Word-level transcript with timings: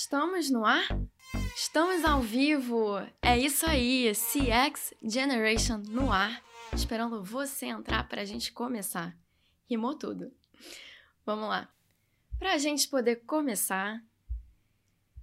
Estamos 0.00 0.48
no 0.48 0.64
ar? 0.64 0.86
Estamos 1.56 2.04
ao 2.04 2.22
vivo! 2.22 3.04
É 3.20 3.36
isso 3.36 3.66
aí, 3.66 4.12
CX 4.12 4.94
Generation 5.02 5.78
no 5.88 6.12
ar, 6.12 6.40
esperando 6.72 7.24
você 7.24 7.66
entrar 7.66 8.08
para 8.08 8.22
a 8.22 8.24
gente 8.24 8.52
começar. 8.52 9.18
Rimou 9.68 9.98
tudo. 9.98 10.32
Vamos 11.26 11.48
lá. 11.48 11.68
Para 12.38 12.52
a 12.52 12.58
gente 12.58 12.86
poder 12.86 13.24
começar, 13.26 14.00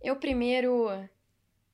eu 0.01 0.17
primeiro 0.17 0.89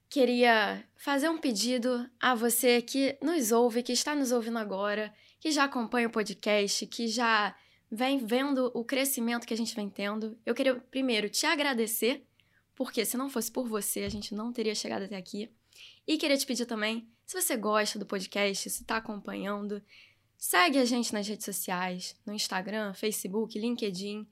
queria 0.08 0.88
fazer 0.96 1.28
um 1.28 1.40
pedido 1.40 2.08
a 2.20 2.36
você 2.36 2.84
que 2.84 3.18
nos 3.20 3.52
ouve, 3.52 3.82
que 3.82 3.94
está 3.94 4.14
nos 4.14 4.32
ouvindo 4.32 4.60
agora, 4.60 5.12
que 5.40 5.50
já 5.50 5.64
acompanha 5.64 6.08
o 6.08 6.12
podcast, 6.12 6.86
que 6.86 7.08
já 7.08 7.56
vem 7.90 8.20
vendo 8.20 8.72
o 8.76 8.86
crescimento 8.86 9.48
que 9.48 9.56
a 9.56 9.58
gente 9.58 9.76
vem 9.76 9.90
tendo. 9.90 10.38
Eu 10.46 10.54
queria 10.54 10.76
primeiro 10.76 11.32
te 11.32 11.48
agradecer 11.48 12.28
porque 12.84 13.06
se 13.06 13.16
não 13.16 13.30
fosse 13.30 13.52
por 13.52 13.68
você, 13.68 14.00
a 14.00 14.10
gente 14.10 14.34
não 14.34 14.52
teria 14.52 14.74
chegado 14.74 15.04
até 15.04 15.16
aqui. 15.16 15.52
E 16.08 16.18
queria 16.18 16.36
te 16.36 16.48
pedir 16.48 16.66
também, 16.66 17.08
se 17.24 17.40
você 17.40 17.56
gosta 17.56 18.00
do 18.00 18.08
podcast, 18.08 18.68
se 18.68 18.82
está 18.82 18.98
acompanhando, 18.98 19.80
segue 20.36 20.80
a 20.80 20.86
gente 20.86 21.14
nas 21.14 21.28
redes 21.28 21.46
sociais, 21.46 22.20
no 22.26 22.34
Instagram, 22.34 22.96
Facebook, 22.96 23.60
LinkedIn, 23.60 24.28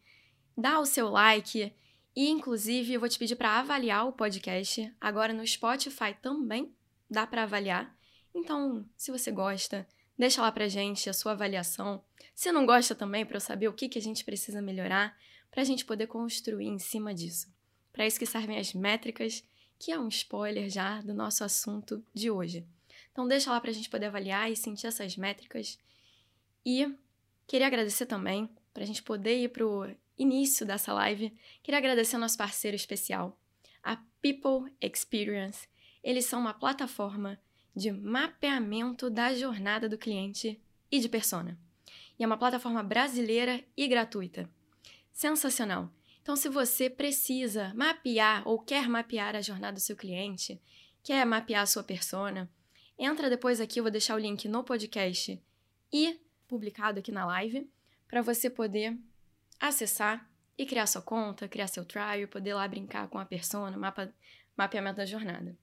dá 0.57 0.79
o 0.79 0.85
seu 0.87 1.09
like 1.09 1.71
e, 2.15 2.27
inclusive, 2.27 2.91
eu 2.91 2.99
vou 2.99 3.07
te 3.07 3.19
pedir 3.19 3.35
para 3.35 3.59
avaliar 3.59 4.07
o 4.07 4.13
podcast. 4.13 4.91
Agora 4.99 5.31
no 5.31 5.45
Spotify 5.45 6.15
também 6.19 6.73
dá 7.07 7.27
para 7.27 7.43
avaliar. 7.43 7.95
Então, 8.33 8.83
se 8.97 9.11
você 9.11 9.29
gosta, 9.29 9.87
deixa 10.17 10.41
lá 10.41 10.51
pra 10.51 10.67
gente 10.67 11.07
a 11.07 11.13
sua 11.13 11.33
avaliação. 11.33 12.03
Se 12.33 12.51
não 12.51 12.65
gosta 12.65 12.95
também, 12.95 13.27
para 13.27 13.37
eu 13.37 13.41
saber 13.41 13.67
o 13.67 13.73
que, 13.73 13.87
que 13.87 13.99
a 13.99 14.01
gente 14.01 14.25
precisa 14.25 14.59
melhorar, 14.59 15.15
para 15.51 15.61
a 15.61 15.65
gente 15.65 15.85
poder 15.85 16.07
construir 16.07 16.65
em 16.65 16.79
cima 16.79 17.13
disso. 17.13 17.58
Para 17.91 18.05
isso 18.05 18.19
que 18.19 18.25
servem 18.25 18.57
as 18.57 18.73
métricas, 18.73 19.43
que 19.77 19.91
é 19.91 19.99
um 19.99 20.07
spoiler 20.09 20.69
já 20.69 21.01
do 21.01 21.13
nosso 21.13 21.43
assunto 21.43 22.03
de 22.13 22.29
hoje. 22.29 22.65
Então 23.11 23.27
deixa 23.27 23.51
lá 23.51 23.59
para 23.59 23.71
a 23.71 23.73
gente 23.73 23.89
poder 23.89 24.07
avaliar 24.07 24.51
e 24.51 24.55
sentir 24.55 24.87
essas 24.87 25.15
métricas. 25.17 25.77
E 26.65 26.93
queria 27.47 27.67
agradecer 27.67 28.05
também, 28.05 28.49
para 28.73 28.83
a 28.83 28.85
gente 28.85 29.01
poder 29.01 29.41
ir 29.41 29.49
para 29.49 29.65
o 29.65 29.89
início 30.17 30.65
dessa 30.65 30.93
live, 30.93 31.33
queria 31.63 31.77
agradecer 31.77 32.15
ao 32.15 32.21
nosso 32.21 32.37
parceiro 32.37 32.75
especial, 32.75 33.37
a 33.83 33.97
People 34.21 34.71
Experience. 34.81 35.67
Eles 36.03 36.25
são 36.25 36.39
uma 36.39 36.53
plataforma 36.53 37.39
de 37.75 37.91
mapeamento 37.91 39.09
da 39.09 39.33
jornada 39.33 39.87
do 39.87 39.97
cliente 39.97 40.59
e 40.91 40.99
de 40.99 41.07
persona. 41.07 41.57
E 42.17 42.23
é 42.23 42.27
uma 42.27 42.37
plataforma 42.37 42.83
brasileira 42.83 43.63
e 43.75 43.87
gratuita. 43.87 44.49
Sensacional! 45.13 45.89
Então, 46.29 46.37
se 46.37 46.47
você 46.47 46.91
precisa 46.91 47.73
mapear 47.73 48.47
ou 48.47 48.59
quer 48.59 48.87
mapear 48.87 49.35
a 49.35 49.41
jornada 49.41 49.73
do 49.73 49.79
seu 49.79 49.95
cliente, 49.95 50.61
quer 51.01 51.25
mapear 51.25 51.63
a 51.63 51.65
sua 51.65 51.83
persona, 51.83 52.47
entra 52.99 53.31
depois 53.31 53.59
aqui, 53.59 53.79
eu 53.79 53.83
vou 53.83 53.89
deixar 53.89 54.13
o 54.13 54.19
link 54.19 54.47
no 54.47 54.63
podcast 54.63 55.41
e 55.91 56.19
publicado 56.47 56.99
aqui 56.99 57.11
na 57.11 57.25
live, 57.25 57.67
para 58.07 58.21
você 58.21 58.47
poder 58.47 58.95
acessar 59.59 60.29
e 60.55 60.67
criar 60.67 60.85
sua 60.85 61.01
conta, 61.01 61.47
criar 61.47 61.65
seu 61.65 61.83
trial, 61.83 62.27
poder 62.27 62.53
lá 62.53 62.67
brincar 62.67 63.07
com 63.07 63.17
a 63.17 63.25
persona, 63.25 63.75
mapa, 63.75 64.13
mapeamento 64.55 64.97
da 64.97 65.07
jornada. 65.07 65.57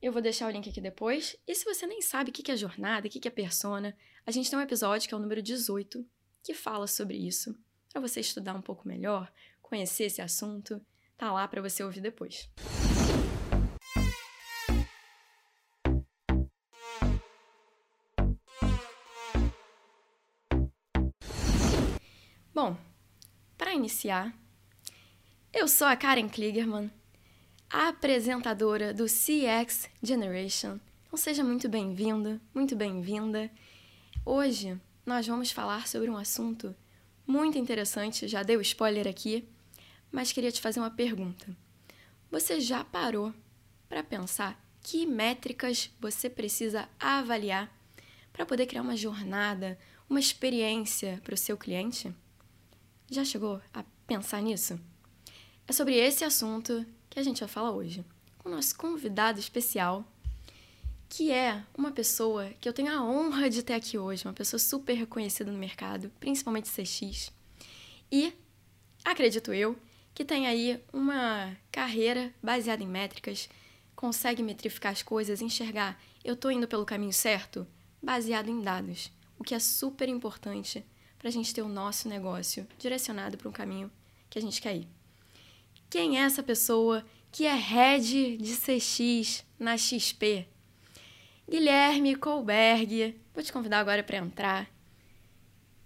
Eu 0.00 0.10
vou 0.10 0.22
deixar 0.22 0.46
o 0.46 0.50
link 0.50 0.70
aqui 0.70 0.80
depois. 0.80 1.36
E 1.46 1.54
se 1.54 1.66
você 1.66 1.86
nem 1.86 2.00
sabe 2.00 2.30
o 2.30 2.32
que 2.32 2.50
é 2.50 2.56
jornada, 2.56 3.08
o 3.08 3.10
que 3.10 3.28
é 3.28 3.30
persona, 3.30 3.94
a 4.24 4.30
gente 4.30 4.48
tem 4.48 4.58
um 4.58 4.62
episódio 4.62 5.06
que 5.06 5.12
é 5.12 5.18
o 5.18 5.20
número 5.20 5.42
18 5.42 6.02
que 6.42 6.54
fala 6.54 6.86
sobre 6.86 7.18
isso, 7.18 7.54
para 7.92 8.00
você 8.00 8.20
estudar 8.20 8.54
um 8.54 8.62
pouco 8.62 8.88
melhor, 8.88 9.30
conhecer 9.66 10.04
esse 10.04 10.22
assunto, 10.22 10.80
tá 11.16 11.32
lá 11.32 11.46
para 11.46 11.60
você 11.60 11.82
ouvir 11.82 12.00
depois. 12.00 12.48
Bom, 22.54 22.76
para 23.58 23.74
iniciar, 23.74 24.34
eu 25.52 25.68
sou 25.68 25.86
a 25.86 25.94
Karen 25.94 26.28
Kligerman, 26.28 26.90
a 27.68 27.88
apresentadora 27.88 28.94
do 28.94 29.04
CX 29.04 29.90
Generation. 30.02 30.78
Então 31.06 31.18
seja 31.18 31.44
muito 31.44 31.68
bem-vindo, 31.68 32.40
muito 32.54 32.74
bem-vinda. 32.74 33.50
Hoje 34.24 34.80
nós 35.04 35.26
vamos 35.26 35.50
falar 35.50 35.86
sobre 35.86 36.08
um 36.08 36.16
assunto 36.16 36.74
muito 37.26 37.58
interessante, 37.58 38.28
já 38.28 38.42
dei 38.42 38.56
o 38.56 38.60
spoiler 38.60 39.06
aqui, 39.06 39.48
mas 40.10 40.32
queria 40.32 40.52
te 40.52 40.60
fazer 40.60 40.80
uma 40.80 40.90
pergunta. 40.90 41.46
Você 42.30 42.60
já 42.60 42.84
parou 42.84 43.32
para 43.88 44.02
pensar 44.02 44.60
que 44.82 45.06
métricas 45.06 45.90
você 46.00 46.28
precisa 46.30 46.88
avaliar 46.98 47.72
para 48.32 48.46
poder 48.46 48.66
criar 48.66 48.82
uma 48.82 48.96
jornada, 48.96 49.78
uma 50.08 50.20
experiência 50.20 51.20
para 51.24 51.34
o 51.34 51.38
seu 51.38 51.56
cliente? 51.56 52.14
Já 53.10 53.24
chegou 53.24 53.60
a 53.72 53.84
pensar 54.06 54.40
nisso? 54.42 54.78
É 55.66 55.72
sobre 55.72 55.96
esse 55.96 56.24
assunto 56.24 56.84
que 57.08 57.18
a 57.18 57.22
gente 57.22 57.40
vai 57.40 57.48
falar 57.48 57.72
hoje, 57.72 58.04
com 58.38 58.48
o 58.48 58.52
nosso 58.52 58.76
convidado 58.76 59.40
especial, 59.40 60.04
que 61.08 61.30
é 61.30 61.62
uma 61.76 61.90
pessoa 61.90 62.50
que 62.60 62.68
eu 62.68 62.72
tenho 62.72 62.92
a 62.92 63.02
honra 63.02 63.48
de 63.48 63.62
ter 63.62 63.74
aqui 63.74 63.96
hoje, 63.96 64.24
uma 64.24 64.34
pessoa 64.34 64.58
super 64.60 64.94
reconhecida 64.94 65.50
no 65.50 65.58
mercado, 65.58 66.12
principalmente 66.20 66.70
CX. 66.70 67.32
E, 68.10 68.32
acredito 69.04 69.52
eu, 69.52 69.76
que 70.16 70.24
tem 70.24 70.46
aí 70.46 70.82
uma 70.94 71.54
carreira 71.70 72.32
baseada 72.42 72.82
em 72.82 72.86
métricas, 72.86 73.50
consegue 73.94 74.42
metrificar 74.42 74.90
as 74.90 75.02
coisas, 75.02 75.42
enxergar 75.42 76.00
eu 76.24 76.32
estou 76.32 76.50
indo 76.50 76.66
pelo 76.66 76.86
caminho 76.86 77.12
certo, 77.12 77.66
baseado 78.02 78.48
em 78.48 78.62
dados, 78.62 79.12
o 79.38 79.44
que 79.44 79.54
é 79.54 79.58
super 79.58 80.08
importante 80.08 80.82
para 81.18 81.28
a 81.28 81.30
gente 81.30 81.52
ter 81.54 81.60
o 81.60 81.68
nosso 81.68 82.08
negócio 82.08 82.66
direcionado 82.78 83.36
para 83.36 83.46
um 83.46 83.52
caminho 83.52 83.92
que 84.30 84.38
a 84.38 84.42
gente 84.42 84.58
quer 84.58 84.76
ir. 84.76 84.88
Quem 85.90 86.18
é 86.18 86.22
essa 86.22 86.42
pessoa 86.42 87.04
que 87.30 87.44
é 87.44 87.54
head 87.54 88.38
de 88.38 88.56
CX 88.56 89.44
na 89.58 89.76
XP? 89.76 90.48
Guilherme 91.46 92.16
Colberg. 92.16 93.20
Vou 93.34 93.44
te 93.44 93.52
convidar 93.52 93.80
agora 93.80 94.02
para 94.02 94.16
entrar. 94.16 94.66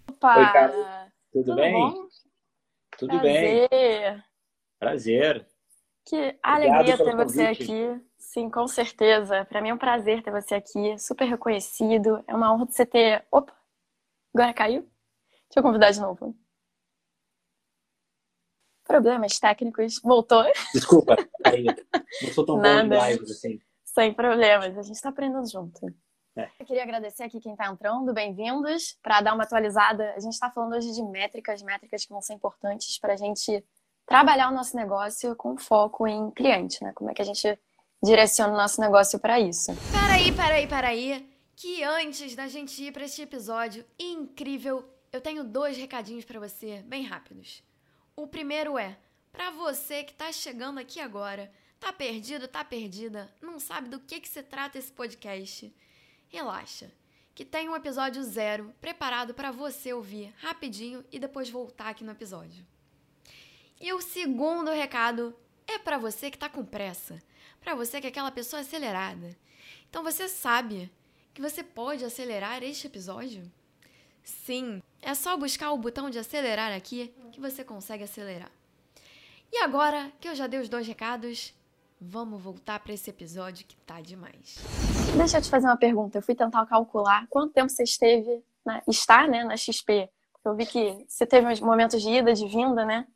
Opa! 0.07 0.37
Oi, 0.37 0.71
Tudo, 1.33 1.45
Tudo 1.47 1.55
bem? 1.55 1.73
Bom? 1.73 2.10
Tudo 3.01 3.19
Prazer. 3.19 3.67
bem. 3.67 4.23
Prazer. 4.79 5.47
Que 6.05 6.37
alegria 6.43 6.97
ter 6.97 7.15
você 7.15 7.47
aqui. 7.47 8.05
Sim, 8.19 8.47
com 8.47 8.67
certeza. 8.67 9.43
Para 9.45 9.59
mim 9.59 9.69
é 9.69 9.73
um 9.73 9.77
prazer 9.79 10.21
ter 10.21 10.29
você 10.29 10.53
aqui, 10.53 10.99
super 10.99 11.25
reconhecido. 11.25 12.23
É 12.27 12.35
uma 12.35 12.53
honra 12.53 12.67
de 12.67 12.75
você 12.75 12.85
ter. 12.85 13.25
Opa! 13.31 13.55
Agora 14.31 14.53
caiu? 14.53 14.81
Deixa 14.83 15.57
eu 15.57 15.63
convidar 15.63 15.89
de 15.89 15.99
novo. 15.99 16.37
Problemas 18.83 19.39
técnicos. 19.39 19.99
Voltou? 20.03 20.43
Desculpa, 20.71 21.15
caiu. 21.43 21.73
Não 22.21 22.29
sou 22.33 22.45
tão 22.45 22.57
Nada. 22.57 22.99
bom 22.99 23.03
em 23.03 23.11
lives 23.13 23.31
assim. 23.31 23.59
Sem 23.83 24.13
problemas, 24.13 24.77
a 24.77 24.83
gente 24.83 24.95
está 24.95 25.09
aprendendo 25.09 25.49
junto. 25.49 25.87
É. 26.35 26.49
Eu 26.59 26.65
queria 26.65 26.83
agradecer 26.83 27.23
aqui 27.23 27.41
quem 27.41 27.51
está 27.51 27.67
entrando, 27.67 28.13
bem-vindos. 28.13 28.97
Para 29.03 29.21
dar 29.21 29.33
uma 29.33 29.43
atualizada, 29.43 30.13
a 30.15 30.19
gente 30.19 30.33
está 30.33 30.49
falando 30.49 30.75
hoje 30.75 30.91
de 30.93 31.03
métricas, 31.03 31.61
métricas 31.61 32.05
que 32.05 32.11
vão 32.11 32.21
ser 32.21 32.33
importantes 32.33 32.97
para 32.97 33.13
a 33.13 33.17
gente 33.17 33.63
trabalhar 34.05 34.49
o 34.49 34.53
nosso 34.53 34.75
negócio 34.77 35.35
com 35.35 35.57
foco 35.57 36.07
em 36.07 36.31
cliente, 36.31 36.81
né? 36.83 36.93
Como 36.95 37.11
é 37.11 37.13
que 37.13 37.21
a 37.21 37.25
gente 37.25 37.59
direciona 38.01 38.53
o 38.53 38.57
nosso 38.57 38.79
negócio 38.79 39.19
para 39.19 39.39
isso. 39.39 39.71
Peraí, 39.91 40.31
peraí, 40.31 40.67
peraí. 40.67 41.31
Que 41.55 41.83
antes 41.83 42.35
da 42.35 42.47
gente 42.47 42.81
ir 42.81 42.91
para 42.91 43.03
este 43.03 43.21
episódio 43.21 43.85
incrível, 43.99 44.89
eu 45.11 45.21
tenho 45.21 45.43
dois 45.43 45.77
recadinhos 45.77 46.25
para 46.25 46.39
você, 46.39 46.81
bem 46.87 47.03
rápidos. 47.03 47.61
O 48.15 48.25
primeiro 48.25 48.77
é, 48.77 48.97
para 49.31 49.51
você 49.51 50.03
que 50.03 50.13
está 50.13 50.31
chegando 50.31 50.79
aqui 50.79 50.99
agora, 50.99 51.51
tá 51.79 51.93
perdido, 51.93 52.47
tá 52.47 52.63
perdida, 52.63 53.29
não 53.41 53.59
sabe 53.59 53.89
do 53.89 53.99
que, 53.99 54.19
que 54.19 54.29
se 54.29 54.41
trata 54.41 54.79
esse 54.79 54.91
podcast 54.91 55.71
relaxa, 56.31 56.89
que 57.35 57.43
tem 57.43 57.67
um 57.67 57.75
episódio 57.75 58.23
zero 58.23 58.73
preparado 58.79 59.33
para 59.33 59.51
você 59.51 59.91
ouvir 59.91 60.33
rapidinho 60.37 61.03
e 61.11 61.19
depois 61.19 61.49
voltar 61.49 61.89
aqui 61.89 62.03
no 62.03 62.11
episódio. 62.11 62.65
E 63.79 63.91
o 63.91 64.01
segundo 64.01 64.71
recado 64.71 65.35
é 65.67 65.77
para 65.77 65.97
você 65.97 66.31
que 66.31 66.37
está 66.37 66.47
com 66.47 66.63
pressa, 66.63 67.21
para 67.59 67.75
você 67.75 67.99
que 67.99 68.07
é 68.07 68.09
aquela 68.09 68.31
pessoa 68.31 68.61
acelerada. 68.61 69.35
Então 69.89 70.03
você 70.03 70.29
sabe 70.29 70.89
que 71.33 71.41
você 71.41 71.63
pode 71.63 72.05
acelerar 72.05 72.63
este 72.63 72.87
episódio? 72.87 73.51
Sim, 74.23 74.81
é 75.01 75.13
só 75.13 75.35
buscar 75.35 75.71
o 75.71 75.77
botão 75.77 76.09
de 76.09 76.19
acelerar 76.19 76.71
aqui 76.73 77.13
que 77.31 77.41
você 77.41 77.63
consegue 77.63 78.03
acelerar. 78.03 78.51
E 79.51 79.57
agora 79.57 80.11
que 80.21 80.29
eu 80.29 80.35
já 80.35 80.47
dei 80.47 80.59
os 80.59 80.69
dois 80.69 80.87
recados, 80.87 81.53
Vamos 82.03 82.41
voltar 82.41 82.79
para 82.79 82.93
esse 82.93 83.11
episódio 83.11 83.63
que 83.63 83.75
tá 83.85 84.01
demais. 84.01 84.55
Deixa 85.15 85.37
eu 85.37 85.41
te 85.43 85.51
fazer 85.51 85.67
uma 85.67 85.77
pergunta. 85.77 86.17
Eu 86.17 86.21
fui 86.23 86.33
tentar 86.33 86.65
calcular 86.65 87.27
quanto 87.29 87.53
tempo 87.53 87.69
você 87.69 87.83
esteve, 87.83 88.43
na, 88.65 88.81
está, 88.87 89.27
né, 89.27 89.43
na 89.43 89.55
XP. 89.55 90.09
Eu 90.43 90.55
vi 90.55 90.65
que 90.65 91.05
você 91.07 91.27
teve 91.27 91.45
uns 91.45 91.59
momentos 91.59 92.01
de 92.01 92.09
ida, 92.09 92.33
de 92.33 92.47
vinda, 92.47 92.83
né? 92.83 93.07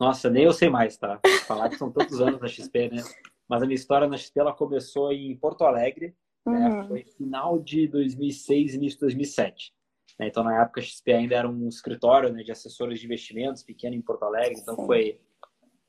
Nossa, 0.00 0.28
nem 0.28 0.42
eu 0.42 0.52
sei 0.52 0.68
mais, 0.68 0.96
tá? 0.96 1.20
falar 1.46 1.68
que 1.68 1.76
são 1.76 1.92
tantos 1.92 2.20
anos 2.20 2.40
na 2.40 2.48
XP, 2.48 2.88
né? 2.88 3.04
Mas 3.48 3.62
a 3.62 3.66
minha 3.66 3.76
história 3.76 4.08
na 4.08 4.16
XP 4.16 4.40
ela 4.40 4.52
começou 4.52 5.12
em 5.12 5.36
Porto 5.36 5.62
Alegre, 5.62 6.16
né? 6.44 6.68
uhum. 6.68 6.82
né? 6.82 6.88
foi 6.88 7.04
final 7.04 7.56
de 7.60 7.86
2006, 7.86 8.74
início 8.74 8.96
de 8.98 9.02
2007. 9.02 9.72
Né? 10.18 10.26
Então, 10.26 10.42
na 10.42 10.60
época, 10.60 10.80
a 10.80 10.82
XP 10.82 11.12
ainda 11.12 11.36
era 11.36 11.48
um 11.48 11.68
escritório 11.68 12.32
né, 12.32 12.42
de 12.42 12.50
assessores 12.50 12.98
de 12.98 13.06
investimentos 13.06 13.62
pequeno 13.62 13.94
em 13.94 14.02
Porto 14.02 14.24
Alegre. 14.24 14.58
Então, 14.60 14.74
Sim. 14.74 14.86
foi. 14.86 15.20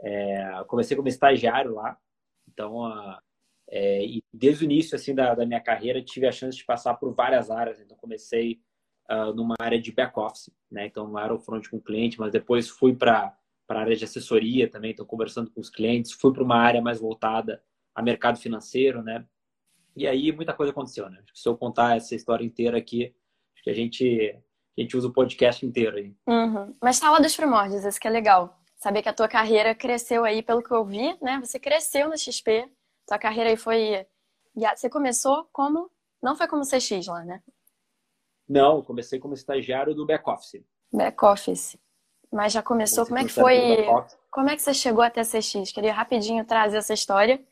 É, 0.02 0.64
comecei 0.68 0.96
como 0.96 1.08
estagiário 1.08 1.74
lá. 1.74 1.98
Então, 2.48 2.86
a, 2.86 3.22
é, 3.70 4.04
e 4.04 4.24
desde 4.34 4.64
o 4.64 4.66
início 4.66 4.96
assim 4.96 5.14
da, 5.14 5.36
da, 5.36 5.46
minha 5.46 5.62
carreira, 5.62 6.02
tive 6.02 6.28
a 6.28 6.32
chance 6.32 6.58
de 6.58 6.66
passar 6.66 6.96
por 6.96 7.14
várias 7.14 7.52
áreas. 7.52 7.80
Então, 7.80 7.98
comecei 7.98 8.60
uh, 9.10 9.34
numa 9.34 9.56
área 9.60 9.80
de 9.80 9.92
back 9.92 10.18
office, 10.20 10.52
né? 10.72 10.88
Então, 10.88 11.08
não 11.08 11.20
era 11.20 11.34
o 11.34 11.40
front 11.40 11.68
com 11.70 11.78
o 11.78 11.82
cliente, 11.82 12.20
mas 12.20 12.32
depois 12.32 12.68
fui 12.68 12.96
para 12.96 13.36
para 13.68 13.82
área 13.82 13.96
de 13.96 14.04
assessoria 14.04 14.68
também, 14.68 14.90
estou 14.90 15.06
conversando 15.06 15.52
com 15.52 15.62
os 15.62 15.70
clientes, 15.70 16.12
fui 16.12 16.34
para 16.34 16.42
uma 16.42 16.56
área 16.56 16.82
mais 16.82 17.00
voltada 17.00 17.62
a 17.94 18.02
mercado 18.02 18.40
financeiro, 18.40 19.04
né? 19.04 19.24
E 19.96 20.08
aí 20.08 20.32
muita 20.32 20.56
coisa 20.56 20.72
aconteceu, 20.72 21.08
né? 21.08 21.22
Se 21.36 21.48
eu 21.48 21.56
contar 21.56 21.96
essa 21.96 22.16
história 22.16 22.44
inteira 22.44 22.80
aqui, 22.80 23.14
acho 23.54 23.64
que 23.64 23.70
a 23.70 23.74
gente, 23.74 24.36
a 24.76 24.82
gente 24.82 24.98
usa 24.98 25.08
o 25.08 25.14
podcast 25.14 25.64
inteiro 25.64 25.98
aí. 25.98 26.16
Uhum. 26.28 26.76
Mas 26.82 27.00
fala 27.00 27.20
dos 27.20 27.36
primórdios, 27.36 27.86
isso 27.86 28.00
que 28.00 28.08
é 28.08 28.12
legal. 28.12 28.59
Saber 28.80 29.02
que 29.04 29.10
a 29.10 29.14
tua 29.14 29.28
carreira 29.28 29.76
cresceu 29.76 30.24
aí, 30.24 30.42
pelo 30.42 30.64
que 30.64 30.72
eu 30.72 30.86
vi, 30.86 31.16
né? 31.22 31.40
Você 31.44 31.60
cresceu 31.60 32.08
na 32.08 32.16
XP, 32.16 32.66
tua 33.06 33.20
carreira 33.20 33.50
aí 33.50 33.58
foi... 33.58 34.08
Você 34.56 34.90
começou 34.90 35.48
como... 35.52 35.92
Não 36.22 36.36
foi 36.36 36.48
como 36.48 36.64
CX 36.64 37.08
lá, 37.08 37.24
né? 37.24 37.44
Não, 38.48 38.82
comecei 38.82 39.20
como 39.20 39.34
estagiário 39.34 39.94
do 39.94 40.06
back 40.06 40.28
office. 40.30 40.64
Back 40.92 41.24
office. 41.24 41.78
Mas 42.32 42.54
já 42.54 42.64
começou, 42.64 43.06
como 43.06 43.20
é 43.20 43.24
que 43.24 43.30
foi? 43.30 43.86
Como 44.32 44.50
é 44.50 44.56
que 44.56 44.62
você 44.62 44.74
chegou 44.74 45.04
até 45.04 45.22
a 45.22 45.26
CX? 45.26 45.72
Queria 45.72 45.94
rapidinho 45.94 46.46
trazer 46.46 46.78
essa 46.78 46.94
história 46.94 47.44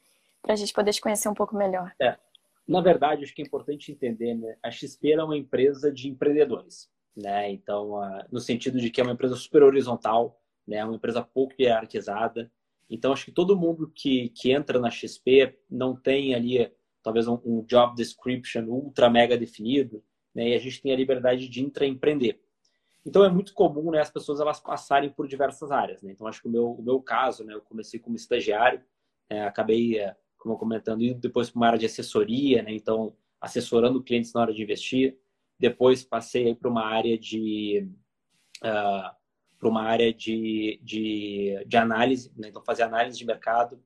para 0.42 0.54
a 0.54 0.56
gente 0.56 0.74
poder 0.74 0.94
te 0.94 1.02
conhecer 1.02 1.28
um 1.28 1.34
pouco 1.34 1.56
melhor. 1.56 1.94
É. 2.02 2.18
Na 2.68 2.82
verdade, 2.82 3.24
acho 3.24 3.34
que 3.34 3.42
é 3.42 3.46
importante 3.46 3.92
entender, 3.92 4.34
né? 4.36 4.58
A 4.62 4.70
XP 4.70 5.12
é 5.12 5.24
uma 5.24 5.38
empresa 5.38 5.92
de 5.92 6.10
empreendedores, 6.10 6.90
né? 7.16 7.50
Então, 7.52 8.00
no 8.32 8.40
sentido 8.40 8.80
de 8.80 8.90
que 8.90 9.02
é 9.02 9.04
uma 9.04 9.14
empresa 9.14 9.36
super 9.36 9.64
horizontal, 9.64 10.40
né? 10.68 10.84
Uma 10.84 10.96
empresa 10.96 11.22
pouco 11.24 11.56
hierarquizada. 11.60 12.52
Então, 12.90 13.14
acho 13.14 13.26
que 13.26 13.32
todo 13.32 13.58
mundo 13.58 13.92
que, 13.94 14.30
que 14.30 14.52
entra 14.52 14.80
na 14.80 14.90
XP 14.90 15.58
não 15.70 15.96
tem 15.96 16.36
ali, 16.36 16.72
talvez, 17.02 17.28
um, 17.28 17.40
um 17.46 17.66
job 17.66 17.96
description 17.96 18.66
ultra 18.66 19.10
mega 19.10 19.38
definido, 19.38 20.04
né? 20.36 20.50
E 20.50 20.54
a 20.54 20.60
gente 20.60 20.82
tem 20.82 20.92
a 20.92 20.96
liberdade 20.96 21.50
de 21.50 21.64
intraempreender. 21.64 22.40
Então 23.08 23.24
é 23.24 23.30
muito 23.30 23.54
comum 23.54 23.90
né, 23.90 24.02
as 24.02 24.12
pessoas 24.12 24.42
elas 24.42 24.60
passarem 24.60 25.10
por 25.10 25.30
diversas 25.30 25.72
áreas. 25.72 26.02
Né? 26.02 26.12
Então 26.12 26.28
acho 26.28 26.42
que 26.42 26.48
o 26.50 26.52
meu, 26.52 26.72
o 26.72 26.84
meu 26.84 27.02
caso, 27.02 27.46
né, 27.46 27.54
eu 27.54 27.62
comecei 27.62 28.02
como 28.02 28.18
estagiário, 28.18 28.84
é, 29.30 29.44
acabei, 29.44 29.98
é, 29.98 30.14
como 30.38 30.58
comentando, 30.58 31.02
indo 31.02 31.18
depois 31.18 31.50
para 31.50 31.58
uma 31.58 31.68
área 31.68 31.80
de 31.80 31.86
assessoria, 31.86 32.62
né? 32.62 32.74
então 32.74 33.16
assessorando 33.40 34.04
clientes 34.04 34.34
na 34.34 34.42
hora 34.42 34.54
de 34.54 34.62
investir. 34.62 35.18
Depois 35.58 36.04
passei 36.04 36.54
para 36.54 36.70
uma 36.70 36.86
área 36.86 37.18
de 37.18 37.90
uh, 38.62 39.16
para 39.58 39.70
uma 39.70 39.84
área 39.84 40.14
de, 40.14 40.80
de, 40.84 41.64
de 41.66 41.78
análise, 41.78 42.32
né? 42.38 42.50
então 42.50 42.64
fazer 42.64 42.84
análise 42.84 43.18
de 43.18 43.26
mercado. 43.26 43.82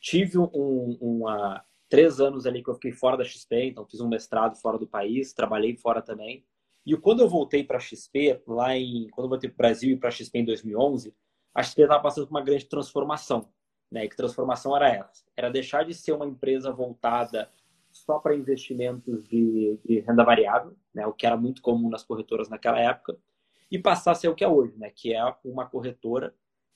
Tive 0.00 0.38
um, 0.38 0.98
uma, 1.00 1.64
três 1.88 2.20
anos 2.20 2.46
ali 2.46 2.62
que 2.62 2.70
eu 2.70 2.74
fiquei 2.74 2.92
fora 2.92 3.16
da 3.16 3.24
XP, 3.24 3.66
então 3.66 3.86
fiz 3.86 4.00
um 4.00 4.08
mestrado 4.08 4.56
fora 4.56 4.78
do 4.78 4.86
país, 4.86 5.32
trabalhei 5.32 5.76
fora 5.76 6.02
também. 6.02 6.44
E 6.84 6.96
quando 6.96 7.20
eu 7.20 7.28
voltei 7.28 7.62
para 7.62 7.76
a 7.76 7.80
XP, 7.80 8.42
lá 8.46 8.76
em 8.76 9.08
quando 9.10 9.26
eu 9.26 9.30
voltei 9.30 9.48
para 9.48 9.54
o 9.54 9.58
Brasil 9.58 9.92
e 9.92 9.96
para 9.96 10.08
a 10.08 10.12
XP 10.12 10.38
em 10.38 10.44
2011, 10.44 11.14
a 11.54 11.62
XP 11.62 11.82
estava 11.82 12.02
passando 12.02 12.26
por 12.26 12.34
uma 12.34 12.42
grande 12.42 12.64
transformação. 12.64 13.48
Né? 13.90 14.04
E 14.04 14.08
que 14.08 14.16
transformação 14.16 14.74
era 14.74 14.88
essa? 14.88 15.24
Era 15.36 15.50
deixar 15.50 15.84
de 15.84 15.94
ser 15.94 16.12
uma 16.12 16.26
empresa 16.26 16.72
voltada 16.72 17.50
só 17.90 18.18
para 18.18 18.34
investimentos 18.34 19.28
de, 19.28 19.78
de, 19.84 20.00
renda 20.00 20.24
variável, 20.24 20.74
né? 20.94 21.06
o 21.06 21.12
que 21.12 21.26
era 21.26 21.36
muito 21.36 21.60
comum 21.60 21.90
nas 21.90 22.02
corretoras 22.02 22.48
naquela 22.48 22.80
época, 22.80 23.18
e 23.72 23.78
passar 23.78 24.12
a 24.12 24.14
ser 24.14 24.28
o 24.28 24.34
que 24.34 24.44
é 24.44 24.48
hoje, 24.48 24.76
né? 24.76 24.92
que 24.94 25.14
é 25.14 25.24
uma 25.42 25.66
corretora 25.66 26.34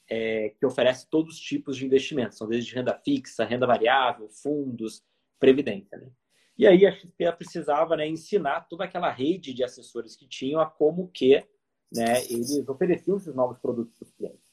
é, 0.08 0.54
que 0.58 0.64
oferece 0.64 1.06
todos 1.10 1.34
os 1.34 1.40
tipos 1.40 1.76
de 1.76 1.84
investimentos, 1.84 2.38
são 2.38 2.48
desde 2.48 2.74
renda 2.74 2.98
fixa, 3.04 3.44
renda 3.44 3.66
variável, 3.66 4.30
fundos, 4.30 5.04
previdência. 5.38 5.98
Né? 5.98 6.10
E 6.56 6.66
aí 6.66 6.86
a 6.86 6.92
XP 6.92 7.30
precisava 7.32 7.96
né, 7.96 8.08
ensinar 8.08 8.62
toda 8.62 8.84
aquela 8.84 9.10
rede 9.10 9.52
de 9.52 9.62
assessores 9.62 10.16
que 10.16 10.26
tinham 10.26 10.58
a 10.58 10.64
como 10.64 11.08
que 11.08 11.46
né, 11.92 12.24
eles 12.30 12.66
ofereciam 12.66 13.18
esses 13.18 13.34
novos 13.34 13.58
produtos 13.58 13.92
para 13.98 14.06
os 14.06 14.12
clientes. 14.12 14.46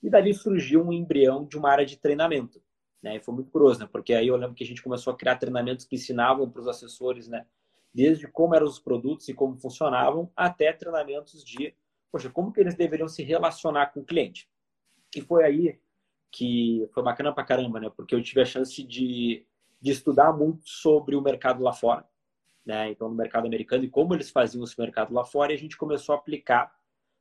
E 0.00 0.08
dali 0.08 0.32
surgiu 0.32 0.86
um 0.86 0.92
embrião 0.92 1.44
de 1.44 1.58
uma 1.58 1.72
área 1.72 1.84
de 1.84 1.96
treinamento. 1.96 2.62
Né? 3.02 3.16
E 3.16 3.20
foi 3.20 3.34
muito 3.34 3.50
curioso, 3.50 3.80
né? 3.80 3.88
porque 3.90 4.14
aí 4.14 4.28
eu 4.28 4.36
lembro 4.36 4.54
que 4.54 4.62
a 4.62 4.66
gente 4.66 4.80
começou 4.80 5.12
a 5.12 5.16
criar 5.16 5.38
treinamentos 5.38 5.84
que 5.84 5.96
ensinavam 5.96 6.48
para 6.48 6.60
os 6.60 6.68
assessores, 6.68 7.26
né, 7.26 7.44
desde 7.92 8.28
como 8.28 8.54
eram 8.54 8.66
os 8.66 8.78
produtos 8.78 9.28
e 9.28 9.34
como 9.34 9.56
funcionavam, 9.56 10.30
até 10.36 10.72
treinamentos 10.72 11.44
de, 11.44 11.74
poxa, 12.10 12.30
como 12.30 12.52
que 12.52 12.60
eles 12.60 12.74
deveriam 12.74 13.08
se 13.08 13.22
relacionar 13.22 13.86
com 13.86 14.00
o 14.00 14.04
cliente. 14.04 14.48
E 15.14 15.20
foi 15.20 15.44
aí 15.44 15.80
que 16.32 16.88
foi 16.92 17.02
bacana 17.02 17.32
pra 17.32 17.44
caramba, 17.44 17.80
né? 17.80 17.90
Porque 17.94 18.14
eu 18.14 18.22
tive 18.22 18.42
a 18.42 18.44
chance 18.44 18.82
de 18.84 19.44
de 19.80 19.90
estudar 19.90 20.32
muito 20.32 20.68
sobre 20.68 21.16
o 21.16 21.22
mercado 21.22 21.62
lá 21.62 21.72
fora, 21.72 22.06
né? 22.64 22.90
Então, 22.90 23.08
no 23.08 23.14
mercado 23.14 23.46
americano 23.46 23.84
e 23.84 23.88
como 23.88 24.14
eles 24.14 24.30
faziam 24.30 24.62
esse 24.62 24.78
mercado 24.78 25.14
lá 25.14 25.24
fora, 25.24 25.52
e 25.52 25.54
a 25.54 25.58
gente 25.58 25.76
começou 25.76 26.14
a 26.14 26.18
aplicar 26.18 26.70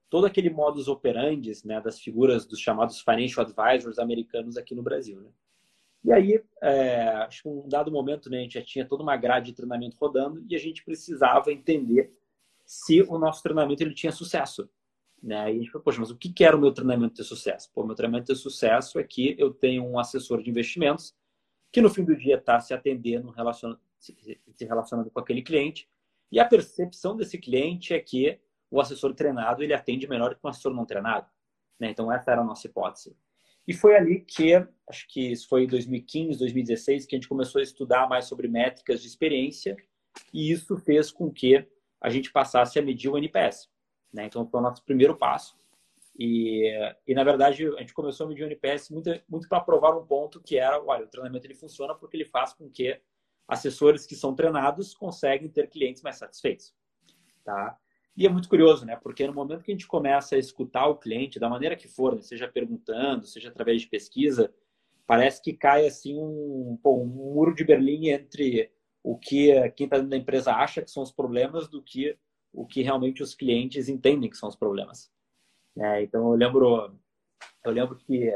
todo 0.10 0.26
aquele 0.26 0.50
modus 0.50 0.88
operandi, 0.88 1.52
né, 1.66 1.80
das 1.80 2.00
figuras 2.00 2.46
dos 2.46 2.60
chamados 2.60 3.00
financial 3.00 3.46
advisors 3.46 4.00
americanos 4.00 4.58
aqui 4.58 4.76
no 4.76 4.84
Brasil, 4.84 5.22
né? 5.22 5.30
E 6.04 6.12
aí, 6.14 6.42
é, 6.62 7.10
acho 7.26 7.44
que 7.44 7.50
um 7.50 7.68
dado 7.68 7.92
momento, 7.92 8.30
né, 8.30 8.40
a 8.40 8.42
gente 8.42 8.54
já 8.54 8.64
tinha 8.64 8.86
toda 8.86 9.04
uma 9.04 9.18
grade 9.18 9.48
de 9.48 9.54
treinamento 9.54 9.98
rodando 10.00 10.44
e 10.50 10.56
a 10.56 10.60
gente 10.60 10.84
precisava 10.84 11.52
entender 11.52 12.14
se 12.66 13.02
o 13.02 13.18
nosso 13.18 13.44
treinamento 13.44 13.84
ele 13.84 13.94
tinha 13.94 14.12
sucesso. 14.12 14.70
Né? 15.22 15.36
E 15.36 15.56
a 15.56 15.60
gente 15.60 15.72
falou, 15.72 15.84
poxa, 15.84 16.00
mas 16.00 16.10
o 16.10 16.18
que 16.18 16.44
era 16.44 16.56
o 16.56 16.60
meu 16.60 16.72
treinamento 16.72 17.16
de 17.16 17.24
sucesso? 17.24 17.70
Pô, 17.74 17.84
meu 17.86 17.96
treinamento 17.96 18.32
de 18.32 18.40
sucesso 18.40 19.00
é 19.00 19.04
que 19.04 19.36
eu 19.38 19.54
tenho 19.54 19.84
um 19.84 20.00
assessor 20.00 20.42
de 20.42 20.50
investimentos 20.50 21.14
que 21.72 21.82
no 21.82 21.90
fim 21.90 22.04
do 22.04 22.16
dia 22.16 22.36
está 22.36 22.60
se 22.60 22.74
atendendo, 22.74 23.34
se 24.00 24.66
relacionando 24.66 25.12
com 25.12 25.20
aquele 25.20 25.42
cliente. 25.42 25.90
E 26.32 26.40
a 26.40 26.46
percepção 26.46 27.16
desse 27.18 27.38
cliente 27.38 27.94
é 27.94 28.00
que 28.00 28.40
o 28.72 28.80
assessor 28.80 29.14
treinado 29.14 29.64
ele 29.64 29.74
atende 29.74 30.08
melhor 30.08 30.36
que 30.36 30.42
o 30.44 30.48
assessor 30.48 30.74
não 30.74 30.86
treinado. 30.86 31.28
Né? 31.80 31.90
Então, 31.90 32.12
essa 32.12 32.32
era 32.32 32.42
a 32.42 32.46
nossa 32.46 32.68
hipótese. 32.68 33.16
E 33.70 33.74
foi 33.76 33.96
ali 33.96 34.22
que, 34.22 34.56
acho 34.88 35.08
que 35.08 35.32
isso 35.32 35.48
foi 35.48 35.66
em 35.66 35.68
2015, 35.68 36.40
2016, 36.40 37.06
que 37.06 37.16
a 37.16 37.20
gente 37.20 37.30
começou 37.30 37.60
a 37.60 37.64
estudar 37.64 38.10
mais 38.10 38.26
sobre 38.26 38.48
métricas 38.48 39.00
de 39.00 39.08
experiência, 39.08 39.78
e 40.34 40.52
isso 40.52 40.76
fez 40.76 41.12
com 41.12 41.32
que 41.32 41.68
a 42.02 42.10
gente 42.10 42.32
passasse 42.32 42.80
a 42.80 42.82
medir 42.82 43.10
o 43.10 43.16
NPS. 43.16 43.70
Né? 44.12 44.26
Então, 44.26 44.44
foi 44.50 44.60
o 44.60 44.64
nosso 44.64 44.84
primeiro 44.84 45.16
passo. 45.16 45.56
E, 46.18 46.68
e, 47.06 47.14
na 47.14 47.24
verdade, 47.24 47.68
a 47.68 47.82
gente 47.82 47.94
começou 47.94 48.26
a 48.26 48.30
medir 48.30 48.42
o 48.42 48.48
NPS 48.48 48.90
muito, 48.90 49.12
muito 49.30 49.48
para 49.48 49.60
provar 49.60 49.96
um 49.96 50.04
ponto 50.04 50.42
que 50.42 50.58
era, 50.58 50.84
olha, 50.84 51.06
o 51.06 51.08
treinamento 51.08 51.46
ele 51.46 51.54
funciona 51.54 51.94
porque 51.94 52.18
ele 52.18 52.26
faz 52.26 52.54
com 52.54 52.68
que 52.72 53.00
assessores 53.48 54.04
que 54.04 54.16
são 54.16 54.34
treinados 54.34 54.96
conseguem 54.96 55.48
ter 55.48 55.70
clientes 55.70 56.02
mais 56.02 56.16
satisfeitos, 56.16 56.74
tá? 57.44 57.78
E 58.20 58.26
é 58.26 58.30
muito 58.30 58.50
curioso, 58.50 58.86
né? 58.86 58.98
Porque 58.98 59.26
no 59.26 59.34
momento 59.34 59.64
que 59.64 59.72
a 59.72 59.74
gente 59.74 59.88
começa 59.88 60.36
a 60.36 60.38
escutar 60.38 60.88
o 60.88 60.98
cliente, 60.98 61.40
da 61.40 61.48
maneira 61.48 61.78
que 61.78 61.88
for, 61.88 62.18
né? 62.18 62.22
seja 62.22 62.50
perguntando, 62.50 63.26
seja 63.26 63.48
através 63.48 63.82
de 63.82 63.88
pesquisa, 63.88 64.54
parece 65.08 65.42
que 65.42 65.54
cai 65.54 65.88
assim 65.88 66.18
um, 66.18 66.78
pô, 66.84 67.02
um 67.02 67.06
muro 67.06 67.56
de 67.56 67.64
Berlim 67.64 68.10
entre 68.10 68.74
o 69.02 69.18
que 69.18 69.54
quem 69.72 69.86
está 69.86 69.96
dentro 69.96 70.10
da 70.10 70.18
empresa 70.18 70.54
acha 70.54 70.82
que 70.82 70.92
são 70.92 71.02
os 71.02 71.14
problemas 71.14 71.70
do 71.70 71.82
que 71.82 72.18
o 72.52 72.68
que 72.68 72.82
realmente 72.82 73.24
os 73.24 73.34
clientes 73.34 73.88
entendem 73.88 74.30
que 74.30 74.36
são 74.36 74.50
os 74.50 74.56
problemas. 74.58 75.10
É, 75.78 76.04
então 76.04 76.30
eu 76.30 76.36
lembro, 76.36 76.94
eu 77.64 77.72
lembro 77.72 77.96
que 77.96 78.34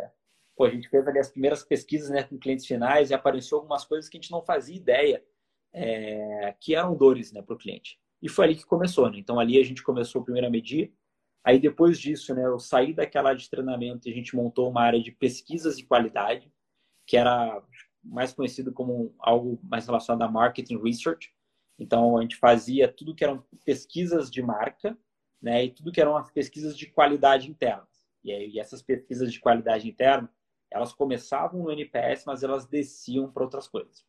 pô, 0.55 0.63
a 0.63 0.69
gente 0.69 0.87
fez 0.87 1.05
ali 1.05 1.19
as 1.19 1.29
primeiras 1.29 1.61
pesquisas 1.61 2.09
né, 2.09 2.23
com 2.23 2.39
clientes 2.39 2.65
finais 2.65 3.09
e 3.09 3.13
apareceu 3.13 3.57
algumas 3.57 3.83
coisas 3.83 4.09
que 4.09 4.17
a 4.17 4.21
gente 4.21 4.31
não 4.31 4.41
fazia 4.41 4.77
ideia 4.77 5.21
é, 5.73 6.55
que 6.57 6.73
eram 6.73 6.95
dores 6.95 7.33
né, 7.33 7.41
para 7.41 7.53
o 7.55 7.57
cliente. 7.57 7.99
E 8.23 8.29
foi 8.29 8.45
ali 8.45 8.55
que 8.55 8.65
começou. 8.65 9.11
Né? 9.11 9.19
Então 9.19 9.39
ali 9.39 9.59
a 9.59 9.63
gente 9.63 9.83
começou 9.83 10.25
a 10.27 10.49
medir. 10.49 10.91
Aí 11.43 11.59
depois 11.59 11.99
disso, 11.99 12.33
né, 12.33 12.45
eu 12.45 12.57
saí 12.57 12.93
daquela 12.93 13.29
área 13.29 13.39
de 13.39 13.49
treinamento 13.49 14.07
e 14.07 14.11
a 14.11 14.15
gente 14.15 14.35
montou 14.35 14.69
uma 14.69 14.81
área 14.81 15.01
de 15.01 15.11
pesquisas 15.11 15.77
de 15.77 15.85
qualidade, 15.85 16.51
que 17.05 17.17
era 17.17 17.61
mais 18.01 18.33
conhecido 18.33 18.71
como 18.71 19.13
algo 19.19 19.59
mais 19.61 19.85
relacionado 19.85 20.27
a 20.27 20.31
marketing 20.31 20.81
research. 20.81 21.31
Então 21.77 22.17
a 22.17 22.21
gente 22.21 22.37
fazia 22.37 22.87
tudo 22.87 23.13
que 23.13 23.23
eram 23.23 23.43
pesquisas 23.65 24.31
de 24.31 24.41
marca 24.41 24.97
né? 25.43 25.65
E 25.65 25.69
tudo 25.69 25.91
que 25.91 25.99
eram 25.99 26.15
as 26.15 26.31
pesquisas 26.31 26.77
de 26.77 26.87
qualidade 26.87 27.51
interna. 27.51 27.85
E, 28.23 28.31
aí, 28.31 28.49
e 28.51 28.59
essas 28.61 28.81
pesquisas 28.81 29.31
de 29.31 29.41
qualidade 29.41 29.89
interna, 29.89 30.33
elas 30.71 30.93
começavam 30.93 31.61
no 31.61 31.71
NPS, 31.71 32.23
mas 32.25 32.41
elas 32.41 32.65
desciam 32.65 33.29
para 33.29 33.43
outras 33.43 33.67
coisas. 33.67 34.05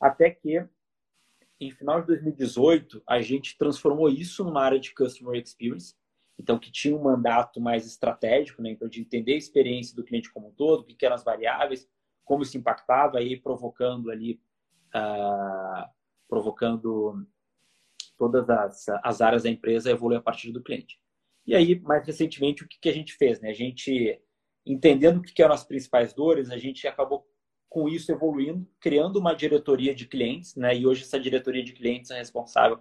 Até 0.00 0.30
que, 0.30 0.66
em 1.60 1.70
final 1.70 2.00
de 2.00 2.08
2018, 2.08 3.02
a 3.06 3.20
gente 3.20 3.56
transformou 3.56 4.08
isso 4.08 4.44
numa 4.44 4.62
área 4.62 4.78
de 4.78 4.94
Customer 4.94 5.40
Experience. 5.40 5.94
então 6.38 6.58
que 6.58 6.70
tinha 6.70 6.96
um 6.96 7.02
mandato 7.02 7.60
mais 7.60 7.86
estratégico, 7.86 8.60
né? 8.60 8.70
então 8.70 8.88
de 8.88 9.00
entender 9.00 9.34
a 9.34 9.38
experiência 9.38 9.94
do 9.94 10.04
cliente 10.04 10.32
como 10.32 10.48
um 10.48 10.52
todo, 10.52 10.80
o 10.80 10.84
que 10.84 11.04
eram 11.04 11.14
as 11.14 11.24
variáveis, 11.24 11.88
como 12.24 12.42
isso 12.42 12.56
impactava, 12.56 13.18
aí 13.18 13.36
provocando 13.38 14.10
ali, 14.10 14.40
uh, 14.94 15.88
provocando 16.28 17.26
todas 18.18 18.48
as, 18.48 18.88
as 19.02 19.20
áreas 19.20 19.42
da 19.44 19.50
empresa 19.50 19.90
evoluir 19.90 20.18
a 20.18 20.22
partir 20.22 20.50
do 20.50 20.62
cliente. 20.62 20.98
E 21.46 21.54
aí, 21.54 21.78
mais 21.80 22.06
recentemente, 22.06 22.64
o 22.64 22.68
que, 22.68 22.78
que 22.80 22.88
a 22.88 22.92
gente 22.92 23.12
fez? 23.14 23.40
Né? 23.40 23.50
A 23.50 23.54
gente, 23.54 24.18
entendendo 24.64 25.18
o 25.18 25.22
que, 25.22 25.32
que 25.32 25.42
eram 25.42 25.54
as 25.54 25.64
principais 25.64 26.14
dores, 26.14 26.50
a 26.50 26.56
gente 26.56 26.88
acabou 26.88 27.26
com 27.74 27.88
isso 27.88 28.12
evoluindo, 28.12 28.64
criando 28.78 29.18
uma 29.18 29.34
diretoria 29.34 29.92
de 29.92 30.06
clientes, 30.06 30.54
né? 30.54 30.76
E 30.76 30.86
hoje 30.86 31.02
essa 31.02 31.18
diretoria 31.18 31.64
de 31.64 31.72
clientes 31.72 32.12
é 32.12 32.18
responsável 32.18 32.78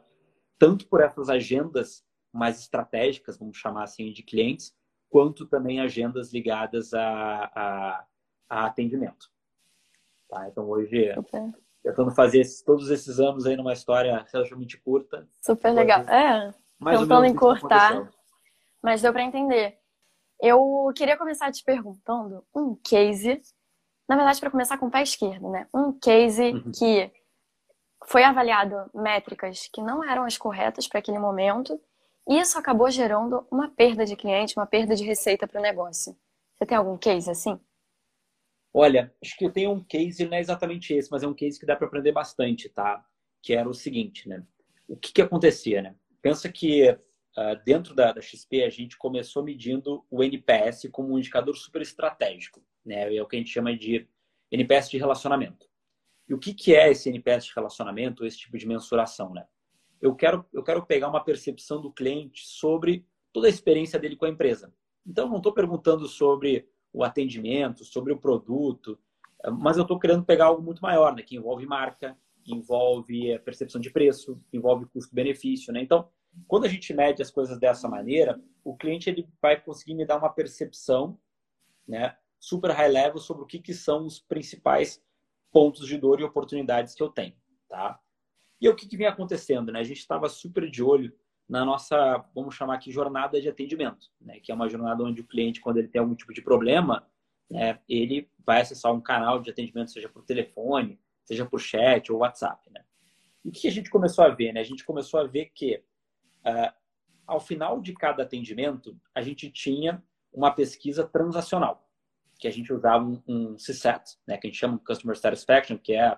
tanto 0.60 0.88
por 0.88 1.02
essas 1.02 1.32
agendas 1.32 2.06
mais 2.32 2.60
estratégicas, 2.60 3.36
vamos 3.36 3.58
chamar 3.58 3.86
assim, 3.86 4.14
de 4.14 4.22
clientes, 4.22 4.72
quanto 5.10 5.48
também 5.48 5.82
agendas 5.82 6.32
ligadas 6.32 6.94
a, 6.94 7.52
a, 7.56 8.06
a 8.48 8.66
atendimento. 8.68 9.32
Tá? 10.30 10.48
Então, 10.48 10.70
hoje, 10.70 11.12
Super. 11.16 11.52
tentando 11.82 12.12
fazer 12.12 12.42
esses, 12.42 12.62
todos 12.62 12.92
esses 12.92 13.20
anos 13.20 13.48
aí 13.48 13.58
numa 13.58 13.74
história 13.74 14.24
relativamente 14.32 14.78
curta. 14.78 15.28
Super 15.42 15.72
legal. 15.72 16.02
É, 16.02 16.54
mais 16.78 17.00
tentando 17.00 17.26
encurtar, 17.26 18.12
mas 18.80 19.02
deu 19.02 19.12
para 19.12 19.24
entender. 19.24 19.76
Eu 20.40 20.92
queria 20.96 21.18
começar 21.18 21.52
te 21.52 21.64
perguntando 21.64 22.46
um 22.54 22.76
case, 22.76 23.42
na 24.08 24.16
verdade, 24.16 24.40
para 24.40 24.52
começar 24.52 24.78
com 24.78 24.88
o 24.88 24.92
pé 24.92 25.02
esquerdo, 25.04 25.50
né? 25.50 25.68
Um 25.74 25.92
case 25.94 26.52
uhum. 26.52 26.72
que 26.72 27.12
foi 28.06 28.24
avaliado 28.24 28.76
métricas 28.94 29.70
que 29.72 29.82
não 29.82 30.04
eram 30.04 30.26
as 30.26 30.38
corretas 30.38 30.88
para 30.88 31.00
aquele 31.00 31.20
momento 31.20 31.80
e 32.28 32.40
isso 32.40 32.58
acabou 32.58 32.90
gerando 32.90 33.46
uma 33.52 33.70
perda 33.70 34.06
de 34.06 34.16
cliente, 34.16 34.58
uma 34.58 34.66
perda 34.66 34.96
de 34.96 35.04
receita 35.04 35.48
para 35.48 35.60
o 35.60 35.64
negócio. 35.64 36.16
Você 36.56 36.66
tem 36.66 36.78
algum 36.78 36.98
case 36.98 37.30
assim? 37.30 37.60
Olha, 38.74 39.14
acho 39.22 39.38
que 39.38 39.46
eu 39.46 39.52
tenho 39.52 39.72
um 39.72 39.84
case, 39.84 40.26
não 40.26 40.38
é 40.38 40.40
exatamente 40.40 40.94
esse, 40.94 41.12
mas 41.12 41.22
é 41.22 41.28
um 41.28 41.34
case 41.34 41.60
que 41.60 41.66
dá 41.66 41.76
para 41.76 41.86
aprender 41.86 42.12
bastante, 42.12 42.70
tá? 42.70 43.06
Que 43.42 43.54
era 43.54 43.70
o 43.70 43.74
seguinte, 43.74 44.28
né? 44.28 44.44
O 44.88 44.96
que, 44.96 45.12
que 45.12 45.22
acontecia, 45.22 45.82
né? 45.82 45.96
Pensa 46.22 46.50
que 46.52 46.90
uh, 46.90 47.64
dentro 47.66 47.94
da, 47.94 48.14
da, 48.14 48.22
XP 48.22 48.64
a 48.64 48.70
gente 48.70 48.98
começou 48.98 49.44
medindo 49.44 50.04
o 50.10 50.24
NPS 50.24 50.88
como 50.92 51.14
um 51.14 51.20
indicador 51.20 51.56
super 51.56 51.82
estratégico, 51.82 52.64
né? 52.86 53.16
É 53.16 53.22
o 53.22 53.28
que 53.28 53.36
a 53.36 53.40
gente 53.40 53.52
chama 53.52 53.76
de 53.76 54.08
NPS 54.52 54.90
de 54.90 54.98
relacionamento. 54.98 55.68
E 56.28 56.34
o 56.34 56.40
que, 56.40 56.54
que 56.54 56.76
é 56.76 56.90
esse 56.92 57.10
NPS 57.10 57.46
de 57.46 57.54
relacionamento, 57.56 58.26
esse 58.26 58.38
tipo 58.38 58.58
de 58.58 58.68
mensuração, 58.68 59.34
né? 59.34 59.46
eu 60.04 60.14
quero, 60.14 60.46
eu 60.52 60.62
quero 60.62 60.86
pegar 60.86 61.08
uma 61.08 61.24
percepção 61.24 61.80
do 61.80 61.90
cliente 61.90 62.46
sobre 62.46 63.08
toda 63.32 63.48
a 63.48 63.50
experiência 63.50 63.98
dele 63.98 64.18
com 64.18 64.26
a 64.26 64.30
empresa. 64.30 64.74
Então, 65.08 65.30
não 65.30 65.38
estou 65.38 65.54
perguntando 65.54 66.06
sobre 66.10 66.68
o 66.92 67.06
atendimento, 67.06 67.86
sobre 67.86 68.12
o 68.12 68.20
produto, 68.20 69.00
mas 69.54 69.78
eu 69.78 69.84
estou 69.84 69.98
querendo 69.98 70.26
pegar 70.26 70.48
algo 70.48 70.62
muito 70.62 70.82
maior, 70.82 71.16
né? 71.16 71.24
que 71.24 71.38
envolve 71.38 71.66
marca, 71.66 72.18
envolve 72.46 73.40
percepção 73.40 73.80
de 73.80 73.90
preço, 73.90 74.38
envolve 74.52 74.86
custo-benefício. 74.88 75.72
Né? 75.72 75.82
Então, 75.82 76.10
quando 76.50 76.66
a 76.66 76.70
gente 76.70 76.94
mede 76.94 77.22
as 77.22 77.32
coisas 77.32 77.58
dessa 77.58 77.88
maneira, 77.88 78.42
o 78.62 78.76
cliente 78.76 79.10
ele 79.10 79.26
vai 79.42 79.60
conseguir 79.60 79.96
me 79.96 80.06
dar 80.06 80.18
uma 80.18 80.30
percepção 80.30 81.18
né, 81.88 82.18
super 82.44 82.72
high 82.72 82.90
level 82.90 83.20
sobre 83.20 83.44
o 83.44 83.46
que, 83.46 83.58
que 83.58 83.74
são 83.74 84.06
os 84.06 84.20
principais 84.20 85.02
pontos 85.50 85.88
de 85.88 85.98
dor 85.98 86.20
e 86.20 86.26
oportunidades 86.26 86.94
que 86.94 87.02
eu 87.02 87.08
tenho. 87.08 87.34
Tá? 87.70 87.98
E 88.60 88.68
o 88.68 88.76
que, 88.76 88.86
que 88.86 88.98
vem 88.98 89.08
acontecendo? 89.08 89.72
Né? 89.72 89.80
A 89.80 89.84
gente 89.84 90.00
estava 90.00 90.28
super 90.28 90.70
de 90.70 90.84
olho 90.84 91.14
na 91.48 91.64
nossa, 91.64 92.18
vamos 92.36 92.54
chamar 92.54 92.76
aqui, 92.76 92.92
jornada 92.92 93.40
de 93.40 93.48
atendimento, 93.48 94.12
né? 94.20 94.42
que 94.42 94.52
é 94.52 94.56
uma 94.56 94.68
jornada 94.68 95.06
onde 95.06 95.22
o 95.22 95.26
cliente, 95.26 95.62
quando 95.62 95.78
ele 95.78 95.88
tem 95.88 96.02
algum 96.02 96.16
tipo 96.16 96.34
de 96.34 96.42
problema, 96.42 97.08
né, 97.50 97.80
ele 97.88 98.30
vai 98.46 98.60
acessar 98.60 98.92
um 98.94 99.00
canal 99.00 99.40
de 99.40 99.50
atendimento, 99.50 99.92
seja 99.92 100.10
por 100.10 100.24
telefone, 100.24 101.00
seja 101.24 101.46
por 101.46 101.62
chat 101.62 102.12
ou 102.12 102.20
WhatsApp. 102.20 102.70
Né? 102.72 102.84
E 103.46 103.50
o 103.50 103.52
que 103.54 103.70
a 103.70 103.72
gente 103.72 103.90
começou 103.90 104.26
a 104.26 104.30
ver? 104.30 104.52
Né? 104.52 104.60
A 104.60 104.66
gente 104.66 104.84
começou 104.84 105.20
a 105.20 105.24
ver 105.24 105.52
que, 105.54 105.78
uh, 106.46 106.74
ao 107.26 107.40
final 107.40 107.80
de 107.80 107.94
cada 107.94 108.24
atendimento, 108.24 109.00
a 109.16 109.22
gente 109.22 109.50
tinha 109.50 110.04
uma 110.34 110.52
pesquisa 110.52 111.06
transacional, 111.08 111.83
que 112.40 112.48
a 112.48 112.52
gente 112.52 112.74
usava 112.74 113.04
um, 113.04 113.22
um 113.28 113.56
CSAT, 113.56 114.18
né, 114.28 114.38
que 114.38 114.48
a 114.48 114.50
gente 114.50 114.60
chama 114.60 114.78
de 114.78 114.84
Customer 114.84 115.18
Satisfaction, 115.18 115.78
que 115.78 115.94
é, 115.94 116.18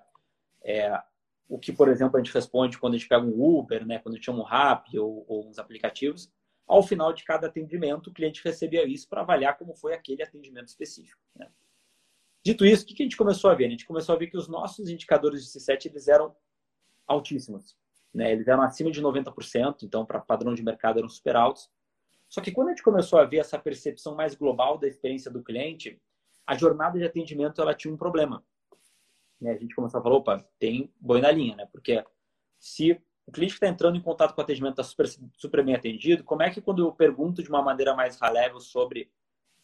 é 0.63 1.01
o 1.47 1.59
que, 1.59 1.71
por 1.71 1.87
exemplo, 1.89 2.17
a 2.17 2.23
gente 2.23 2.33
responde 2.33 2.77
quando 2.77 2.95
a 2.95 2.97
gente 2.97 3.07
pega 3.07 3.23
um 3.23 3.59
Uber, 3.59 3.85
né, 3.85 3.99
quando 3.99 4.15
a 4.15 4.17
gente 4.17 4.25
chama 4.25 4.39
um 4.39 4.45
Rap 4.45 4.97
ou, 4.97 5.25
ou 5.27 5.47
uns 5.47 5.59
aplicativos. 5.59 6.31
Ao 6.67 6.81
final 6.81 7.13
de 7.13 7.23
cada 7.23 7.47
atendimento, 7.47 8.09
o 8.09 8.13
cliente 8.13 8.41
recebia 8.43 8.87
isso 8.87 9.07
para 9.07 9.21
avaliar 9.21 9.57
como 9.57 9.75
foi 9.75 9.93
aquele 9.93 10.23
atendimento 10.23 10.67
específico. 10.67 11.21
Né? 11.35 11.47
Dito 12.43 12.65
isso, 12.65 12.83
o 12.83 12.87
que 12.87 13.03
a 13.03 13.05
gente 13.05 13.17
começou 13.17 13.51
a 13.51 13.55
ver? 13.55 13.65
A 13.65 13.69
gente 13.69 13.85
começou 13.85 14.15
a 14.15 14.17
ver 14.17 14.27
que 14.27 14.37
os 14.37 14.47
nossos 14.47 14.89
indicadores 14.89 15.43
de 15.43 15.59
C7 15.59 15.85
eles 15.85 16.07
eram 16.07 16.35
altíssimos. 17.07 17.77
Né? 18.11 18.31
Eles 18.31 18.47
eram 18.47 18.63
acima 18.63 18.89
de 18.89 19.01
90%, 19.01 19.83
então, 19.83 20.05
para 20.05 20.19
padrão 20.19 20.55
de 20.55 20.63
mercado, 20.63 20.97
eram 20.97 21.09
super 21.09 21.35
altos. 21.35 21.69
Só 22.27 22.41
que 22.41 22.51
quando 22.51 22.69
a 22.69 22.71
gente 22.71 22.83
começou 22.83 23.19
a 23.19 23.25
ver 23.25 23.37
essa 23.37 23.59
percepção 23.59 24.15
mais 24.15 24.33
global 24.35 24.77
da 24.77 24.87
experiência 24.87 25.29
do 25.29 25.43
cliente, 25.43 26.01
a 26.45 26.55
jornada 26.55 26.97
de 26.97 27.05
atendimento 27.05 27.61
ela 27.61 27.73
tinha 27.73 27.93
um 27.93 27.97
problema 27.97 28.43
né, 29.39 29.51
a 29.51 29.57
gente 29.57 29.75
começou 29.75 29.99
a 29.99 30.03
falar, 30.03 30.15
opa, 30.15 30.45
tem 30.59 30.91
boi 30.99 31.21
na 31.21 31.31
linha, 31.31 31.55
né? 31.55 31.67
Porque 31.71 32.03
se 32.59 32.99
o 33.25 33.31
cliente 33.31 33.53
está 33.53 33.67
entrando 33.67 33.97
em 33.97 34.01
contato 34.01 34.33
com 34.33 34.41
o 34.41 34.43
atendimento 34.43 34.73
está 34.73 34.83
super, 34.83 35.07
super 35.33 35.63
bem 35.63 35.75
atendido, 35.75 36.23
como 36.23 36.43
é 36.43 36.49
que 36.49 36.61
quando 36.61 36.83
eu 36.83 36.91
pergunto 36.91 37.41
de 37.43 37.49
uma 37.49 37.61
maneira 37.61 37.95
mais 37.95 38.17
high 38.19 38.59
sobre 38.59 39.11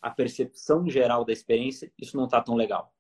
a 0.01 0.09
percepção 0.09 0.89
geral 0.89 1.23
da 1.23 1.31
experiência, 1.31 1.91
isso 1.97 2.17
não 2.17 2.25
está 2.25 2.41
tão 2.41 2.55
legal? 2.55 2.93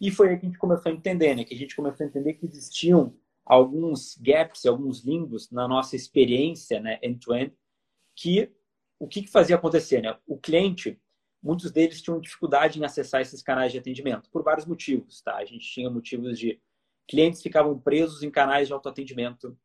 E 0.00 0.10
foi 0.10 0.30
aí 0.30 0.38
que 0.38 0.46
a 0.46 0.48
gente 0.48 0.58
começou 0.58 0.90
a 0.90 0.94
entender, 0.94 1.34
né? 1.34 1.44
Que 1.44 1.54
a 1.54 1.58
gente 1.58 1.76
começou 1.76 2.04
a 2.04 2.08
entender 2.08 2.34
que 2.34 2.46
existiam 2.46 3.14
alguns 3.44 4.16
gaps, 4.18 4.66
alguns 4.66 5.04
limbos 5.04 5.50
na 5.50 5.66
nossa 5.66 5.96
experiência, 5.96 6.80
né, 6.80 6.98
end-to-end, 7.02 7.50
-end, 7.50 7.56
que 8.14 8.52
o 8.98 9.08
que, 9.08 9.22
que 9.22 9.30
fazia 9.30 9.56
acontecer, 9.56 10.00
né? 10.00 10.16
O 10.26 10.38
cliente 10.38 11.00
muitos 11.42 11.70
deles 11.72 12.00
tinham 12.00 12.20
dificuldade 12.20 12.78
em 12.78 12.84
acessar 12.84 13.20
esses 13.20 13.42
canais 13.42 13.72
de 13.72 13.78
atendimento, 13.78 14.30
por 14.30 14.42
vários 14.42 14.66
motivos. 14.66 15.20
Tá? 15.20 15.36
A 15.36 15.44
gente 15.44 15.66
tinha 15.66 15.90
motivos 15.90 16.38
de 16.38 16.60
clientes 17.08 17.42
ficavam 17.42 17.78
presos 17.78 18.22
em 18.22 18.30
canais 18.30 18.68
de 18.68 18.72
autoatendimento. 18.72 19.56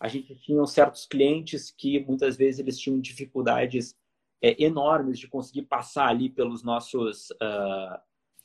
A 0.00 0.08
gente 0.08 0.34
tinha 0.36 0.64
certos 0.66 1.06
clientes 1.06 1.70
que 1.70 2.00
muitas 2.04 2.36
vezes 2.36 2.60
eles 2.60 2.78
tinham 2.78 3.00
dificuldades 3.00 3.94
é, 4.42 4.62
enormes 4.62 5.18
de 5.18 5.28
conseguir 5.28 5.62
passar 5.62 6.08
ali 6.08 6.28
pelos 6.28 6.62
nossos, 6.62 7.30
uh, 7.30 7.96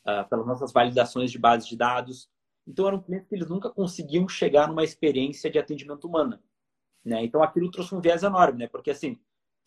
uh, 0.07 0.29
pelas 0.29 0.45
nossas 0.45 0.71
validações 0.71 1.31
de 1.31 1.39
bases 1.39 1.67
de 1.67 1.75
dados. 1.75 2.29
Então 2.67 2.88
eram 2.88 3.01
clientes 3.01 3.27
que 3.27 3.36
eles 3.36 3.50
nunca 3.50 3.69
conseguiam 3.69 4.27
chegar 4.27 4.67
numa 4.67 4.83
experiência 4.83 5.50
de 5.50 5.60
atendimento 5.60 6.07
humana. 6.07 6.41
Né? 7.03 7.24
Então 7.24 7.43
aquilo 7.43 7.71
trouxe 7.71 7.95
um 7.95 8.01
viés 8.01 8.24
enorme, 8.24 8.60
né? 8.60 8.67
porque 8.67 8.91
assim 8.91 9.19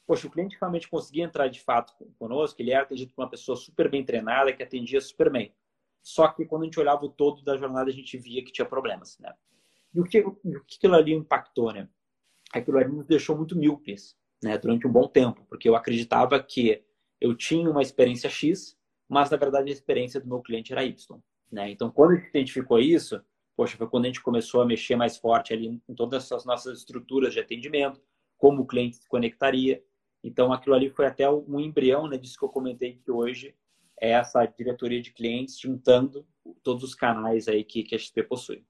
poxa, 0.07 0.27
o 0.27 0.31
cliente 0.31 0.57
realmente 0.61 0.89
conseguia 0.89 1.25
entrar 1.25 1.49
de 1.49 1.61
fato 1.61 1.95
conosco, 2.19 2.61
ele 2.61 2.71
era 2.71 2.87
por 2.87 2.97
uma 3.17 3.29
pessoa 3.29 3.57
super 3.57 3.91
bem 3.91 4.05
treinada, 4.05 4.53
que 4.53 4.63
atendia 4.63 5.01
super 5.01 5.31
bem. 5.31 5.55
Só 6.03 6.29
que 6.29 6.45
quando 6.45 6.63
a 6.63 6.65
gente 6.67 6.79
olhava 6.79 7.05
o 7.07 7.09
todo 7.09 7.43
da 7.43 7.57
jornada, 7.57 7.89
a 7.89 7.93
gente 7.93 8.19
via 8.19 8.45
que 8.45 8.53
tinha 8.53 8.67
problemas, 8.67 9.19
né? 9.19 9.33
E 9.95 10.01
o 10.01 10.05
que, 10.05 10.21
o 10.21 10.35
que 10.67 10.77
aquilo 10.77 10.95
ali 10.95 11.15
impactou, 11.15 11.73
né? 11.73 11.89
Aquilo 12.53 12.77
ali 12.77 12.93
nos 12.93 13.07
deixou 13.07 13.37
muito 13.37 13.57
míopes, 13.57 14.15
né? 14.43 14.59
Durante 14.59 14.87
um 14.87 14.93
bom 14.93 15.09
tempo, 15.09 15.47
porque 15.49 15.69
eu 15.69 15.75
acreditava 15.75 16.43
que 16.43 16.85
eu 17.19 17.35
tinha 17.35 17.71
uma 17.71 17.81
experiência 17.81 18.29
X, 18.29 18.77
mas 19.09 19.31
na 19.31 19.39
verdade 19.39 19.71
a 19.71 19.73
experiência 19.73 20.21
do 20.21 20.29
meu 20.29 20.43
cliente 20.43 20.73
era 20.73 20.85
Y, 20.85 21.19
né? 21.51 21.71
Então, 21.71 21.91
quando 21.91 22.13
a 22.13 22.17
gente 22.17 22.29
identificou 22.29 22.79
isso, 22.79 23.25
poxa, 23.57 23.79
foi 23.79 23.89
quando 23.89 24.05
a 24.05 24.09
gente 24.09 24.21
começou 24.21 24.61
a 24.61 24.67
mexer 24.67 24.97
mais 24.97 25.17
forte 25.17 25.55
ali 25.55 25.81
em 25.89 25.95
todas 25.95 26.31
as 26.31 26.45
nossas 26.45 26.81
estruturas 26.81 27.33
de 27.33 27.41
atendimento, 27.41 28.03
como 28.37 28.63
o 28.63 28.67
cliente 28.67 28.97
se 28.97 29.09
conectaria, 29.09 29.83
então, 30.25 30.51
aquilo 30.55 30.75
ali 30.75 30.89
foi 30.89 31.05
até 31.05 31.31
um 31.31 31.61
embrião 31.61 32.09
né, 32.09 32.17
disso 32.17 32.39
que 32.39 32.45
eu 32.45 32.49
comentei 32.49 32.95
que 32.95 33.11
hoje 33.11 33.55
é 34.01 34.13
essa 34.13 34.45
diretoria 34.47 35.03
de 35.03 35.13
clientes 35.13 35.61
juntando 35.61 36.27
todos 36.63 36.83
os 36.83 36.95
canais 36.95 37.47
aí 37.47 37.63
que, 37.63 37.83
que 37.83 37.95
a 37.95 37.99
XP 37.99 38.23
possui. 38.23 38.65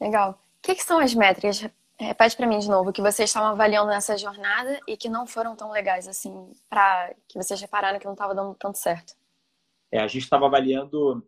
Legal. 0.00 0.32
O 0.32 0.62
que, 0.62 0.74
que 0.74 0.82
são 0.82 0.98
as 0.98 1.14
métricas? 1.14 1.64
Repete 1.96 2.36
para 2.36 2.48
mim 2.48 2.58
de 2.58 2.68
novo, 2.68 2.92
que 2.92 3.00
vocês 3.00 3.30
estavam 3.30 3.50
avaliando 3.50 3.88
nessa 3.90 4.18
jornada 4.18 4.80
e 4.88 4.96
que 4.96 5.08
não 5.08 5.24
foram 5.24 5.54
tão 5.54 5.70
legais 5.70 6.08
assim, 6.08 6.50
para 6.68 7.14
que 7.28 7.38
vocês 7.38 7.60
repararam 7.60 8.00
que 8.00 8.04
não 8.04 8.14
estava 8.14 8.34
dando 8.34 8.56
tanto 8.56 8.76
certo. 8.76 9.14
É, 9.92 10.00
a 10.00 10.08
gente 10.08 10.24
estava 10.24 10.46
avaliando, 10.46 11.24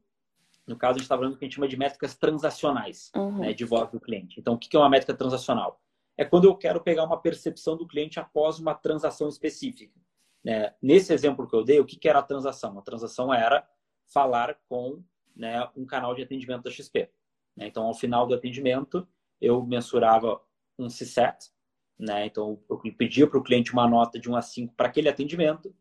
no 0.66 0.76
caso, 0.76 0.94
a 0.94 0.98
gente 0.98 1.04
estava 1.04 1.20
falando 1.20 1.34
o 1.34 1.38
que 1.38 1.44
a 1.44 1.46
gente 1.46 1.54
chama 1.54 1.68
de 1.68 1.76
métricas 1.76 2.16
transacionais, 2.16 3.12
uhum. 3.14 3.38
né, 3.38 3.52
de 3.52 3.64
voz 3.64 3.88
do 3.92 4.00
cliente. 4.00 4.40
Então, 4.40 4.54
o 4.54 4.58
que 4.58 4.76
é 4.76 4.80
uma 4.80 4.90
métrica 4.90 5.14
transacional? 5.14 5.80
É 6.16 6.24
quando 6.24 6.44
eu 6.44 6.56
quero 6.56 6.80
pegar 6.80 7.04
uma 7.04 7.20
percepção 7.20 7.76
do 7.76 7.86
cliente 7.86 8.18
após 8.18 8.58
uma 8.58 8.74
transação 8.74 9.28
específica. 9.28 10.00
Né? 10.42 10.74
Nesse 10.80 11.12
exemplo 11.12 11.46
que 11.46 11.54
eu 11.54 11.64
dei, 11.64 11.78
o 11.80 11.84
que, 11.84 12.08
era 12.08 12.20
a 12.20 12.22
transação? 12.22 12.78
A 12.78 12.82
transação 12.82 13.34
era 13.34 13.68
falar 14.06 14.58
com 14.68 15.02
né, 15.34 15.68
um 15.76 15.84
canal 15.84 16.14
de 16.14 16.22
atendimento 16.22 16.62
da 16.62 16.70
XP. 16.70 17.10
Né? 17.56 17.66
Então, 17.66 17.84
ao 17.84 17.94
final 17.94 18.26
do 18.26 18.34
atendimento, 18.34 19.06
eu 19.40 19.64
mensurava 19.64 20.40
um 20.78 20.88
CSAT, 20.88 21.50
Né? 21.98 22.26
Então, 22.26 22.62
eu 22.68 22.78
pedia 22.96 23.26
para 23.28 23.38
o 23.38 23.42
cliente 23.42 23.72
uma 23.72 23.88
nota 23.88 24.18
de 24.18 24.30
1 24.30 24.36
a 24.36 24.42
5 24.42 24.74
para 24.74 24.88
aquele 24.88 25.08
atendimento 25.08 25.74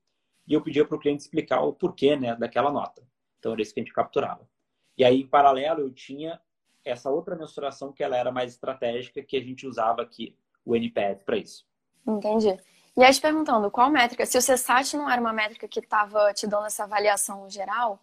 e 0.47 0.53
eu 0.53 0.61
pedia 0.61 0.85
para 0.85 0.95
o 0.95 0.99
cliente 0.99 1.23
explicar 1.23 1.61
o 1.61 1.73
porquê 1.73 2.15
né, 2.15 2.35
daquela 2.35 2.71
nota. 2.71 3.07
Então, 3.39 3.53
era 3.53 3.61
isso 3.61 3.73
que 3.73 3.79
a 3.79 3.83
gente 3.83 3.93
capturava. 3.93 4.49
E 4.97 5.03
aí, 5.03 5.21
em 5.21 5.27
paralelo, 5.27 5.81
eu 5.81 5.93
tinha 5.93 6.41
essa 6.85 7.09
outra 7.09 7.35
mensuração 7.35 7.91
que 7.91 8.03
ela 8.03 8.15
era 8.15 8.31
mais 8.31 8.53
estratégica, 8.53 9.23
que 9.23 9.35
a 9.35 9.41
gente 9.41 9.67
usava 9.67 10.01
aqui, 10.01 10.37
o 10.63 10.75
NPS, 10.75 11.23
para 11.23 11.37
isso. 11.37 11.65
Entendi. 12.07 12.57
E 12.95 13.03
aí, 13.03 13.11
te 13.11 13.19
perguntando, 13.19 13.69
qual 13.69 13.89
métrica? 13.89 14.25
Se 14.25 14.37
o 14.37 14.41
CSAT 14.41 14.95
não 14.95 15.09
era 15.09 15.19
uma 15.19 15.33
métrica 15.33 15.67
que 15.67 15.79
estava 15.79 16.33
te 16.33 16.47
dando 16.47 16.67
essa 16.67 16.83
avaliação 16.83 17.49
geral, 17.49 17.99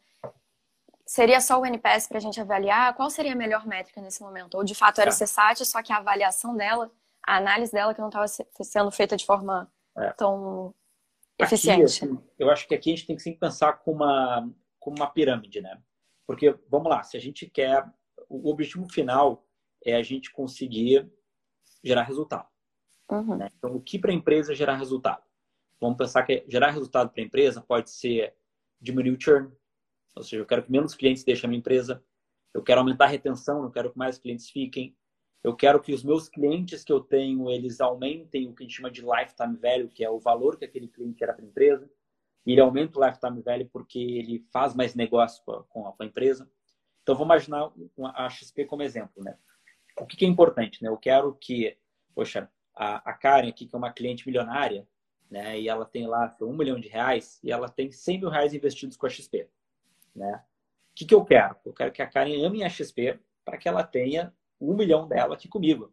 seria 1.06 1.40
só 1.40 1.58
o 1.60 1.64
NPS 1.64 2.08
para 2.08 2.18
a 2.18 2.20
gente 2.20 2.40
avaliar? 2.40 2.94
Qual 2.94 3.08
seria 3.08 3.32
a 3.32 3.36
melhor 3.36 3.66
métrica 3.66 4.00
nesse 4.02 4.22
momento? 4.22 4.56
Ou 4.56 4.64
de 4.64 4.74
fato 4.74 5.00
era 5.00 5.10
é. 5.10 5.12
o 5.12 5.16
CSAT, 5.16 5.64
só 5.64 5.82
que 5.82 5.92
a 5.92 5.96
avaliação 5.96 6.56
dela, 6.56 6.90
a 7.26 7.36
análise 7.36 7.72
dela 7.72 7.94
que 7.94 8.00
não 8.00 8.08
estava 8.08 8.26
sendo 8.28 8.90
feita 8.90 9.16
de 9.16 9.24
forma 9.24 9.70
é. 9.96 10.12
tão 10.12 10.74
eficiente? 11.38 12.04
Aqui, 12.04 12.12
assim, 12.12 12.24
eu 12.38 12.50
acho 12.50 12.68
que 12.68 12.74
aqui 12.74 12.92
a 12.92 12.96
gente 12.96 13.06
tem 13.06 13.16
que 13.16 13.22
sempre 13.22 13.40
pensar 13.40 13.74
com 13.74 13.92
uma, 13.92 14.50
com 14.78 14.90
uma 14.90 15.06
pirâmide, 15.06 15.60
né? 15.60 15.80
Porque, 16.26 16.54
vamos 16.68 16.88
lá, 16.88 17.02
se 17.02 17.16
a 17.16 17.20
gente 17.20 17.48
quer. 17.48 17.84
O 18.34 18.50
objetivo 18.50 18.88
final 18.88 19.46
é 19.84 19.94
a 19.94 20.02
gente 20.02 20.30
conseguir 20.30 21.10
gerar 21.84 22.04
resultado. 22.04 22.48
Uhum. 23.10 23.36
Né? 23.36 23.48
Então, 23.56 23.74
o 23.76 23.80
que 23.80 23.98
para 23.98 24.10
a 24.10 24.14
empresa 24.14 24.54
gerar 24.54 24.76
resultado? 24.76 25.22
Vamos 25.80 25.98
pensar 25.98 26.22
que 26.22 26.44
gerar 26.48 26.70
resultado 26.70 27.10
para 27.10 27.22
a 27.22 27.26
empresa 27.26 27.60
pode 27.60 27.90
ser 27.90 28.34
diminuir 28.80 29.16
o 29.16 29.20
churn, 29.20 29.50
ou 30.14 30.22
seja, 30.22 30.42
eu 30.42 30.46
quero 30.46 30.62
que 30.62 30.72
menos 30.72 30.94
clientes 30.94 31.24
deixem 31.24 31.46
a 31.46 31.48
minha 31.48 31.58
empresa, 31.58 32.02
eu 32.54 32.62
quero 32.62 32.80
aumentar 32.80 33.06
a 33.06 33.08
retenção, 33.08 33.64
eu 33.64 33.70
quero 33.70 33.90
que 33.90 33.98
mais 33.98 34.18
clientes 34.18 34.48
fiquem, 34.48 34.96
eu 35.42 35.56
quero 35.56 35.80
que 35.80 35.92
os 35.92 36.04
meus 36.04 36.28
clientes 36.28 36.84
que 36.84 36.92
eu 36.92 37.00
tenho, 37.00 37.50
eles 37.50 37.80
aumentem 37.80 38.48
o 38.48 38.54
que 38.54 38.62
a 38.62 38.66
gente 38.66 38.76
chama 38.76 38.90
de 38.90 39.02
lifetime 39.02 39.56
value, 39.56 39.88
que 39.88 40.04
é 40.04 40.10
o 40.10 40.20
valor 40.20 40.56
que 40.56 40.64
aquele 40.64 40.86
cliente 40.86 41.22
era 41.22 41.32
para 41.32 41.44
a 41.44 41.48
empresa. 41.48 41.90
E 42.46 42.52
ele 42.52 42.60
aumenta 42.60 42.98
o 42.98 43.04
lifetime 43.04 43.42
value 43.42 43.68
porque 43.72 43.98
ele 43.98 44.46
faz 44.52 44.74
mais 44.74 44.94
negócio 44.94 45.42
com 45.44 45.86
a, 45.86 45.92
com 45.92 46.02
a 46.02 46.06
empresa. 46.06 46.48
Então, 47.02 47.14
vou 47.14 47.24
imaginar 47.24 47.70
a 48.14 48.28
XP 48.28 48.64
como 48.64 48.82
exemplo, 48.82 49.22
né? 49.22 49.36
O 50.00 50.06
que, 50.06 50.24
é 50.24 50.28
importante, 50.28 50.82
né? 50.82 50.88
Eu 50.88 50.96
quero 50.96 51.34
que, 51.34 51.76
poxa, 52.14 52.50
a, 52.74 53.10
a 53.10 53.12
Karen 53.12 53.48
aqui, 53.48 53.66
que 53.66 53.74
é 53.74 53.78
uma 53.78 53.92
cliente 53.92 54.26
milionária, 54.26 54.86
né? 55.30 55.58
E 55.58 55.68
ela 55.68 55.84
tem 55.84 56.06
lá 56.06 56.34
um 56.40 56.56
milhão 56.56 56.78
de 56.78 56.88
reais 56.88 57.40
e 57.42 57.50
ela 57.50 57.68
tem 57.68 57.90
100 57.90 58.20
mil 58.20 58.28
reais 58.28 58.54
investidos 58.54 58.96
com 58.96 59.06
a 59.06 59.10
XP, 59.10 59.48
né? 60.14 60.42
O 60.92 60.94
que, 60.94 61.06
que 61.06 61.14
eu 61.14 61.24
quero? 61.24 61.56
Eu 61.64 61.72
quero 61.72 61.92
que 61.92 62.02
a 62.02 62.06
Karen 62.06 62.44
ame 62.44 62.62
a 62.62 62.68
XP 62.68 63.18
para 63.44 63.58
que 63.58 63.68
ela 63.68 63.82
tenha 63.82 64.32
um 64.60 64.74
milhão 64.74 65.08
dela 65.08 65.34
aqui 65.34 65.48
comigo. 65.48 65.92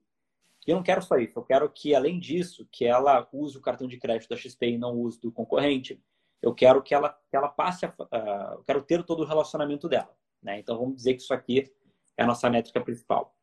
E 0.68 0.72
eu 0.72 0.76
não 0.76 0.84
quero 0.84 1.02
só 1.02 1.18
isso. 1.18 1.40
Eu 1.40 1.44
quero 1.44 1.70
que, 1.70 1.96
além 1.96 2.20
disso, 2.20 2.68
que 2.72 2.86
ela 2.86 3.28
use 3.32 3.58
o 3.58 3.62
cartão 3.62 3.88
de 3.88 3.98
crédito 3.98 4.30
da 4.30 4.36
XP 4.36 4.72
e 4.72 4.78
não 4.78 4.94
use 4.96 5.20
do 5.20 5.32
concorrente. 5.32 6.02
Eu 6.42 6.54
quero 6.54 6.82
que 6.84 6.94
ela, 6.94 7.18
que 7.30 7.36
ela 7.36 7.50
passe 7.50 7.86
a, 7.86 7.90
uh, 7.90 8.54
eu 8.60 8.64
quero 8.64 8.84
ter 8.84 9.04
todo 9.04 9.24
o 9.24 9.26
relacionamento 9.26 9.90
dela. 9.90 10.16
Né? 10.42 10.60
Então, 10.60 10.78
vamos 10.78 10.96
dizer 10.96 11.16
que 11.16 11.22
isso 11.22 11.34
aqui 11.34 11.72
é 12.18 12.24
a 12.24 12.28
nossa 12.28 12.50
métrica 12.50 12.82
principal. 12.82 13.36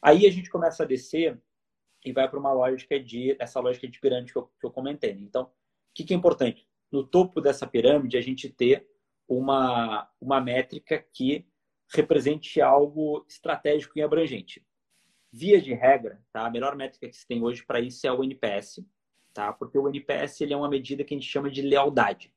Aí 0.00 0.26
a 0.26 0.30
gente 0.30 0.50
começa 0.50 0.82
a 0.82 0.86
descer 0.86 1.40
e 2.04 2.12
vai 2.12 2.28
para 2.28 2.38
uma 2.38 2.52
lógica 2.52 2.98
de 2.98 3.36
essa 3.38 3.60
lógica 3.60 3.86
de 3.86 4.00
pirâmide 4.00 4.32
que 4.32 4.38
eu, 4.38 4.50
que 4.58 4.66
eu 4.66 4.70
comentei. 4.70 5.12
Então, 5.12 5.44
o 5.44 5.50
que, 5.94 6.04
que 6.04 6.14
é 6.14 6.16
importante? 6.16 6.66
No 6.90 7.06
topo 7.06 7.40
dessa 7.40 7.66
pirâmide, 7.66 8.16
a 8.16 8.20
gente 8.20 8.48
ter 8.48 8.86
uma, 9.28 10.10
uma 10.20 10.40
métrica 10.40 10.98
que 11.12 11.46
represente 11.94 12.60
algo 12.60 13.24
estratégico 13.28 13.98
e 13.98 14.02
abrangente. 14.02 14.66
Via 15.30 15.60
de 15.60 15.72
regra, 15.72 16.22
tá? 16.32 16.46
a 16.46 16.50
melhor 16.50 16.74
métrica 16.76 17.08
que 17.08 17.16
se 17.16 17.26
tem 17.26 17.42
hoje 17.42 17.64
para 17.64 17.80
isso 17.80 18.06
é 18.06 18.12
o 18.12 18.22
NPS, 18.22 18.84
tá? 19.32 19.52
porque 19.52 19.78
o 19.78 19.88
NPS 19.88 20.40
ele 20.40 20.52
é 20.52 20.56
uma 20.56 20.68
medida 20.68 21.04
que 21.04 21.14
a 21.14 21.16
gente 21.18 21.30
chama 21.30 21.50
de 21.50 21.62
lealdade. 21.62 22.32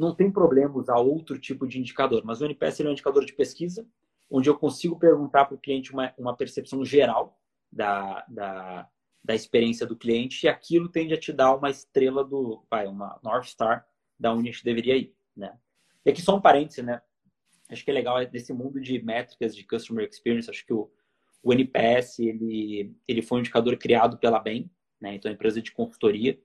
Não 0.00 0.14
tem 0.14 0.30
problema 0.30 0.78
usar 0.78 0.96
outro 0.96 1.38
tipo 1.38 1.66
de 1.66 1.78
indicador, 1.78 2.24
mas 2.24 2.40
o 2.40 2.46
NPS 2.46 2.80
é 2.80 2.88
um 2.88 2.92
indicador 2.92 3.22
de 3.22 3.34
pesquisa, 3.34 3.86
onde 4.30 4.48
eu 4.48 4.56
consigo 4.56 4.98
perguntar 4.98 5.44
para 5.44 5.54
o 5.54 5.58
cliente 5.58 5.92
uma, 5.92 6.14
uma 6.16 6.34
percepção 6.34 6.82
geral 6.82 7.38
da, 7.70 8.24
da, 8.26 8.88
da 9.22 9.34
experiência 9.34 9.86
do 9.86 9.94
cliente 9.94 10.46
e 10.46 10.48
aquilo 10.48 10.88
tende 10.88 11.12
a 11.12 11.20
te 11.20 11.34
dar 11.34 11.54
uma 11.54 11.68
estrela 11.68 12.24
do, 12.24 12.64
vai, 12.70 12.86
uma 12.86 13.20
North 13.22 13.48
Star 13.48 13.86
da 14.18 14.32
onde 14.32 14.48
a 14.48 14.52
gente 14.52 14.64
deveria 14.64 14.96
ir, 14.96 15.14
né? 15.36 15.54
E 16.02 16.08
aqui 16.08 16.22
só 16.22 16.34
um 16.34 16.40
parêntese, 16.40 16.82
né? 16.82 17.02
Acho 17.68 17.84
que 17.84 17.90
é 17.90 17.94
legal 17.94 18.24
desse 18.24 18.54
mundo 18.54 18.80
de 18.80 19.02
métricas 19.02 19.54
de 19.54 19.64
Customer 19.64 20.08
Experience, 20.08 20.48
acho 20.48 20.64
que 20.64 20.72
o, 20.72 20.90
o 21.42 21.52
NPS, 21.52 22.20
ele, 22.20 22.96
ele 23.06 23.20
foi 23.20 23.36
um 23.36 23.40
indicador 23.40 23.76
criado 23.76 24.16
pela 24.16 24.38
BEM, 24.38 24.70
né? 24.98 25.14
Então, 25.14 25.30
é 25.30 25.34
empresa 25.34 25.60
de 25.60 25.72
consultoria. 25.72 26.40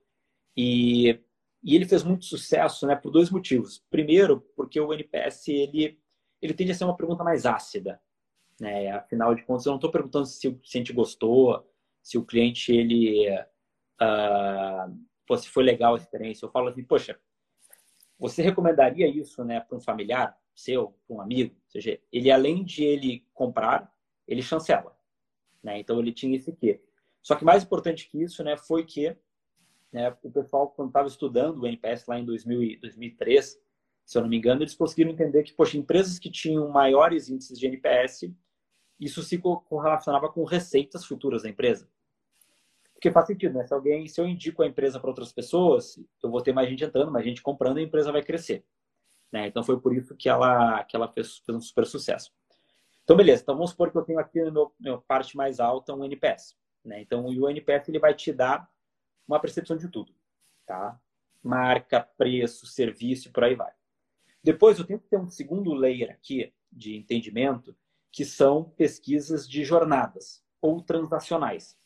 E, 0.57 1.19
e 1.65 1.75
ele 1.75 1.87
fez 1.87 2.03
muito 2.03 2.25
sucesso, 2.25 2.85
né? 2.85 2.95
Por 2.95 3.11
dois 3.11 3.31
motivos. 3.31 3.83
Primeiro, 3.89 4.39
porque 4.55 4.79
o 4.79 4.93
NPS, 4.93 5.47
ele, 5.47 5.99
ele 6.39 6.53
tende 6.53 6.71
a 6.71 6.75
ser 6.75 6.83
uma 6.83 6.95
pergunta 6.95 7.23
mais 7.23 7.43
ácida, 7.47 7.99
né? 8.61 8.91
Afinal 8.91 9.33
de 9.33 9.43
contas, 9.43 9.65
eu 9.65 9.71
não 9.71 9.77
estou 9.77 9.91
perguntando 9.91 10.27
se 10.27 10.47
o 10.47 10.59
cliente 10.59 10.93
gostou, 10.93 11.67
se 12.03 12.19
o 12.19 12.23
cliente 12.23 12.71
ele 12.71 13.27
uh, 13.31 14.95
pô, 15.25 15.35
se 15.35 15.49
foi 15.49 15.63
legal 15.63 15.95
a 15.95 15.97
experiência. 15.97 16.45
Eu 16.45 16.51
falo 16.51 16.69
assim, 16.69 16.83
poxa, 16.83 17.19
você 18.19 18.43
recomendaria 18.43 19.07
isso, 19.07 19.43
né, 19.43 19.59
para 19.59 19.75
um 19.75 19.81
familiar 19.81 20.37
seu, 20.55 20.95
para 21.07 21.17
um 21.17 21.21
amigo? 21.21 21.55
Ou 21.55 21.71
seja, 21.71 21.99
ele 22.11 22.29
além 22.29 22.63
de 22.63 22.83
ele 22.83 23.25
comprar, 23.33 23.91
ele 24.27 24.43
chancela, 24.43 24.95
né? 25.63 25.79
Então 25.79 25.99
ele 25.99 26.13
tinha 26.13 26.35
esse 26.35 26.51
quê. 26.53 26.79
Só 27.23 27.35
que 27.35 27.43
mais 27.43 27.63
importante 27.63 28.07
que 28.07 28.21
isso, 28.21 28.43
né, 28.43 28.55
foi 28.55 28.85
que 28.85 29.17
né, 29.95 30.13
o 30.21 30.29
pessoal 30.29 30.67
quando 30.67 30.89
estava 30.89 31.07
estudando 31.07 31.61
o 31.61 31.65
NPS 31.65 32.05
lá 32.05 32.19
em 32.19 32.25
2000, 32.25 32.81
2003, 32.81 33.57
se 34.03 34.17
eu 34.17 34.21
não 34.21 34.27
me 34.27 34.35
engano, 34.37 34.61
eles 34.61 34.75
conseguiram 34.75 35.09
entender 35.09 35.41
que, 35.43 35.53
poxa, 35.53 35.77
empresas 35.77 36.19
que 36.19 36.29
tinham 36.29 36.67
maiores 36.67 37.29
índices 37.29 37.57
de 37.57 37.65
NPS 37.65 38.29
isso 38.99 39.23
se 39.23 39.37
correlacionava 39.37 40.29
com 40.29 40.43
receitas 40.43 41.05
futuras 41.05 41.43
da 41.43 41.49
empresa. 41.49 41.89
Porque 42.93 43.11
faz 43.11 43.27
sentido, 43.27 43.53
né? 43.53 43.65
Se 43.65 43.73
alguém, 43.73 44.07
se 44.07 44.19
eu 44.19 44.27
indico 44.27 44.63
a 44.63 44.67
empresa 44.67 44.99
para 44.99 45.09
outras 45.09 45.31
pessoas, 45.31 45.97
eu 46.21 46.29
vou 46.29 46.41
ter 46.41 46.53
mais 46.53 46.69
gente 46.69 46.83
entrando, 46.83 47.11
mais 47.11 47.25
gente 47.25 47.41
comprando, 47.41 47.77
a 47.77 47.81
empresa 47.81 48.11
vai 48.11 48.21
crescer. 48.21 48.65
Né? 49.31 49.47
Então 49.47 49.63
foi 49.63 49.79
por 49.79 49.93
isso 49.95 50.15
que 50.15 50.29
ela, 50.29 50.83
que 50.83 50.95
ela 50.95 51.07
fez, 51.07 51.37
fez 51.39 51.57
um 51.57 51.61
super 51.61 51.85
sucesso. 51.85 52.31
Então, 53.03 53.15
beleza. 53.15 53.43
Então 53.43 53.55
vamos 53.55 53.71
supor 53.71 53.91
que 53.91 53.97
eu 53.97 54.03
tenho 54.03 54.19
aqui 54.19 54.41
na 54.43 54.65
minha 54.79 54.97
parte 54.99 55.35
mais 55.35 55.59
alta 55.59 55.93
um 55.93 56.03
NPS. 56.05 56.55
Né? 56.83 57.01
Então 57.01 57.25
o 57.25 57.49
NPS 57.49 57.89
ele 57.89 57.99
vai 57.99 58.13
te 58.13 58.31
dar 58.31 58.69
uma 59.27 59.39
percepção 59.39 59.77
de 59.77 59.87
tudo. 59.87 60.13
Tá? 60.65 60.99
Marca, 61.43 62.01
preço, 62.17 62.65
serviço 62.65 63.27
e 63.27 63.31
por 63.31 63.43
aí 63.43 63.55
vai. 63.55 63.71
Depois 64.43 64.77
eu 64.77 64.85
tenho 64.85 64.99
que 64.99 65.07
ter 65.07 65.17
um 65.17 65.29
segundo 65.29 65.73
layer 65.73 66.11
aqui 66.11 66.53
de 66.71 66.95
entendimento, 66.95 67.75
que 68.11 68.23
são 68.23 68.63
pesquisas 68.71 69.47
de 69.47 69.63
jornadas 69.63 70.43
ou 70.61 70.81
transacionais. 70.81 71.77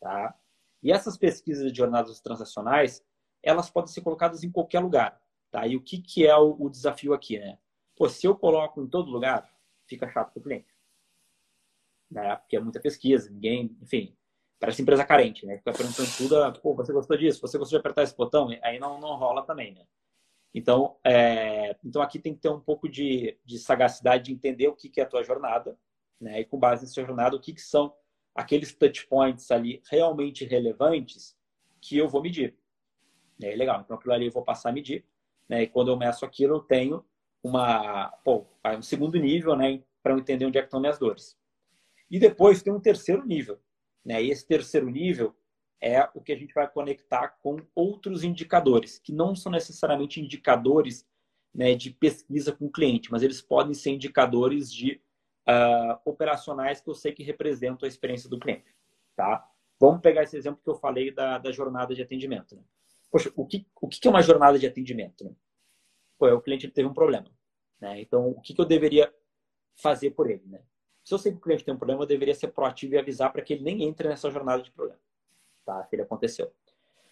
Tá? 0.00 0.38
E 0.82 0.92
essas 0.92 1.16
pesquisas 1.16 1.72
de 1.72 1.78
jornadas 1.78 2.20
transacionais, 2.20 3.04
elas 3.42 3.70
podem 3.70 3.92
ser 3.92 4.02
colocadas 4.02 4.44
em 4.44 4.50
qualquer 4.50 4.80
lugar. 4.80 5.20
Tá? 5.50 5.66
E 5.66 5.76
o 5.76 5.82
que, 5.82 6.00
que 6.00 6.26
é 6.26 6.36
o, 6.36 6.56
o 6.58 6.68
desafio 6.68 7.14
aqui? 7.14 7.38
Né? 7.38 7.58
Pô, 7.96 8.08
se 8.08 8.26
eu 8.26 8.36
coloco 8.36 8.82
em 8.82 8.88
todo 8.88 9.10
lugar, 9.10 9.48
fica 9.86 10.10
chato 10.10 10.32
para 10.32 10.40
o 10.40 10.42
cliente. 10.42 10.74
Né? 12.10 12.36
Porque 12.36 12.56
é 12.56 12.60
muita 12.60 12.80
pesquisa, 12.80 13.30
ninguém, 13.30 13.76
enfim, 13.80 14.16
parece 14.58 14.82
empresa 14.82 15.04
carente, 15.04 15.46
né? 15.46 15.58
Fica 15.58 15.72
perguntando 15.72 16.08
tudo, 16.16 16.60
pô, 16.60 16.74
você 16.74 16.92
gostou 16.92 17.16
disso? 17.16 17.40
Você 17.40 17.58
gostou 17.58 17.78
de 17.78 17.80
apertar 17.80 18.02
esse 18.02 18.16
botão? 18.16 18.48
Aí 18.62 18.78
não, 18.78 19.00
não 19.00 19.16
rola 19.16 19.42
também, 19.42 19.74
né? 19.74 19.84
Então, 20.54 20.96
é, 21.04 21.76
então 21.84 22.00
aqui 22.00 22.18
tem 22.18 22.34
que 22.34 22.40
ter 22.40 22.48
um 22.48 22.60
pouco 22.60 22.88
de, 22.88 23.36
de 23.44 23.58
sagacidade 23.58 24.24
de 24.24 24.32
entender 24.32 24.68
o 24.68 24.76
que, 24.76 24.88
que 24.88 25.00
é 25.00 25.04
a 25.04 25.08
tua 25.08 25.24
jornada, 25.24 25.76
né? 26.20 26.40
E 26.40 26.44
com 26.44 26.58
base 26.58 26.84
nessa 26.84 27.04
jornada, 27.04 27.36
o 27.36 27.40
que, 27.40 27.52
que 27.52 27.60
são 27.60 27.92
aqueles 28.34 28.74
touch 28.74 29.06
points 29.06 29.50
ali 29.50 29.82
realmente 29.90 30.44
relevantes 30.44 31.36
que 31.80 31.96
eu 31.98 32.08
vou 32.08 32.22
medir. 32.22 32.56
É 33.42 33.54
legal. 33.54 33.80
Então, 33.80 33.96
aquilo 33.96 34.14
ali 34.14 34.26
eu 34.26 34.32
vou 34.32 34.44
passar 34.44 34.70
a 34.70 34.72
medir. 34.72 35.04
Né? 35.48 35.64
E 35.64 35.66
quando 35.66 35.90
eu 35.90 35.96
meço 35.96 36.24
aquilo, 36.24 36.56
eu 36.56 36.60
tenho 36.60 37.04
uma, 37.42 38.08
pô, 38.24 38.46
um 38.64 38.82
segundo 38.82 39.18
nível, 39.18 39.54
né? 39.54 39.82
Para 40.02 40.14
eu 40.14 40.18
entender 40.18 40.46
onde 40.46 40.56
é 40.56 40.62
que 40.62 40.66
estão 40.66 40.80
minhas 40.80 40.98
dores. 40.98 41.36
E 42.10 42.18
depois 42.18 42.62
tem 42.62 42.72
um 42.72 42.80
terceiro 42.80 43.26
nível. 43.26 43.58
Né? 44.04 44.22
E 44.22 44.30
esse 44.30 44.46
terceiro 44.46 44.90
nível 44.90 45.34
é 45.80 46.08
o 46.14 46.20
que 46.20 46.32
a 46.32 46.36
gente 46.36 46.54
vai 46.54 46.70
conectar 46.70 47.28
com 47.42 47.56
outros 47.74 48.24
indicadores, 48.24 48.98
que 48.98 49.12
não 49.12 49.34
são 49.34 49.52
necessariamente 49.52 50.20
indicadores 50.20 51.06
né, 51.54 51.74
de 51.74 51.90
pesquisa 51.90 52.52
com 52.52 52.66
o 52.66 52.72
cliente, 52.72 53.12
mas 53.12 53.22
eles 53.22 53.40
podem 53.40 53.74
ser 53.74 53.90
indicadores 53.90 54.72
de 54.72 55.00
uh, 55.46 56.00
operacionais 56.04 56.80
que 56.80 56.88
eu 56.88 56.94
sei 56.94 57.12
que 57.12 57.22
representam 57.22 57.86
a 57.86 57.88
experiência 57.88 58.28
do 58.28 58.38
cliente. 58.38 58.74
Tá? 59.14 59.48
Vamos 59.78 60.00
pegar 60.00 60.22
esse 60.22 60.36
exemplo 60.36 60.60
que 60.62 60.70
eu 60.70 60.74
falei 60.74 61.12
da, 61.12 61.38
da 61.38 61.52
jornada 61.52 61.94
de 61.94 62.02
atendimento. 62.02 62.56
Né? 62.56 62.62
Poxa, 63.10 63.32
o 63.36 63.46
que, 63.46 63.66
o 63.80 63.88
que 63.88 64.06
é 64.06 64.10
uma 64.10 64.22
jornada 64.22 64.58
de 64.58 64.66
atendimento? 64.66 65.24
Né? 65.24 65.32
Pô, 66.18 66.28
o 66.28 66.40
cliente 66.40 66.68
teve 66.68 66.88
um 66.88 66.94
problema. 66.94 67.30
Né? 67.80 68.00
Então, 68.00 68.28
o 68.28 68.40
que, 68.40 68.54
que 68.54 68.60
eu 68.60 68.64
deveria 68.64 69.12
fazer 69.76 70.10
por 70.10 70.30
ele? 70.30 70.44
Né? 70.46 70.60
Se 71.04 71.12
eu 71.12 71.18
sei 71.18 71.32
que 71.32 71.38
o 71.38 71.40
cliente 71.40 71.64
tem 71.64 71.74
um 71.74 71.78
problema, 71.78 72.02
eu 72.02 72.06
deveria 72.06 72.34
ser 72.34 72.48
proativo 72.48 72.94
e 72.94 72.98
avisar 72.98 73.30
para 73.30 73.42
que 73.42 73.52
ele 73.52 73.62
nem 73.62 73.84
entre 73.84 74.08
nessa 74.08 74.30
jornada 74.30 74.62
de 74.62 74.70
problema. 74.70 74.98
tá? 75.64 75.84
Se 75.84 75.94
ele 75.94 76.02
aconteceu. 76.02 76.50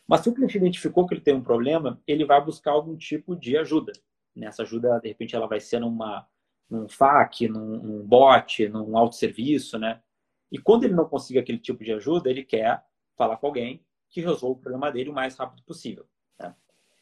Mas 0.09 0.23
se 0.23 0.31
o 0.31 0.35
cliente 0.35 0.57
identificou 0.57 1.07
que 1.07 1.15
ele 1.15 1.21
tem 1.21 1.35
um 1.35 1.43
problema, 1.43 2.01
ele 2.07 2.25
vai 2.25 2.43
buscar 2.43 2.73
algum 2.73 2.97
tipo 2.97 3.37
de 3.37 3.57
ajuda. 3.57 3.93
Nessa 4.35 4.63
ajuda, 4.63 4.99
de 4.99 5.09
repente, 5.09 5.37
ela 5.37 5.47
vai 5.47 5.61
ser 5.61 5.79
numa, 5.79 6.27
num 6.69 6.89
FAQ, 6.89 7.49
num, 7.49 7.83
num 7.83 8.07
bot, 8.07 8.67
num 8.69 8.97
autosserviço, 8.97 9.79
né? 9.79 10.03
E 10.51 10.59
quando 10.59 10.85
ele 10.85 10.95
não 10.95 11.07
consegue 11.07 11.39
aquele 11.39 11.59
tipo 11.59 11.85
de 11.85 11.93
ajuda, 11.93 12.31
ele 12.31 12.45
quer 12.45 12.85
falar 13.17 13.37
com 13.37 13.47
alguém 13.47 13.85
que 14.11 14.21
resolva 14.21 14.59
o 14.59 14.63
problema 14.63 14.91
dele 14.91 15.11
o 15.11 15.15
mais 15.15 15.37
rápido 15.37 15.63
possível. 15.65 16.07
Né? 16.39 16.55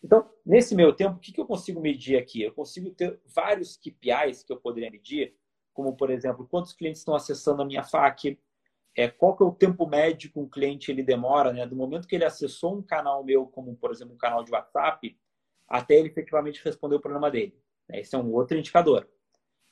Então, 0.02 0.28
nesse 0.44 0.74
meio 0.74 0.92
tempo, 0.92 1.16
o 1.16 1.18
que, 1.18 1.32
que 1.32 1.40
eu 1.40 1.46
consigo 1.46 1.80
medir 1.80 2.16
aqui? 2.16 2.42
Eu 2.42 2.52
consigo 2.52 2.90
ter 2.90 3.20
vários 3.26 3.76
KPIs 3.76 4.44
que 4.44 4.52
eu 4.52 4.56
poderia 4.56 4.90
medir, 4.90 5.34
como, 5.80 5.96
por 5.96 6.10
exemplo, 6.10 6.46
quantos 6.46 6.74
clientes 6.74 7.00
estão 7.00 7.14
acessando 7.14 7.62
a 7.62 7.64
minha 7.64 7.82
FAQ, 7.82 8.38
é, 8.94 9.08
qual 9.08 9.34
que 9.34 9.42
é 9.42 9.46
o 9.46 9.52
tempo 9.52 9.86
médio 9.86 10.30
que 10.30 10.38
um 10.38 10.46
cliente 10.46 10.90
ele 10.90 11.02
demora, 11.02 11.54
né? 11.54 11.66
Do 11.66 11.74
momento 11.74 12.06
que 12.06 12.14
ele 12.14 12.24
acessou 12.24 12.76
um 12.76 12.82
canal 12.82 13.24
meu, 13.24 13.46
como, 13.46 13.74
por 13.74 13.90
exemplo, 13.90 14.14
um 14.14 14.18
canal 14.18 14.44
de 14.44 14.52
WhatsApp, 14.52 15.18
até 15.66 15.94
ele 15.94 16.08
efetivamente 16.08 16.62
responder 16.62 16.96
o 16.96 17.00
problema 17.00 17.30
dele. 17.30 17.58
Né? 17.88 18.00
Esse 18.00 18.14
é 18.14 18.18
um 18.18 18.30
outro 18.34 18.58
indicador. 18.58 19.08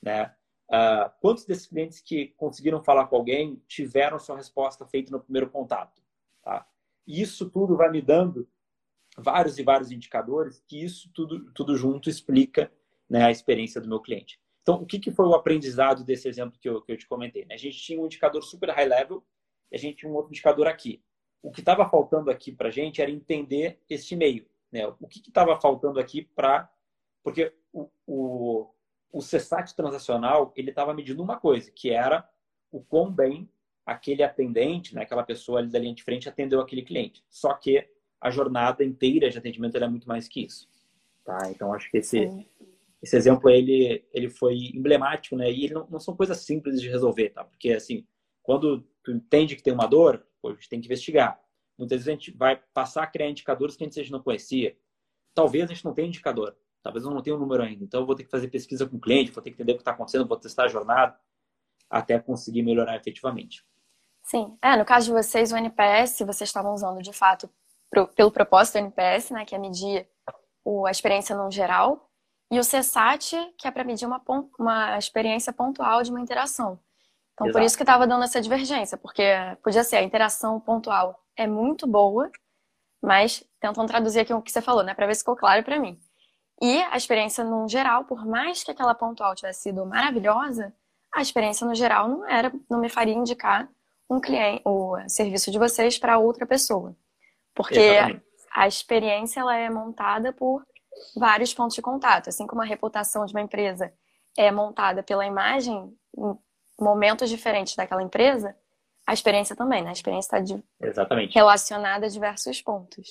Né? 0.01 0.35
Uh, 0.71 1.11
quantos 1.21 1.45
desses 1.45 1.67
clientes 1.67 2.01
que 2.01 2.29
conseguiram 2.39 2.83
falar 2.83 3.07
com 3.09 3.17
alguém 3.17 3.63
tiveram 3.69 4.19
sua 4.19 4.37
resposta 4.37 4.87
feita 4.87 5.13
no 5.13 5.21
primeiro 5.21 5.51
contato? 5.51 6.01
Tá? 6.43 6.67
Isso 7.07 7.51
tudo 7.51 7.77
vai 7.77 7.91
me 7.91 8.01
dando 8.01 8.49
vários 9.19 9.59
e 9.59 9.63
vários 9.63 9.91
indicadores 9.91 10.65
que 10.67 10.83
isso 10.83 11.11
tudo, 11.13 11.53
tudo 11.53 11.77
junto 11.77 12.09
explica 12.09 12.73
né, 13.11 13.25
a 13.25 13.31
experiência 13.31 13.79
do 13.79 13.89
meu 13.89 14.01
cliente. 14.01 14.41
Então, 14.69 14.83
o 14.83 14.85
que, 14.85 14.99
que 14.99 15.11
foi 15.11 15.25
o 15.25 15.35
aprendizado 15.35 16.05
desse 16.05 16.29
exemplo 16.29 16.59
que 16.61 16.69
eu, 16.69 16.83
que 16.83 16.93
eu 16.93 16.97
te 16.99 17.09
comentei? 17.09 17.47
Né? 17.47 17.55
A 17.55 17.59
gente 17.59 17.79
tinha 17.79 17.99
um 17.99 18.05
indicador 18.05 18.43
super 18.43 18.69
high 18.69 18.85
level 18.85 19.25
e 19.73 19.77
a 19.77 19.79
gente 19.79 19.97
tinha 19.97 20.13
um 20.13 20.15
outro 20.15 20.31
indicador 20.31 20.67
aqui. 20.67 21.03
O 21.43 21.51
que 21.51 21.61
estava 21.61 21.89
faltando 21.89 22.31
aqui 22.31 22.53
para 22.53 22.69
a 22.69 22.71
gente 22.71 23.01
era 23.01 23.11
entender 23.11 23.81
este 23.89 24.15
meio. 24.15 24.45
Né? 24.71 24.87
O 25.01 25.09
que 25.09 25.27
estava 25.27 25.59
faltando 25.59 25.99
aqui 25.99 26.21
para... 26.21 26.71
Porque 27.25 27.51
o, 27.73 27.89
o, 28.07 28.71
o 29.11 29.21
CSAT 29.21 29.75
transacional 29.75 30.53
ele 30.55 30.69
estava 30.69 30.93
medindo 30.93 31.23
uma 31.23 31.39
coisa, 31.39 31.71
que 31.71 31.89
era 31.89 32.29
o 32.71 32.83
quão 32.83 33.11
bem 33.11 33.49
aquele 33.87 34.23
atendente, 34.23 34.95
né, 34.95 35.01
aquela 35.01 35.23
pessoa 35.23 35.61
ali 35.61 35.71
da 35.71 35.79
linha 35.79 35.95
de 35.95 36.05
frente 36.05 36.29
atendeu 36.29 36.61
aquele 36.61 36.83
cliente. 36.83 37.25
Só 37.31 37.55
que 37.55 37.89
a 38.21 38.31
jornada 38.31 38.85
inteira 38.85 39.31
de 39.31 39.39
atendimento 39.39 39.79
é 39.79 39.89
muito 39.89 40.07
mais 40.07 40.29
que 40.29 40.45
isso. 40.45 40.69
Tá? 41.25 41.51
Então, 41.51 41.73
acho 41.73 41.91
que 41.91 41.97
esse, 41.97 42.47
esse 43.03 43.17
exemplo 43.17 43.49
ele, 43.49 44.05
ele 44.13 44.29
foi 44.29 44.55
emblemático, 44.75 45.37
né? 45.37 45.51
E 45.51 45.71
não, 45.71 45.87
não, 45.89 46.01
são 46.01 46.17
coisas 46.17 46.39
simples 46.39 46.81
de 46.81 46.89
resolver, 46.89 47.31
tá? 47.31 47.45
Porque, 47.45 47.71
assim, 47.71 48.07
quando 48.43 48.83
tu 49.05 49.13
entende 49.13 49.55
que 49.55 49.63
tem 49.63 49.73
uma 49.73 49.87
dor, 49.87 50.27
pô, 50.43 50.49
a 50.49 50.55
gente 50.55 50.69
tem 50.69 50.81
que 50.81 50.87
investigar. 50.87 51.41
Muitas 51.79 51.99
vezes 51.99 52.09
a 52.09 52.13
gente 52.13 52.37
vai 52.37 52.61
passar 52.75 53.05
a 53.05 53.07
criar 53.07 53.31
indicadores 53.31 53.77
que 53.77 53.85
a 53.85 53.87
gente 53.87 54.11
não 54.11 54.23
conhecia. 54.23 54.77
Talvez 55.33 55.65
a 55.65 55.73
gente 55.73 55.85
não 55.85 55.95
tenha 55.95 56.09
indicador. 56.09 56.57
Talvez 56.83 57.05
eu 57.05 57.11
não 57.11 57.23
tenha 57.23 57.37
um 57.37 57.39
número 57.39 57.63
ainda. 57.63 57.85
Então, 57.85 58.01
eu 58.01 58.07
vou 58.07 58.17
ter 58.17 58.25
que 58.25 58.31
fazer 58.31 58.49
pesquisa 58.49 58.87
com 58.87 58.97
o 58.97 59.01
cliente, 59.01 59.31
vou 59.31 59.43
ter 59.43 59.51
que 59.51 59.55
entender 59.55 59.73
o 59.73 59.77
que 59.77 59.83
está 59.83 59.93
acontecendo, 59.93 60.27
vou 60.27 60.39
testar 60.39 60.65
a 60.65 60.69
jornada 60.69 61.17
até 61.89 62.19
conseguir 62.19 62.63
melhorar 62.63 62.97
efetivamente. 62.97 63.65
Sim. 64.23 64.59
É, 64.61 64.77
no 64.77 64.85
caso 64.85 65.07
de 65.07 65.13
vocês, 65.13 65.53
o 65.53 65.57
NPS, 65.57 66.19
vocês 66.19 66.49
estavam 66.49 66.75
usando, 66.75 67.01
de 67.01 67.13
fato, 67.13 67.49
pro, 67.89 68.09
pelo 68.09 68.31
propósito 68.31 68.75
do 68.75 68.81
NPS, 68.81 69.31
né, 69.31 69.45
que 69.45 69.55
é 69.55 69.59
medir 69.59 70.07
o, 70.65 70.87
a 70.87 70.91
experiência 70.91 71.35
no 71.35 71.51
geral, 71.51 72.08
e 72.51 72.59
o 72.59 72.63
CSAT, 72.63 73.55
que 73.59 73.69
é 73.69 73.71
para 73.71 73.85
medir 73.85 74.07
uma, 74.07 74.23
uma 74.59 74.99
experiência 74.99 75.53
pontual 75.53 76.03
de 76.03 76.11
uma 76.11 76.21
interação. 76.21 76.79
Então, 77.35 77.47
Exato. 77.47 77.59
por 77.59 77.63
isso 77.65 77.77
que 77.77 77.83
estava 77.83 78.07
dando 78.07 78.25
essa 78.25 78.41
divergência, 78.41 78.97
porque 78.97 79.23
podia 79.63 79.85
ser 79.85 79.97
a 79.97 80.03
interação 80.03 80.59
pontual 80.59 81.23
é 81.37 81.47
muito 81.47 81.87
boa, 81.87 82.31
mas 83.01 83.45
tentando 83.61 83.87
traduzir 83.87 84.21
aqui 84.21 84.35
o 84.35 84.43
que 84.43 84.51
você 84.51 84.61
falou, 84.61 84.83
né, 84.83 84.95
para 84.95 85.07
ver 85.07 85.15
se 85.15 85.21
ficou 85.21 85.37
claro 85.37 85.63
para 85.63 85.79
mim. 85.79 86.01
E 86.61 86.83
a 86.83 86.97
experiência 86.97 87.45
no 87.45 87.69
geral, 87.69 88.05
por 88.05 88.27
mais 88.27 88.65
que 88.65 88.71
aquela 88.73 88.95
pontual 88.95 89.35
tivesse 89.35 89.63
sido 89.63 89.87
maravilhosa, 89.87 90.75
a 91.15 91.23
experiência 91.23 91.67
no 91.67 91.75
geral 91.75 92.09
não 92.09 92.27
era, 92.27 92.53
não 92.69 92.81
me 92.81 92.89
faria 92.89 93.15
indicar 93.15 93.69
um 94.11 94.21
cliente, 94.21 94.63
o 94.65 94.97
serviço 95.07 95.51
de 95.51 95.59
vocês 95.59 95.99
para 95.99 96.19
outra 96.19 96.47
pessoa. 96.47 96.97
Porque 97.55 97.79
Exatamente. 97.79 98.25
a 98.53 98.67
experiência 98.67 99.41
ela 99.41 99.57
é 99.57 99.71
montada 99.71 100.33
por 100.33 100.67
vários 101.17 101.53
pontos 101.55 101.75
de 101.75 101.83
contato, 101.83 102.29
assim 102.29 102.47
como 102.47 102.63
a 102.63 102.65
reputação 102.65 103.25
de 103.25 103.33
uma 103.33 103.41
empresa 103.41 103.93
é 104.37 104.51
montada 104.51 105.03
pela 105.03 105.27
imagem 105.27 105.97
em 106.17 106.39
momentos 106.81 107.29
diferentes 107.29 107.75
daquela 107.75 108.03
empresa, 108.03 108.57
a 109.07 109.13
experiência 109.13 109.57
também, 109.57 109.83
né? 109.83 109.89
A 109.89 109.93
experiência 109.93 110.37
está 110.39 111.17
relacionada 111.31 112.07
a 112.07 112.09
diversos 112.09 112.61
pontos. 112.63 113.11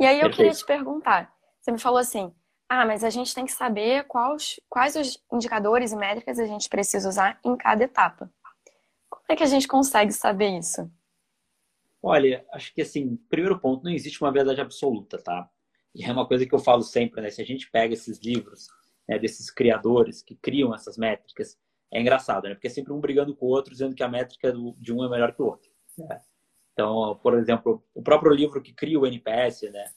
E 0.00 0.06
aí 0.06 0.16
eu 0.16 0.22
Perfeito. 0.22 0.36
queria 0.36 0.54
te 0.54 0.66
perguntar, 0.66 1.32
você 1.60 1.70
me 1.70 1.78
falou 1.78 1.98
assim, 1.98 2.34
ah, 2.68 2.86
mas 2.86 3.04
a 3.04 3.10
gente 3.10 3.34
tem 3.34 3.44
que 3.44 3.52
saber 3.52 4.04
quais, 4.04 4.58
quais 4.68 4.96
os 4.96 5.22
indicadores 5.30 5.92
e 5.92 5.96
métricas 5.96 6.38
a 6.38 6.46
gente 6.46 6.68
precisa 6.68 7.08
usar 7.08 7.38
em 7.44 7.56
cada 7.56 7.84
etapa. 7.84 8.32
Como 9.10 9.24
é 9.28 9.36
que 9.36 9.42
a 9.42 9.46
gente 9.46 9.68
consegue 9.68 10.12
saber 10.12 10.58
isso? 10.58 10.90
Olha, 12.02 12.44
acho 12.50 12.74
que 12.74 12.82
assim, 12.82 13.16
primeiro 13.28 13.60
ponto, 13.60 13.84
não 13.84 13.92
existe 13.92 14.20
uma 14.22 14.32
verdade 14.32 14.60
absoluta, 14.60 15.22
tá? 15.22 15.48
E 15.94 16.04
é 16.04 16.12
uma 16.12 16.26
coisa 16.26 16.46
que 16.46 16.54
eu 16.54 16.58
falo 16.58 16.82
sempre, 16.82 17.20
né? 17.20 17.30
Se 17.30 17.42
a 17.42 17.44
gente 17.44 17.70
pega 17.70 17.94
esses 17.94 18.18
livros 18.20 18.68
né, 19.08 19.18
desses 19.18 19.50
criadores 19.50 20.22
que 20.22 20.34
criam 20.36 20.74
essas 20.74 20.96
métricas, 20.96 21.58
é 21.92 22.00
engraçado, 22.00 22.48
né? 22.48 22.54
Porque 22.54 22.68
é 22.68 22.70
sempre 22.70 22.92
um 22.92 23.00
brigando 23.00 23.34
com 23.34 23.46
o 23.46 23.50
outro, 23.50 23.72
dizendo 23.72 23.94
que 23.94 24.02
a 24.02 24.08
métrica 24.08 24.52
de 24.78 24.92
um 24.92 25.04
é 25.04 25.08
melhor 25.08 25.34
que 25.34 25.42
o 25.42 25.46
outro. 25.46 25.70
Né? 25.98 26.20
Então, 26.72 27.18
por 27.22 27.34
exemplo, 27.34 27.84
o 27.94 28.02
próprio 28.02 28.32
livro 28.32 28.62
que 28.62 28.72
cria 28.72 28.98
o 28.98 29.06
NPS, 29.06 29.62
né? 29.70 29.90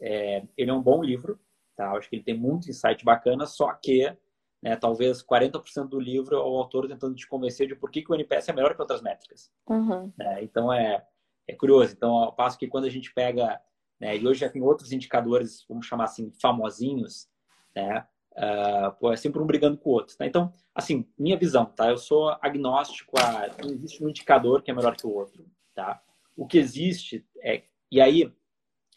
É, 0.00 0.42
ele 0.56 0.70
é 0.70 0.74
um 0.74 0.82
bom 0.82 1.02
livro, 1.02 1.38
Tá? 1.76 1.90
Acho 1.92 2.08
que 2.08 2.16
ele 2.16 2.22
tem 2.22 2.38
muito 2.38 2.70
insight 2.70 3.04
bacana, 3.04 3.46
só 3.46 3.72
que 3.72 4.14
né, 4.62 4.76
talvez 4.76 5.22
40% 5.22 5.88
do 5.88 5.98
livro 5.98 6.36
é 6.36 6.38
o 6.38 6.56
autor 6.56 6.86
tentando 6.86 7.14
te 7.14 7.26
convencer 7.26 7.66
de 7.66 7.74
por 7.74 7.90
que, 7.90 8.02
que 8.02 8.12
o 8.12 8.14
NPS 8.14 8.48
é 8.48 8.52
melhor 8.52 8.74
que 8.74 8.80
outras 8.80 9.02
métricas. 9.02 9.50
Uhum. 9.68 10.12
Né? 10.16 10.42
Então 10.42 10.72
é, 10.72 11.04
é 11.48 11.54
curioso. 11.54 11.92
Então, 11.92 12.14
ao 12.14 12.32
passo 12.32 12.58
que 12.58 12.68
quando 12.68 12.84
a 12.84 12.90
gente 12.90 13.12
pega, 13.12 13.60
né, 14.02 14.16
e 14.16 14.26
hoje 14.26 14.40
já 14.40 14.48
tem 14.48 14.60
outros 14.60 14.90
indicadores, 14.90 15.64
vamos 15.68 15.86
chamar 15.86 16.04
assim, 16.04 16.32
famosinhos, 16.42 17.28
né? 17.72 18.04
Uh, 18.32 18.90
pô, 18.98 19.12
é 19.12 19.16
sempre 19.16 19.40
um 19.40 19.46
brigando 19.46 19.78
com 19.78 19.90
o 19.90 19.92
outro. 19.92 20.16
Tá? 20.16 20.26
Então, 20.26 20.52
assim, 20.74 21.06
minha 21.16 21.38
visão, 21.38 21.66
tá? 21.66 21.88
Eu 21.88 21.96
sou 21.96 22.36
agnóstico 22.42 23.14
a 23.20 23.46
não 23.62 23.72
existe 23.72 24.02
um 24.02 24.08
indicador 24.08 24.60
que 24.60 24.72
é 24.72 24.74
melhor 24.74 24.96
que 24.96 25.06
o 25.06 25.14
outro, 25.14 25.46
tá? 25.72 26.02
O 26.36 26.48
que 26.48 26.58
existe 26.58 27.24
é 27.44 27.62
e 27.92 28.00
aí 28.00 28.34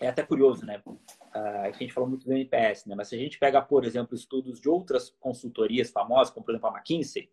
é 0.02 0.08
até 0.08 0.24
curioso, 0.24 0.65
né? 0.65 0.82
Uh, 0.88 1.65
a 1.65 1.72
gente 1.72 1.94
falou 1.94 2.10
muito 2.10 2.26
do 2.26 2.34
NPS, 2.34 2.88
né? 2.88 2.96
Mas 2.96 3.10
se 3.10 3.15
a 3.15 3.20
gente 3.20 3.38
pega, 3.38 3.62
por 3.62 3.86
exemplo, 3.86 4.15
estudos 4.15 4.60
de 4.60 4.68
outras 4.68 5.12
consultorias 5.20 5.91
famosas, 5.91 6.34
como 6.34 6.44
por 6.44 6.52
exemplo 6.54 6.70
a 6.70 6.74
McKinsey, 6.74 7.30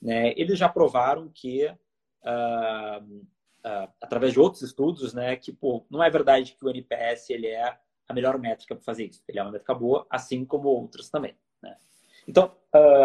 né? 0.00 0.32
Eles 0.38 0.58
já 0.58 0.70
provaram 0.70 1.28
que 1.28 1.66
uh, 1.66 3.26
uh, 3.64 3.92
através 4.00 4.32
de 4.32 4.40
outros 4.40 4.62
estudos, 4.62 5.14
né? 5.14 5.36
Que 5.36 5.52
pô, 5.52 5.84
não 5.90 6.02
é 6.02 6.10
verdade 6.10 6.54
que 6.54 6.64
o 6.64 6.70
NPS 6.70 7.30
ele 7.30 7.46
é 7.46 7.78
a 8.08 8.14
melhor 8.14 8.38
métrica 8.38 8.74
para 8.74 8.84
fazer 8.84 9.06
isso. 9.06 9.22
Ele 9.28 9.38
é 9.38 9.42
uma 9.42 9.52
métrica 9.52 9.74
boa, 9.74 10.06
assim 10.10 10.44
como 10.44 10.68
outras 10.68 11.08
também. 11.08 11.36
Né? 11.62 11.76
Então, 12.26 12.56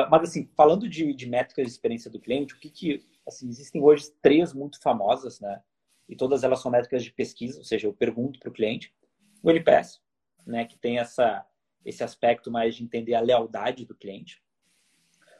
mas 0.09 0.29
assim, 0.29 0.49
falando 0.55 0.89
de, 0.89 1.13
de 1.13 1.27
métricas 1.27 1.65
de 1.65 1.71
experiência 1.71 2.09
do 2.09 2.19
cliente, 2.19 2.53
o 2.53 2.59
que 2.59 2.69
que 2.69 3.05
assim 3.27 3.47
existem 3.47 3.81
hoje 3.81 4.11
três 4.21 4.53
muito 4.53 4.81
famosas, 4.81 5.39
né? 5.39 5.61
E 6.07 6.15
todas 6.15 6.43
elas 6.43 6.61
são 6.61 6.71
métricas 6.71 7.03
de 7.03 7.11
pesquisa, 7.11 7.57
ou 7.57 7.63
seja, 7.63 7.87
eu 7.87 7.93
pergunto 7.93 8.39
para 8.39 8.49
o 8.49 8.53
cliente. 8.53 8.93
O 9.41 9.49
NPS, 9.49 10.01
né, 10.45 10.65
que 10.65 10.77
tem 10.77 10.99
essa, 10.99 11.45
esse 11.83 12.03
aspecto 12.03 12.51
mais 12.51 12.75
de 12.75 12.83
entender 12.83 13.15
a 13.15 13.21
lealdade 13.21 13.85
do 13.85 13.95
cliente. 13.95 14.41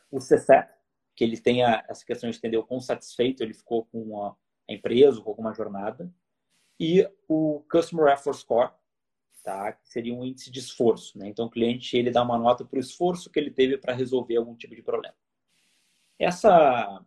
O 0.10 0.18
CSAT, 0.18 0.70
que 1.16 1.24
ele 1.24 1.40
tem 1.40 1.64
essa 1.64 2.04
questão 2.06 2.30
de 2.30 2.38
entender 2.38 2.58
o 2.58 2.66
quão 2.66 2.80
satisfeito 2.80 3.44
ele 3.44 3.54
ficou 3.54 3.86
com 3.86 4.24
a, 4.24 4.36
a 4.70 4.74
empresa, 4.74 5.22
com 5.22 5.30
alguma 5.30 5.54
jornada. 5.54 6.12
E 6.80 7.08
o 7.28 7.64
Customer 7.70 8.12
Effort 8.14 8.38
Score, 8.38 8.72
tá? 9.44 9.74
que 9.74 9.88
seria 9.90 10.14
um 10.14 10.26
índice 10.26 10.52
de 10.52 10.60
esforço. 10.60 11.18
Né? 11.18 11.30
Então, 11.30 11.46
o 11.46 11.50
cliente 11.50 11.96
ele 11.96 12.12
dá 12.12 12.22
uma 12.22 12.38
nota 12.38 12.66
para 12.66 12.78
o 12.78 12.80
esforço 12.80 13.30
que 13.30 13.40
ele 13.40 13.52
teve 13.52 13.78
para 13.78 13.94
resolver 13.94 14.36
algum 14.36 14.56
tipo 14.56 14.76
de 14.76 14.82
problema. 14.82 15.16
Essa, 16.18 17.04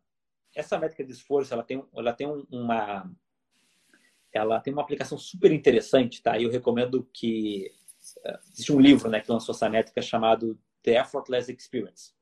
essa 0.55 0.79
métrica 0.79 1.05
de 1.05 1.13
esforço 1.13 1.53
ela 1.53 1.63
tem, 1.63 1.85
ela 1.95 2.13
tem 2.13 2.27
uma, 2.51 3.11
ela 4.33 4.61
tem 4.61 4.73
uma 4.73 4.83
aplicação 4.83 5.19
super 5.19 5.51
interessante, 5.51 6.23
tá? 6.23 6.41
Eu 6.41 6.51
recomendo 6.51 7.09
que 7.13 7.73
existe 8.51 8.73
um 8.73 8.81
livro 8.81 9.11
né, 9.11 9.21
que 9.21 9.31
lançou 9.31 9.55
essa 9.55 9.69
métrica 9.69 10.01
chamado 10.01 10.59
The 10.83 11.01
Effortless 11.01 11.51
Experience. 11.53 12.13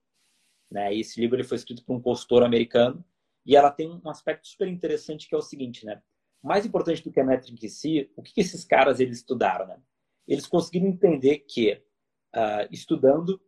Né? 0.70 0.94
E 0.94 1.00
esse 1.00 1.20
livro 1.20 1.36
ele 1.36 1.44
foi 1.44 1.56
escrito 1.56 1.84
por 1.84 1.94
um 1.94 2.00
consultor 2.00 2.42
americano 2.42 3.04
e 3.46 3.54
ela 3.54 3.70
tem 3.70 3.88
um 4.04 4.10
aspecto 4.10 4.48
super 4.48 4.66
interessante 4.66 5.28
que 5.28 5.34
é 5.34 5.38
o 5.38 5.42
seguinte, 5.42 5.86
né? 5.86 6.02
Mais 6.42 6.66
importante 6.66 7.02
do 7.02 7.12
que 7.12 7.20
a 7.20 7.24
métrica 7.24 7.64
em 7.64 7.68
si, 7.68 8.10
o 8.16 8.22
que, 8.22 8.40
esses 8.40 8.64
caras 8.64 8.98
eles 8.98 9.18
estudaram, 9.18 9.66
né? 9.66 9.80
Eles 10.26 10.46
conseguiram 10.46 10.88
entender 10.88 11.38
que, 11.38 11.74
uh, 12.34 12.66
estudando 12.72 13.40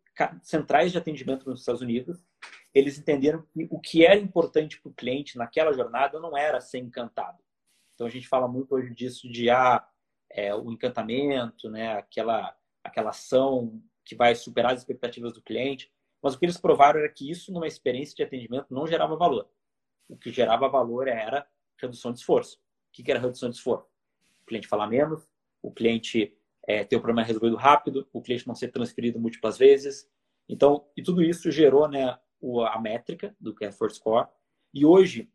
centrais 0.43 0.93
de 0.93 0.99
atendimento 0.99 1.49
nos 1.49 1.61
Estados 1.61 1.81
Unidos, 1.81 2.25
eles 2.73 2.99
entenderam 2.99 3.45
que 3.53 3.67
o 3.71 3.81
que 3.81 4.05
era 4.05 4.19
importante 4.19 4.81
para 4.81 4.91
o 4.91 4.95
cliente 4.95 5.37
naquela 5.37 5.73
jornada 5.73 6.21
não 6.21 6.37
era 6.37 6.61
ser 6.61 6.79
encantado, 6.79 7.39
Então 7.95 8.07
a 8.07 8.11
gente 8.11 8.29
fala 8.29 8.47
muito 8.47 8.75
hoje 8.75 8.95
disso 8.95 9.29
de 9.29 9.51
ah, 9.51 9.85
é, 10.31 10.55
o 10.55 10.71
encantamento, 10.71 11.69
né? 11.69 11.95
Aquela, 11.95 12.57
aquela 12.85 13.11
ação 13.11 13.83
que 14.05 14.15
vai 14.15 14.35
superar 14.35 14.73
as 14.73 14.81
expectativas 14.81 15.33
do 15.33 15.43
cliente. 15.43 15.91
Mas 16.23 16.35
o 16.35 16.39
que 16.39 16.47
eles 16.47 16.57
provaram 16.57 17.01
era 17.01 17.09
que 17.09 17.31
isso, 17.31 17.53
numa 17.53 17.67
experiência 17.67 18.15
de 18.15 18.23
atendimento, 18.23 18.73
não 18.73 18.87
gerava 18.87 19.17
valor. 19.17 19.49
O 20.09 20.16
que 20.16 20.31
gerava 20.31 20.68
valor 20.68 21.07
era 21.07 21.47
redução 21.81 22.12
de 22.12 22.18
esforço. 22.18 22.57
O 22.57 22.92
que 22.92 23.11
era 23.11 23.21
redução 23.21 23.51
de 23.51 23.57
esforço? 23.57 23.87
O 24.42 24.47
cliente 24.47 24.66
falar 24.66 24.87
menos, 24.87 25.29
o 25.62 25.71
cliente 25.71 26.37
é, 26.66 26.85
ter 26.85 26.97
o 26.97 27.01
problema 27.01 27.27
resolvido 27.27 27.57
rápido, 27.57 28.09
o 28.12 28.23
cliente 28.23 28.47
não 28.47 28.55
ser 28.55 28.68
transferido 28.68 29.21
múltiplas 29.21 29.59
vezes. 29.59 30.09
Então, 30.49 30.87
e 30.97 31.03
tudo 31.03 31.23
isso 31.23 31.51
gerou 31.51 31.88
né, 31.88 32.18
a 32.71 32.81
métrica 32.81 33.37
do 33.38 33.55
que 33.55 33.64
é 33.64 33.68
Effort 33.68 33.94
Score. 33.94 34.29
E 34.73 34.85
hoje, 34.85 35.31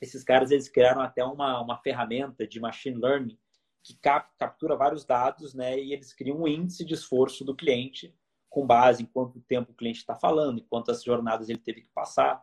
esses 0.00 0.24
caras 0.24 0.50
eles 0.50 0.68
criaram 0.68 1.02
até 1.02 1.24
uma, 1.24 1.60
uma 1.60 1.78
ferramenta 1.78 2.46
de 2.46 2.58
machine 2.58 2.96
learning 2.96 3.38
que 3.82 3.94
cap, 3.98 4.30
captura 4.38 4.76
vários 4.76 5.04
dados, 5.04 5.54
né? 5.54 5.78
E 5.78 5.92
eles 5.92 6.12
criam 6.12 6.42
um 6.42 6.48
índice 6.48 6.84
de 6.84 6.94
esforço 6.94 7.44
do 7.44 7.56
cliente 7.56 8.14
com 8.48 8.66
base 8.66 9.02
em 9.02 9.06
quanto 9.06 9.40
tempo 9.40 9.72
o 9.72 9.74
cliente 9.74 10.00
está 10.00 10.14
falando, 10.14 10.58
em 10.58 10.64
quantas 10.64 11.02
jornadas 11.02 11.48
ele 11.48 11.58
teve 11.58 11.82
que 11.82 11.90
passar. 11.90 12.42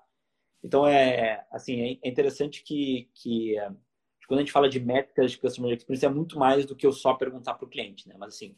Então 0.63 0.87
é 0.87 1.45
assim 1.51 1.99
é 2.03 2.07
interessante 2.07 2.63
que, 2.63 3.09
que 3.13 3.55
quando 4.27 4.39
a 4.39 4.43
gente 4.43 4.51
fala 4.51 4.69
de 4.69 4.79
métricas 4.79 5.31
de 5.31 5.37
customer 5.37 5.73
experience 5.73 6.05
é 6.05 6.09
muito 6.09 6.37
mais 6.37 6.65
do 6.65 6.75
que 6.75 6.85
eu 6.85 6.91
só 6.91 7.13
perguntar 7.13 7.53
para 7.53 7.65
o 7.65 7.69
cliente, 7.69 8.07
né? 8.07 8.15
Mas 8.17 8.35
assim, 8.35 8.55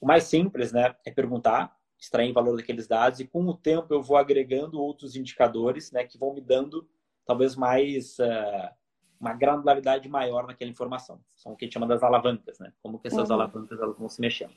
o 0.00 0.06
mais 0.06 0.24
simples, 0.24 0.72
né, 0.72 0.94
é 1.06 1.10
perguntar, 1.12 1.76
extrair 1.98 2.32
valor 2.32 2.56
daqueles 2.56 2.88
dados 2.88 3.20
e 3.20 3.26
com 3.26 3.46
o 3.46 3.56
tempo 3.56 3.94
eu 3.94 4.02
vou 4.02 4.16
agregando 4.16 4.82
outros 4.82 5.14
indicadores, 5.14 5.92
né, 5.92 6.04
que 6.04 6.18
vão 6.18 6.34
me 6.34 6.40
dando 6.40 6.88
talvez 7.24 7.54
mais 7.54 8.18
uh, 8.18 8.74
uma 9.20 9.32
granularidade 9.32 10.08
maior 10.08 10.44
naquela 10.48 10.70
informação. 10.70 11.20
São 11.36 11.52
o 11.52 11.56
que 11.56 11.64
a 11.64 11.66
gente 11.66 11.74
chama 11.74 11.86
das 11.86 12.02
alavancas, 12.02 12.58
né? 12.58 12.72
Como 12.82 12.98
que 12.98 13.06
essas 13.06 13.28
uhum. 13.28 13.36
alavancas 13.36 13.78
elas 13.78 13.96
vão 13.96 14.08
se 14.08 14.20
mexendo. 14.20 14.52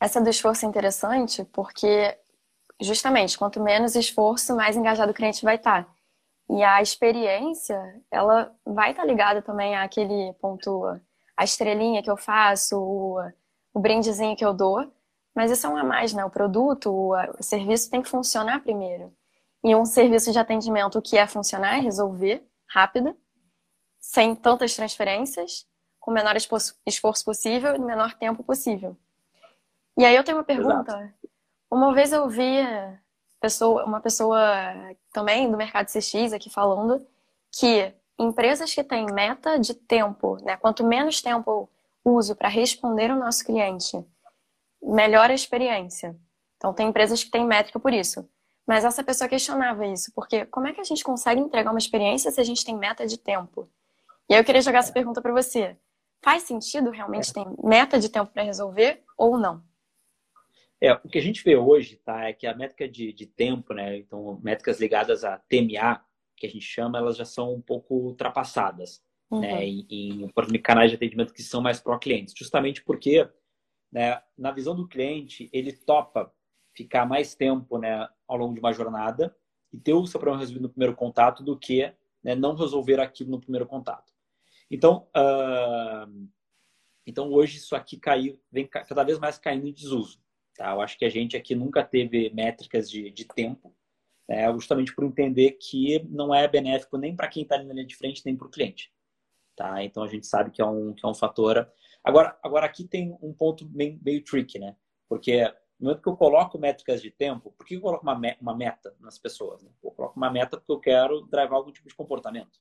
Essa 0.00 0.20
do 0.20 0.30
esforço 0.30 0.64
é 0.64 0.68
interessante 0.68 1.44
porque 1.52 2.16
justamente 2.80 3.38
quanto 3.38 3.60
menos 3.60 3.94
esforço, 3.94 4.56
mais 4.56 4.76
engajado 4.76 5.12
o 5.12 5.14
cliente 5.14 5.44
vai 5.44 5.56
estar. 5.56 5.88
E 6.50 6.62
a 6.62 6.82
experiência, 6.82 7.80
ela 8.10 8.54
vai 8.64 8.90
estar 8.90 9.04
ligada 9.04 9.40
também 9.40 9.76
àquele 9.76 10.32
ponto, 10.34 10.84
a 11.36 11.44
estrelinha 11.44 12.02
que 12.02 12.10
eu 12.10 12.16
faço, 12.16 12.78
o, 12.78 13.18
o 13.72 13.80
brindezinho 13.80 14.36
que 14.36 14.44
eu 14.44 14.52
dou. 14.52 14.92
Mas 15.34 15.50
isso 15.50 15.66
é 15.66 15.70
um 15.70 15.76
a 15.76 15.84
mais, 15.84 16.12
né? 16.12 16.24
O 16.24 16.30
produto, 16.30 16.90
o, 16.90 17.14
o 17.38 17.42
serviço 17.42 17.90
tem 17.90 18.02
que 18.02 18.08
funcionar 18.08 18.60
primeiro. 18.60 19.12
E 19.64 19.74
um 19.74 19.84
serviço 19.84 20.32
de 20.32 20.38
atendimento 20.38 21.00
que 21.00 21.16
é 21.16 21.26
funcionar, 21.26 21.78
é 21.78 21.80
resolver 21.80 22.46
rápido, 22.68 23.16
sem 23.98 24.34
tantas 24.34 24.74
transferências, 24.74 25.66
com 26.00 26.10
o 26.10 26.14
menor 26.14 26.36
esforço 26.36 27.24
possível 27.24 27.74
e 27.74 27.78
no 27.78 27.86
menor 27.86 28.14
tempo 28.14 28.42
possível. 28.42 28.96
E 29.96 30.04
aí 30.04 30.16
eu 30.16 30.24
tenho 30.24 30.38
uma 30.38 30.44
pergunta. 30.44 30.92
Exato. 30.92 31.14
Uma 31.72 31.94
vez 31.94 32.12
eu 32.12 32.28
vi 32.28 32.58
pessoa, 33.40 33.86
uma 33.86 33.98
pessoa 33.98 34.38
também 35.10 35.50
do 35.50 35.56
mercado 35.56 35.86
CX 35.86 36.34
aqui 36.34 36.50
falando 36.50 37.02
que 37.50 37.94
empresas 38.18 38.74
que 38.74 38.84
têm 38.84 39.06
meta 39.06 39.58
de 39.58 39.72
tempo, 39.72 40.36
né, 40.44 40.58
quanto 40.58 40.84
menos 40.84 41.22
tempo 41.22 41.50
eu 42.04 42.12
uso 42.12 42.36
para 42.36 42.50
responder 42.50 43.10
o 43.10 43.16
nosso 43.16 43.42
cliente, 43.42 44.04
melhor 44.82 45.30
a 45.30 45.34
experiência. 45.34 46.14
Então 46.58 46.74
tem 46.74 46.88
empresas 46.88 47.24
que 47.24 47.30
têm 47.30 47.46
métrica 47.46 47.80
por 47.80 47.94
isso. 47.94 48.28
Mas 48.66 48.84
essa 48.84 49.02
pessoa 49.02 49.26
questionava 49.26 49.86
isso, 49.86 50.12
porque 50.14 50.44
como 50.44 50.66
é 50.68 50.74
que 50.74 50.80
a 50.82 50.84
gente 50.84 51.02
consegue 51.02 51.40
entregar 51.40 51.70
uma 51.70 51.78
experiência 51.78 52.30
se 52.30 52.38
a 52.38 52.44
gente 52.44 52.66
tem 52.66 52.76
meta 52.76 53.06
de 53.06 53.16
tempo? 53.16 53.66
E 54.28 54.34
aí 54.34 54.40
eu 54.40 54.44
queria 54.44 54.60
jogar 54.60 54.80
essa 54.80 54.92
pergunta 54.92 55.22
para 55.22 55.32
você. 55.32 55.74
Faz 56.20 56.42
sentido 56.42 56.90
realmente 56.90 57.30
é. 57.30 57.32
ter 57.32 57.46
meta 57.64 57.98
de 57.98 58.10
tempo 58.10 58.30
para 58.30 58.42
resolver 58.42 59.02
ou 59.16 59.38
não? 59.38 59.71
É, 60.82 60.92
o 60.94 61.08
que 61.08 61.16
a 61.16 61.22
gente 61.22 61.44
vê 61.44 61.56
hoje, 61.56 61.94
tá, 62.04 62.24
é 62.24 62.32
que 62.32 62.44
a 62.44 62.56
métrica 62.56 62.88
de, 62.88 63.12
de 63.12 63.24
tempo, 63.24 63.72
né, 63.72 63.98
então 63.98 64.40
métricas 64.42 64.80
ligadas 64.80 65.22
a 65.22 65.38
TMA, 65.38 66.04
que 66.36 66.44
a 66.44 66.50
gente 66.50 66.66
chama, 66.66 66.98
elas 66.98 67.16
já 67.16 67.24
são 67.24 67.54
um 67.54 67.60
pouco 67.60 67.94
ultrapassadas, 67.94 69.00
né, 69.30 69.36
uhum. 69.36 69.40
né, 69.40 69.64
em, 69.64 69.86
em, 69.88 70.24
em 70.24 70.60
canais 70.60 70.90
de 70.90 70.96
atendimento 70.96 71.32
que 71.32 71.40
são 71.40 71.62
mais 71.62 71.78
pró-clientes, 71.78 72.34
justamente 72.36 72.82
porque, 72.82 73.30
né, 73.92 74.20
na 74.36 74.50
visão 74.50 74.74
do 74.74 74.88
cliente, 74.88 75.48
ele 75.52 75.72
topa 75.72 76.34
ficar 76.74 77.06
mais 77.06 77.32
tempo, 77.32 77.78
né, 77.78 78.08
ao 78.26 78.36
longo 78.36 78.54
de 78.54 78.58
uma 78.58 78.72
jornada 78.72 79.32
e 79.72 79.78
ter 79.78 79.92
o 79.92 80.04
seu 80.04 80.18
problema 80.18 80.40
resolvido 80.40 80.64
no 80.64 80.70
primeiro 80.70 80.96
contato 80.96 81.44
do 81.44 81.56
que 81.56 81.94
né, 82.24 82.34
não 82.34 82.56
resolver 82.56 82.98
aquilo 82.98 83.30
no 83.30 83.40
primeiro 83.40 83.66
contato. 83.66 84.12
Então, 84.68 85.08
uh, 85.16 86.28
então 87.06 87.30
hoje 87.30 87.58
isso 87.58 87.76
aqui 87.76 87.96
caiu, 87.96 88.40
vem 88.50 88.66
cada 88.66 89.04
vez 89.04 89.20
mais 89.20 89.38
caindo 89.38 89.68
em 89.68 89.72
desuso. 89.72 90.21
Tá? 90.62 90.70
Eu 90.70 90.80
acho 90.80 90.96
que 90.96 91.04
a 91.04 91.08
gente 91.08 91.36
aqui 91.36 91.56
nunca 91.56 91.82
teve 91.82 92.30
métricas 92.30 92.88
de, 92.88 93.10
de 93.10 93.24
tempo, 93.24 93.74
né? 94.28 94.48
justamente 94.52 94.94
por 94.94 95.04
entender 95.04 95.58
que 95.60 95.98
não 96.08 96.32
é 96.32 96.46
benéfico 96.46 96.96
nem 96.96 97.16
para 97.16 97.26
quem 97.26 97.42
está 97.42 97.56
ali 97.56 97.64
na 97.64 97.74
linha 97.74 97.84
de 97.84 97.96
frente, 97.96 98.22
nem 98.24 98.36
para 98.36 98.46
o 98.46 98.50
cliente. 98.50 98.92
Tá? 99.56 99.82
Então 99.82 100.04
a 100.04 100.06
gente 100.06 100.24
sabe 100.24 100.52
que 100.52 100.62
é 100.62 100.64
um, 100.64 100.94
que 100.94 101.04
é 101.04 101.08
um 101.08 101.14
fator. 101.14 101.68
Agora, 102.04 102.38
agora 102.44 102.64
aqui 102.64 102.84
tem 102.84 103.18
um 103.20 103.34
ponto 103.34 103.68
meio, 103.70 103.98
meio 104.04 104.22
tricky, 104.22 104.60
né? 104.60 104.76
Porque 105.08 105.42
no 105.80 105.88
momento 105.88 106.00
que 106.00 106.08
eu 106.08 106.16
coloco 106.16 106.56
métricas 106.56 107.02
de 107.02 107.10
tempo, 107.10 107.50
por 107.58 107.66
que 107.66 107.74
eu 107.74 107.80
coloco 107.80 108.04
uma, 108.04 108.20
uma 108.40 108.56
meta 108.56 108.94
nas 109.00 109.18
pessoas? 109.18 109.64
Né? 109.64 109.70
Eu 109.82 109.90
coloco 109.90 110.16
uma 110.16 110.30
meta 110.30 110.56
porque 110.56 110.70
eu 110.70 110.78
quero 110.78 111.22
drivar 111.22 111.54
algum 111.54 111.72
tipo 111.72 111.88
de 111.88 111.94
comportamento. 111.96 112.60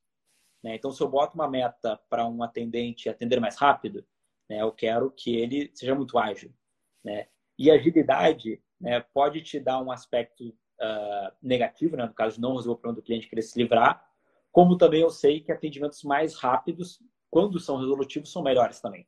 Né? 0.64 0.74
Então, 0.74 0.92
se 0.92 1.04
eu 1.04 1.08
boto 1.08 1.36
uma 1.36 1.48
meta 1.48 2.02
para 2.10 2.28
um 2.28 2.42
atendente 2.42 3.10
atender 3.10 3.40
mais 3.40 3.58
rápido, 3.58 4.04
né, 4.50 4.64
eu 4.64 4.72
quero 4.72 5.12
que 5.12 5.36
ele 5.36 5.72
seja 5.76 5.94
muito 5.94 6.18
ágil. 6.18 6.52
Né? 7.04 7.28
E 7.62 7.70
agilidade 7.70 8.60
né, 8.80 9.02
pode 9.14 9.40
te 9.42 9.60
dar 9.60 9.80
um 9.80 9.92
aspecto 9.92 10.48
uh, 10.48 11.32
negativo, 11.40 11.96
né, 11.96 12.08
no 12.08 12.14
caso 12.14 12.38
de 12.38 12.42
não 12.42 12.56
resolver 12.56 12.72
o 12.72 12.82
problema 12.82 13.00
do 13.00 13.06
cliente 13.06 13.30
querer 13.30 13.44
se 13.44 13.62
livrar, 13.62 14.04
como 14.52 14.76
também 14.76 15.02
eu 15.02 15.12
sei 15.12 15.42
que 15.42 15.52
atendimentos 15.52 16.04
mais 16.04 16.34
rápidos, 16.34 17.00
quando 17.30 17.60
são 17.60 17.78
resolutivos, 17.78 18.32
são 18.32 18.42
melhores 18.42 18.82
também. 18.82 19.08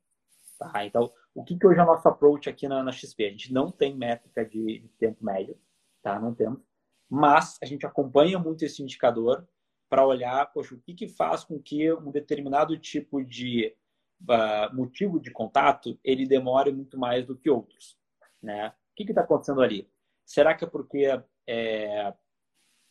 Tá? 0.60 0.86
Então, 0.86 1.12
o 1.34 1.44
que, 1.44 1.58
que 1.58 1.66
hoje 1.66 1.80
é 1.80 1.84
o 1.84 1.88
nosso 1.88 2.08
approach 2.08 2.48
aqui 2.48 2.68
na, 2.68 2.84
na 2.84 2.92
XP? 2.92 3.26
A 3.26 3.30
gente 3.32 3.52
não 3.52 3.72
tem 3.72 3.98
métrica 3.98 4.46
de, 4.46 4.82
de 4.82 4.88
tempo 5.00 5.26
médio, 5.26 5.58
tá? 6.04 6.20
Não 6.20 6.36
temos. 6.36 6.62
Mas 7.10 7.58
a 7.60 7.66
gente 7.66 7.88
acompanha 7.88 8.38
muito 8.38 8.64
esse 8.64 8.84
indicador 8.84 9.48
para 9.90 10.06
olhar, 10.06 10.46
poxa, 10.54 10.76
o 10.76 10.80
que, 10.80 10.94
que 10.94 11.08
faz 11.08 11.44
com 11.44 11.60
que 11.60 11.92
um 11.92 12.12
determinado 12.12 12.78
tipo 12.78 13.24
de 13.24 13.76
uh, 14.22 14.76
motivo 14.76 15.20
de 15.20 15.32
contato 15.32 16.00
ele 16.04 16.28
demore 16.28 16.72
muito 16.72 17.00
mais 17.00 17.26
do 17.26 17.36
que 17.36 17.50
outros, 17.50 17.98
né? 18.44 18.68
O 18.68 18.96
que 18.96 19.04
está 19.04 19.22
acontecendo 19.22 19.62
ali? 19.62 19.90
Será 20.26 20.54
que 20.54 20.66
é 20.66 20.68
porque 20.68 21.08
é, 21.48 22.14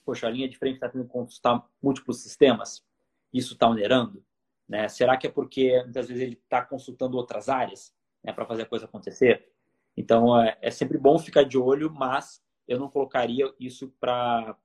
poxa, 0.05 0.27
a 0.27 0.31
linha 0.31 0.49
de 0.49 0.57
frente 0.57 0.75
está 0.75 0.89
tendo 0.89 1.05
que 1.05 1.11
consultar 1.11 1.65
múltiplos 1.81 2.23
sistemas? 2.23 2.85
Isso 3.33 3.55
está 3.55 3.69
onerando? 3.69 4.25
Né? 4.69 4.89
Será 4.89 5.17
que 5.17 5.27
é 5.27 5.31
porque 5.31 5.83
muitas 5.83 6.09
vezes 6.09 6.23
ele 6.23 6.35
está 6.35 6.63
consultando 6.63 7.17
outras 7.17 7.49
áreas 7.49 7.95
né, 8.23 8.33
para 8.33 8.47
fazer 8.47 8.63
a 8.63 8.67
coisa 8.67 8.87
acontecer? 8.87 9.49
Então 9.97 10.41
é, 10.41 10.57
é, 10.61 10.71
sempre 10.71 10.99
bom 10.99 11.19
ficar 11.19 11.45
de 11.45 11.59
olho, 11.59 11.93
mas 11.93 12.43
eu 12.67 12.79
não 12.79 12.89
colocaria 12.89 13.53
isso 13.61 13.93
para 14.01 14.57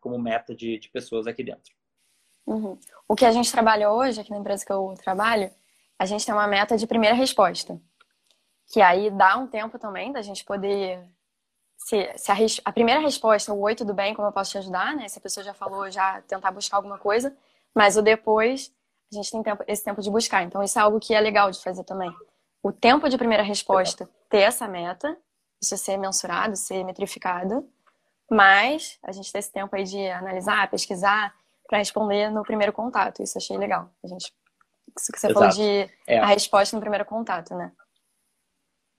como 0.00 0.18
meta 0.18 0.54
de, 0.54 0.78
de 0.78 0.88
pessoas 0.88 1.26
aqui 1.26 1.44
dentro. 1.44 1.74
Uhum. 2.46 2.78
O 3.08 3.16
que 3.16 3.24
a 3.24 3.32
gente 3.32 3.50
trabalha 3.50 3.90
hoje, 3.90 4.20
aqui 4.20 4.30
na 4.30 4.38
empresa 4.38 4.64
que 4.64 4.72
eu 4.72 4.94
trabalho, 5.02 5.50
a 5.98 6.06
gente 6.06 6.24
tem 6.24 6.34
uma 6.34 6.46
meta 6.46 6.76
de 6.76 6.86
primeira 6.86 7.14
resposta. 7.14 7.80
Que 8.72 8.80
aí 8.80 9.10
dá 9.10 9.36
um 9.36 9.46
tempo 9.46 9.78
também 9.78 10.12
da 10.12 10.22
gente 10.22 10.44
poder. 10.44 11.04
Se, 11.78 12.12
se 12.16 12.32
a, 12.32 12.36
a, 12.64 12.72
primeira 12.72 13.00
resposta, 13.00 13.52
o 13.52 13.60
oi, 13.60 13.74
tudo 13.74 13.94
bem, 13.94 14.14
como 14.14 14.28
eu 14.28 14.32
posso 14.32 14.50
te 14.52 14.58
ajudar, 14.58 14.94
né? 14.96 15.08
Se 15.08 15.18
a 15.18 15.22
pessoa 15.22 15.44
já 15.44 15.54
falou, 15.54 15.90
já 15.90 16.20
tentar 16.22 16.50
buscar 16.50 16.78
alguma 16.78 16.98
coisa. 16.98 17.36
Mas 17.74 17.96
o 17.96 18.02
depois, 18.02 18.72
a 19.12 19.16
gente 19.16 19.30
tem 19.30 19.42
tempo, 19.42 19.62
esse 19.68 19.84
tempo 19.84 20.00
de 20.00 20.10
buscar. 20.10 20.42
Então, 20.42 20.62
isso 20.62 20.78
é 20.78 20.82
algo 20.82 20.98
que 20.98 21.14
é 21.14 21.20
legal 21.20 21.50
de 21.50 21.62
fazer 21.62 21.84
também. 21.84 22.12
O 22.62 22.72
tempo 22.72 23.08
de 23.08 23.16
primeira 23.18 23.42
resposta, 23.42 24.08
ter 24.28 24.40
essa 24.40 24.66
meta, 24.66 25.16
isso 25.62 25.76
ser 25.76 25.96
mensurado, 25.96 26.56
ser 26.56 26.82
metrificado, 26.84 27.68
mas 28.30 28.98
a 29.02 29.12
gente 29.12 29.30
ter 29.32 29.38
esse 29.38 29.52
tempo 29.52 29.74
aí 29.76 29.84
de 29.84 30.08
analisar, 30.08 30.68
pesquisar, 30.70 31.34
para 31.66 31.78
responder 31.78 32.30
no 32.30 32.42
primeiro 32.42 32.72
contato. 32.72 33.22
Isso 33.22 33.38
achei 33.38 33.56
legal. 33.56 33.90
A 34.02 34.06
gente, 34.06 34.32
isso 34.98 35.12
que 35.12 35.18
você 35.18 35.28
Exato. 35.28 35.34
falou 35.34 35.48
de 35.48 35.90
é. 36.06 36.18
a 36.18 36.26
resposta 36.26 36.76
no 36.76 36.80
primeiro 36.80 37.04
contato, 37.04 37.54
né? 37.54 37.72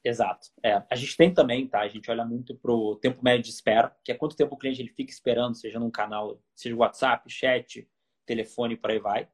Exato. 0.07 0.47
É. 0.63 0.81
A 0.89 0.95
gente 0.95 1.17
tem 1.17 1.33
também, 1.33 1.67
tá? 1.67 1.81
A 1.81 1.87
gente 1.89 2.09
olha 2.09 2.23
muito 2.23 2.55
pro 2.55 2.95
tempo 2.95 3.21
médio 3.21 3.43
de 3.43 3.49
espera, 3.49 3.93
que 4.05 4.11
é 4.11 4.15
quanto 4.15 4.37
tempo 4.37 4.55
o 4.55 4.57
cliente 4.57 4.81
ele 4.81 4.93
fica 4.93 5.11
esperando, 5.11 5.53
seja 5.55 5.79
num 5.79 5.91
canal, 5.91 6.41
seja 6.55 6.77
WhatsApp, 6.77 7.29
chat, 7.29 7.85
telefone, 8.25 8.77
por 8.77 8.89
aí 8.89 8.99
vai. 8.99 9.27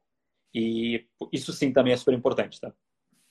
E 0.52 1.06
isso 1.32 1.52
sim 1.52 1.72
também 1.72 1.92
é 1.92 1.96
super 1.96 2.12
importante, 2.12 2.60
tá? 2.60 2.74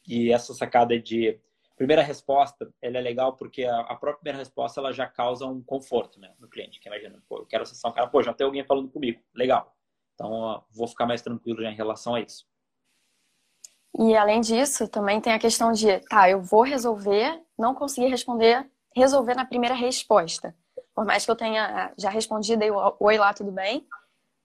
E 0.08 0.32
essa 0.32 0.53
sacada 0.53 0.97
de 0.97 1.38
primeira 1.75 2.01
resposta, 2.01 2.73
ela 2.82 2.97
é 2.97 3.01
legal 3.01 3.36
porque 3.36 3.65
a, 3.65 3.84
própria 3.95 4.15
primeira 4.15 4.38
resposta 4.38 4.79
ela 4.79 4.93
já 4.93 5.06
causa 5.06 5.45
um 5.45 5.62
conforto, 5.62 6.21
né, 6.21 6.34
no 6.39 6.47
cliente. 6.47 6.79
Que 6.79 6.88
imagina, 6.88 7.21
pô, 7.27 7.39
eu 7.39 7.45
quero 7.45 7.63
acessar 7.63 7.91
um 7.91 7.93
cara, 7.93 8.08
pô, 8.08 8.23
já 8.23 8.34
tem 8.34 8.45
alguém 8.45 8.63
falando 8.63 8.89
comigo, 8.89 9.21
legal. 9.36 9.75
Então, 10.13 10.32
ó, 10.32 10.63
vou 10.71 10.88
ficar 10.88 11.06
mais 11.06 11.21
tranquilo 11.21 11.62
já 11.62 11.69
em 11.69 11.75
relação 11.75 12.15
a 12.15 12.21
isso. 12.21 12.45
E 13.99 14.15
além 14.15 14.41
disso, 14.41 14.88
também 14.88 15.21
tem 15.21 15.34
a 15.34 15.39
questão 15.39 15.71
de, 15.71 15.99
tá, 16.10 16.29
eu 16.29 16.41
vou 16.41 16.63
resolver, 16.63 17.39
não 17.58 17.75
conseguir 17.75 18.08
responder, 18.08 18.67
resolver 18.95 19.36
na 19.36 19.45
primeira 19.45 19.75
resposta. 19.75 20.56
Por 20.95 21.06
mais 21.06 21.25
que 21.25 21.32
eu 21.32 21.36
tenha 21.36 21.91
já 21.97 22.10
respondido, 22.10 22.63
oi 22.99 23.17
lá, 23.17 23.34
tudo 23.34 23.51
bem, 23.51 23.88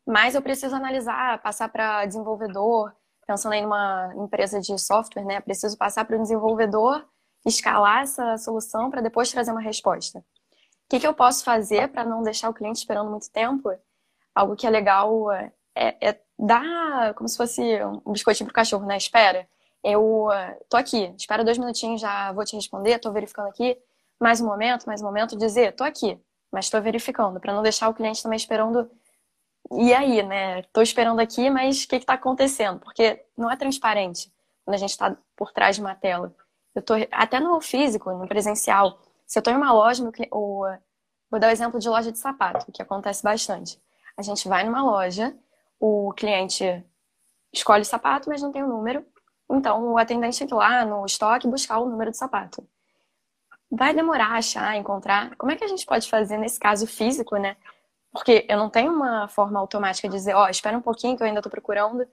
mas 0.06 0.34
eu 0.34 0.42
preciso 0.42 0.74
analisar, 0.74 1.40
passar 1.42 1.68
para 1.68 2.04
desenvolvedor, 2.06 2.94
pensando 3.26 3.54
em 3.54 3.64
uma 3.64 4.12
empresa 4.16 4.61
de 4.61 4.78
software, 4.78 5.24
né? 5.24 5.40
Preciso 5.40 5.76
passar 5.76 6.04
para 6.06 6.16
o 6.16 6.22
desenvolvedor, 6.22 7.06
escalar 7.44 8.02
essa 8.02 8.38
solução 8.38 8.90
para 8.90 9.02
depois 9.02 9.30
trazer 9.30 9.50
uma 9.50 9.61
resposta. 9.61 10.18
O 10.18 10.24
que, 10.88 11.00
que 11.00 11.06
eu 11.06 11.12
posso 11.12 11.44
fazer 11.44 11.88
para 11.88 12.04
não 12.04 12.22
deixar 12.22 12.48
o 12.48 12.54
cliente 12.54 12.78
esperando 12.78 13.11
muito 13.11 13.30
tempo? 13.30 13.70
Algo 14.34 14.56
que 14.56 14.66
é 14.66 14.70
legal 14.70 15.30
é, 15.30 15.52
é 15.74 16.18
dar 16.38 17.14
como 17.14 17.29
se 17.29 17.37
fosse 17.37 17.62
um 18.07 18.12
biscoitinho 18.12 18.46
pro 18.46 18.55
cachorro, 18.55 18.87
né? 18.87 18.96
Espera. 18.96 19.48
Eu 19.83 20.29
tô 20.68 20.77
aqui, 20.77 21.14
espera 21.16 21.44
dois 21.44 21.59
minutinhos, 21.59 22.01
já 22.01 22.33
vou 22.33 22.44
te 22.44 22.57
responder, 22.57 22.98
tô 22.98 23.12
verificando 23.12 23.48
aqui. 23.48 23.79
Mais 24.20 24.40
um 24.40 24.46
momento, 24.46 24.87
mais 24.87 25.01
um 25.01 25.05
momento, 25.05 25.37
dizer, 25.37 25.74
tô 25.77 25.85
aqui, 25.85 26.20
mas 26.51 26.64
estou 26.66 26.83
verificando, 26.83 27.38
para 27.38 27.53
não 27.53 27.62
deixar 27.62 27.88
o 27.88 27.94
cliente 27.94 28.22
também 28.22 28.37
esperando 28.37 28.90
e 29.70 29.92
aí, 29.92 30.22
né? 30.22 30.61
Estou 30.61 30.83
esperando 30.83 31.20
aqui, 31.20 31.51
mas 31.51 31.85
o 31.85 31.88
que 31.88 31.96
está 31.96 32.14
acontecendo? 32.14 32.81
Porque 32.81 33.24
não 33.37 33.51
é 33.51 33.57
transparente 33.57 34.33
quando 34.64 34.74
a 34.74 34.79
gente 34.79 34.90
está 34.90 35.16
por 35.37 35.53
trás 35.53 35.77
de 35.77 35.83
uma 35.83 35.94
tela. 35.94 36.35
Eu 36.74 36.83
tô 36.83 36.94
até 37.11 37.38
no 37.38 37.61
físico, 37.61 38.11
no 38.12 38.27
presencial. 38.27 38.98
Se 39.27 39.38
eu 39.38 39.40
estou 39.40 39.53
em 39.53 39.57
uma 39.57 39.72
loja, 39.72 40.03
ou, 40.31 40.64
vou 41.31 41.38
dar 41.38 41.48
o 41.48 41.51
exemplo 41.51 41.79
de 41.79 41.88
loja 41.88 42.11
de 42.11 42.18
sapato, 42.18 42.70
que 42.72 42.83
acontece 42.83 43.22
bastante. 43.22 43.81
A 44.16 44.22
gente 44.22 44.48
vai 44.48 44.64
numa 44.64 44.83
loja, 44.83 45.37
o 45.81 46.12
cliente 46.12 46.85
escolhe 47.53 47.83
o 47.83 47.87
sapato, 47.87 48.29
mas 48.29 48.43
não 48.43 48.53
tem 48.53 48.62
o 48.62 48.69
número. 48.69 49.05
Então, 49.51 49.93
o 49.93 49.99
atendente 49.99 50.38
tem 50.38 50.47
que 50.47 50.55
ir 50.55 50.57
lá 50.57 50.85
no 50.85 51.07
estoque 51.07 51.49
buscar 51.49 51.79
o 51.79 51.88
número 51.88 52.11
do 52.11 52.17
sapato. 52.17 52.67
Vai 53.71 53.95
demorar 53.95 54.33
a 54.33 54.38
achar, 54.38 54.77
encontrar. 54.77 55.35
Como 55.37 55.53
é 55.53 55.57
que 55.57 55.64
a 55.64 55.69
gente 55.69 55.87
pode 55.87 56.09
fazer 56.09 56.38
nesse 56.38 56.59
caso 56.59 56.87
físico, 56.87 57.37
né? 57.37 57.57
Porque 58.12 58.47
eu 58.49 58.57
não 58.59 58.71
tenho 58.71 58.93
uma 58.93 59.29
forma 59.29 59.59
automática 59.59 60.09
de 60.09 60.14
dizer, 60.14 60.35
ó, 60.35 60.45
oh, 60.45 60.49
espera 60.49 60.77
um 60.77 60.83
pouquinho 60.83 61.17
que 61.17 61.23
eu 61.23 61.27
ainda 61.27 61.41
estou 61.41 61.51
procurando, 61.51 62.07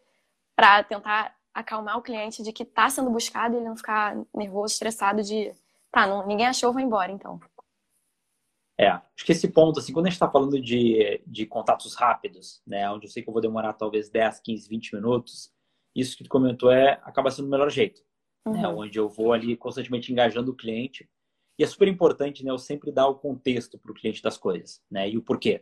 para 0.55 0.83
tentar 0.83 1.35
acalmar 1.53 1.97
o 1.97 2.01
cliente 2.01 2.43
de 2.43 2.51
que 2.51 2.63
está 2.63 2.89
sendo 2.89 3.09
buscado 3.09 3.55
e 3.55 3.57
ele 3.57 3.65
não 3.65 3.77
ficar 3.77 4.17
nervoso, 4.33 4.73
estressado 4.73 5.23
de, 5.23 5.53
tá, 5.91 6.05
não, 6.05 6.25
ninguém 6.27 6.47
achou, 6.47 6.73
vou 6.73 6.81
embora, 6.81 7.11
então. 7.11 7.39
É, 8.77 8.87
acho 8.87 9.25
que 9.25 9.31
esse 9.31 9.47
ponto, 9.47 9.79
assim, 9.79 9.93
quando 9.93 10.07
a 10.07 10.09
gente 10.09 10.17
está 10.17 10.29
falando 10.29 10.61
de, 10.61 11.21
de 11.25 11.45
contatos 11.45 11.95
rápidos, 11.95 12.61
né, 12.67 12.89
onde 12.89 13.05
eu 13.05 13.09
sei 13.09 13.23
que 13.23 13.29
eu 13.29 13.33
vou 13.33 13.41
demorar 13.41 13.73
talvez 13.73 14.09
10, 14.09 14.41
15, 14.41 14.67
20 14.67 14.95
minutos, 14.95 15.53
isso 15.95 16.17
que 16.17 16.25
tu 16.25 16.29
comentou 16.29 16.71
é, 16.71 16.99
acaba 17.03 17.31
sendo 17.31 17.47
o 17.47 17.51
melhor 17.51 17.69
jeito, 17.69 18.01
né, 18.45 18.51
uhum. 18.51 18.61
né, 18.61 18.67
onde 18.67 18.99
eu 18.99 19.07
vou 19.07 19.31
ali 19.31 19.55
constantemente 19.55 20.11
engajando 20.11 20.51
o 20.51 20.55
cliente. 20.55 21.09
E 21.57 21.63
é 21.63 21.67
super 21.67 21.87
importante, 21.87 22.43
né, 22.43 22.51
eu 22.51 22.57
sempre 22.57 22.91
dar 22.91 23.07
o 23.07 23.15
contexto 23.15 23.79
para 23.79 23.91
o 23.91 23.95
cliente 23.95 24.21
das 24.21 24.37
coisas, 24.37 24.81
né, 24.91 25.09
e 25.09 25.17
o 25.17 25.21
porquê. 25.21 25.61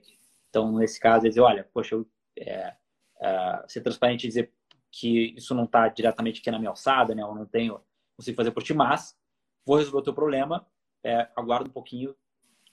Então, 0.50 0.72
nesse 0.72 1.00
caso, 1.00 1.28
dizer, 1.28 1.42
olha, 1.42 1.70
poxa, 1.72 1.96
eu, 1.96 2.08
é, 2.38 2.76
é, 3.22 3.66
ser 3.68 3.82
transparente 3.82 4.24
e 4.24 4.28
dizer 4.28 4.52
que 4.92 5.34
isso 5.36 5.56
não 5.56 5.64
está 5.64 5.88
diretamente 5.88 6.40
aqui 6.40 6.52
na 6.52 6.60
minha 6.60 6.70
alçada, 6.70 7.16
né? 7.16 7.24
Eu 7.24 7.34
não 7.34 7.46
tenho, 7.46 7.82
consigo 8.16 8.38
fazer 8.38 8.52
por 8.52 8.62
ti, 8.62 8.74
mas 8.74 9.18
vou 9.66 9.78
resolver 9.78 9.98
o 9.98 10.04
teu 10.04 10.14
problema, 10.14 10.68
é, 11.04 11.28
aguarda 11.36 11.68
um 11.68 11.74
pouquinho 11.74 12.16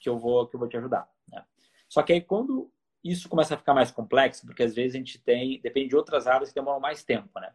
que 0.01 0.09
eu 0.09 0.19
vou 0.19 0.49
que 0.49 0.57
eu 0.57 0.61
vou 0.61 0.69
te 0.69 0.77
ajudar. 0.77 1.09
Né? 1.29 1.45
Só 1.89 2.03
que 2.03 2.13
aí 2.13 2.21
quando 2.21 2.73
isso 3.03 3.29
começa 3.29 3.55
a 3.55 3.59
ficar 3.59 3.75
mais 3.75 3.91
complexo, 3.91 4.45
porque 4.47 4.63
às 4.63 4.75
vezes 4.75 4.95
a 4.95 4.99
gente 4.99 5.19
tem, 5.23 5.61
depende 5.61 5.89
de 5.89 5.97
outras 5.97 6.27
áreas 6.27 6.51
que 6.51 6.55
demoram 6.55 6.81
mais 6.81 7.03
tempo, 7.03 7.39
né? 7.41 7.53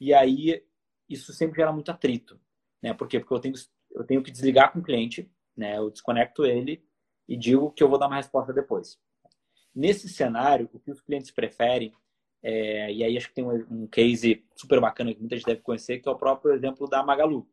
E 0.00 0.14
aí 0.14 0.64
isso 1.08 1.32
sempre 1.32 1.56
gera 1.56 1.72
muito 1.72 1.90
atrito, 1.90 2.40
né? 2.82 2.94
Por 2.94 3.08
quê? 3.08 3.20
Porque 3.20 3.34
eu 3.34 3.40
tenho, 3.40 3.54
eu 3.90 4.04
tenho 4.04 4.22
que 4.22 4.30
desligar 4.30 4.72
com 4.72 4.78
o 4.78 4.82
cliente, 4.82 5.30
né? 5.56 5.76
Eu 5.78 5.90
desconecto 5.90 6.44
ele 6.44 6.84
e 7.28 7.36
digo 7.36 7.70
que 7.72 7.82
eu 7.82 7.88
vou 7.88 7.98
dar 7.98 8.06
uma 8.06 8.16
resposta 8.16 8.52
depois. 8.52 8.98
Nesse 9.74 10.08
cenário, 10.08 10.70
o 10.72 10.80
que 10.80 10.90
os 10.90 11.00
clientes 11.00 11.30
preferem, 11.30 11.92
é, 12.42 12.92
e 12.92 13.04
aí 13.04 13.16
acho 13.16 13.28
que 13.28 13.34
tem 13.34 13.44
um, 13.44 13.82
um, 13.82 13.86
case 13.86 14.46
super 14.54 14.80
bacana 14.80 15.12
que 15.12 15.20
muita 15.20 15.36
gente 15.36 15.46
deve 15.46 15.60
conhecer, 15.60 15.98
que 15.98 16.08
é 16.08 16.12
o 16.12 16.16
próprio 16.16 16.54
exemplo 16.54 16.88
da 16.88 17.02
Magalu. 17.02 17.46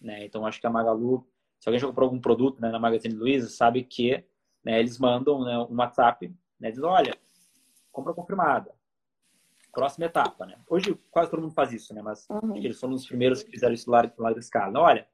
Né? 0.00 0.24
Então, 0.24 0.44
acho 0.44 0.60
que 0.60 0.66
a 0.66 0.70
Magalu, 0.70 1.24
se 1.62 1.68
alguém 1.68 1.78
já 1.78 1.86
comprou 1.86 2.06
algum 2.06 2.20
produto 2.20 2.60
né, 2.60 2.72
na 2.72 2.78
Magazine 2.80 3.14
Luiza, 3.14 3.48
sabe 3.48 3.84
que 3.84 4.24
né, 4.64 4.80
eles 4.80 4.98
mandam 4.98 5.44
né, 5.44 5.56
um 5.58 5.76
WhatsApp, 5.76 6.34
né, 6.58 6.70
dizendo, 6.70 6.88
olha, 6.88 7.16
compra 7.92 8.12
confirmada. 8.12 8.74
Próxima 9.72 10.06
etapa, 10.06 10.44
né? 10.44 10.60
Hoje 10.68 10.98
quase 11.08 11.30
todo 11.30 11.40
mundo 11.40 11.54
faz 11.54 11.72
isso, 11.72 11.94
né? 11.94 12.02
Mas 12.02 12.28
uhum. 12.28 12.56
eles 12.56 12.80
foram 12.80 12.94
os 12.94 13.06
primeiros 13.06 13.44
que 13.44 13.50
fizeram 13.52 13.72
isso 13.72 13.88
lá, 13.88 14.02
da 14.02 14.38
escala. 14.40 14.80
Olha, 14.80 15.06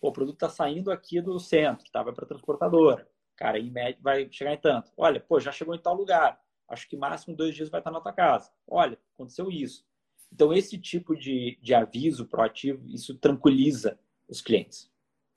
o 0.00 0.12
produto 0.12 0.36
está 0.36 0.48
saindo 0.48 0.92
aqui 0.92 1.20
do 1.20 1.36
centro, 1.40 1.90
tá? 1.90 2.00
vai 2.04 2.14
para 2.14 2.26
transportadora. 2.26 3.10
Cara, 3.36 3.58
em 3.58 3.68
média 3.68 3.98
vai 4.00 4.28
chegar 4.30 4.54
em 4.54 4.58
tanto. 4.58 4.92
Olha, 4.96 5.18
pô, 5.18 5.40
já 5.40 5.50
chegou 5.50 5.74
em 5.74 5.82
tal 5.82 5.96
lugar. 5.96 6.40
Acho 6.68 6.88
que 6.88 6.96
máximo 6.96 7.36
dois 7.36 7.56
dias 7.56 7.68
vai 7.70 7.80
estar 7.80 7.90
na 7.90 8.00
tua 8.00 8.12
casa. 8.12 8.52
Olha, 8.68 8.96
aconteceu 9.14 9.50
isso. 9.50 9.84
Então, 10.32 10.52
esse 10.52 10.78
tipo 10.78 11.16
de, 11.16 11.58
de 11.60 11.74
aviso 11.74 12.24
proativo, 12.24 12.86
isso 12.86 13.18
tranquiliza 13.18 13.98
os 14.28 14.40
clientes, 14.40 14.88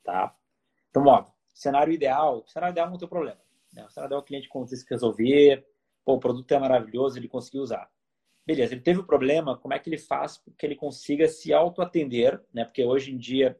tá? 0.04 0.36
Então, 0.92 1.06
óbvio, 1.06 1.32
cenário 1.54 1.90
ideal, 1.90 2.44
cenário 2.46 2.74
ideal 2.74 2.90
não 2.90 2.98
tem 2.98 3.08
problema. 3.08 3.40
Né? 3.72 3.82
O 3.86 3.90
cenário 3.90 4.08
ideal 4.08 4.20
é 4.20 4.22
o 4.22 4.26
cliente 4.26 4.48
conseguir 4.48 4.84
resolver, 4.90 5.66
pô, 6.04 6.14
o 6.14 6.20
produto 6.20 6.52
é 6.52 6.58
maravilhoso, 6.58 7.18
ele 7.18 7.28
conseguiu 7.28 7.62
usar. 7.62 7.90
Beleza, 8.44 8.74
ele 8.74 8.82
teve 8.82 9.00
o 9.00 9.02
um 9.02 9.06
problema, 9.06 9.56
como 9.56 9.72
é 9.72 9.78
que 9.78 9.88
ele 9.88 9.96
faz 9.96 10.42
que 10.58 10.66
ele 10.66 10.76
consiga 10.76 11.26
se 11.28 11.50
auto-atender, 11.52 12.44
né? 12.52 12.64
Porque 12.64 12.84
hoje 12.84 13.10
em 13.10 13.16
dia 13.16 13.58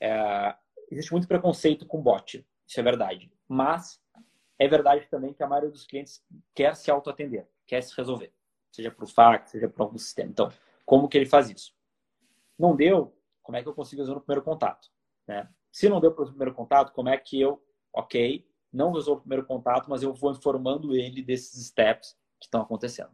é, 0.00 0.54
existe 0.90 1.12
muito 1.12 1.28
preconceito 1.28 1.84
com 1.84 2.00
bot, 2.00 2.46
isso 2.66 2.80
é 2.80 2.82
verdade. 2.82 3.30
Mas 3.46 4.00
é 4.58 4.66
verdade 4.66 5.06
também 5.10 5.34
que 5.34 5.42
a 5.42 5.46
maioria 5.46 5.70
dos 5.70 5.86
clientes 5.86 6.24
quer 6.54 6.74
se 6.74 6.90
autoatender, 6.90 7.46
quer 7.66 7.82
se 7.82 7.94
resolver, 7.94 8.32
seja 8.70 8.94
o 8.96 9.06
fax, 9.06 9.50
seja 9.50 9.68
para 9.68 9.84
algum 9.84 9.98
sistema. 9.98 10.30
Então, 10.30 10.50
como 10.86 11.08
que 11.08 11.18
ele 11.18 11.26
faz 11.26 11.50
isso? 11.50 11.74
Não 12.58 12.74
deu, 12.74 13.14
como 13.42 13.58
é 13.58 13.62
que 13.62 13.68
eu 13.68 13.74
consigo 13.74 14.00
resolver 14.00 14.20
no 14.20 14.24
primeiro 14.24 14.44
contato? 14.44 14.88
Né? 15.26 15.48
Se 15.72 15.88
não 15.88 16.00
deu 16.00 16.12
para 16.12 16.24
o 16.24 16.28
primeiro 16.28 16.54
contato, 16.54 16.92
como 16.92 17.08
é 17.08 17.16
que 17.16 17.40
eu, 17.40 17.62
ok, 17.92 18.46
não 18.72 18.92
resolvo 18.92 19.18
o 19.18 19.22
primeiro 19.22 19.46
contato, 19.46 19.88
mas 19.88 20.02
eu 20.02 20.12
vou 20.12 20.32
informando 20.32 20.94
ele 20.94 21.22
desses 21.22 21.66
steps 21.68 22.16
que 22.38 22.46
estão 22.46 22.62
acontecendo. 22.62 23.10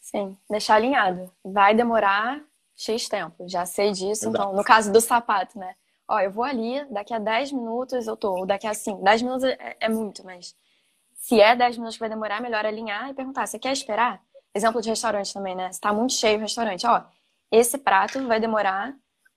Sim, 0.00 0.36
deixar 0.50 0.74
alinhado. 0.74 1.32
Vai 1.42 1.74
demorar 1.74 2.44
X 2.76 3.08
tempo, 3.08 3.48
já 3.48 3.64
sei 3.64 3.92
disso. 3.92 4.28
Exato. 4.28 4.28
Então, 4.28 4.52
no 4.52 4.64
caso 4.64 4.92
do 4.92 5.00
sapato, 5.00 5.58
né? 5.58 5.74
ó, 6.08 6.20
eu 6.20 6.30
vou 6.30 6.44
ali, 6.44 6.84
daqui 6.90 7.12
a 7.14 7.18
10 7.18 7.52
minutos 7.52 8.06
eu 8.06 8.16
tô, 8.16 8.32
ou 8.34 8.46
daqui 8.46 8.66
a 8.66 8.74
5. 8.74 9.02
10 9.02 9.22
minutos 9.22 9.44
é, 9.44 9.76
é, 9.80 9.88
muito, 9.88 10.24
mas 10.24 10.54
se 11.14 11.40
é 11.40 11.56
10 11.56 11.76
minutos 11.78 11.96
que 11.96 12.00
vai 12.00 12.08
demorar, 12.08 12.40
melhor 12.40 12.64
alinhar 12.64 13.10
e 13.10 13.14
perguntar, 13.14 13.46
você 13.46 13.58
quer 13.58 13.72
esperar? 13.72 14.22
Exemplo 14.54 14.80
de 14.80 14.88
restaurante 14.88 15.32
também, 15.32 15.54
né? 15.54 15.72
Se 15.72 15.80
tá 15.80 15.92
muito 15.92 16.12
cheio 16.12 16.38
o 16.38 16.40
restaurante, 16.40 16.86
ó, 16.86 17.02
esse 17.50 17.78
prato 17.78 18.24
vai 18.26 18.38
demorar 18.38 18.94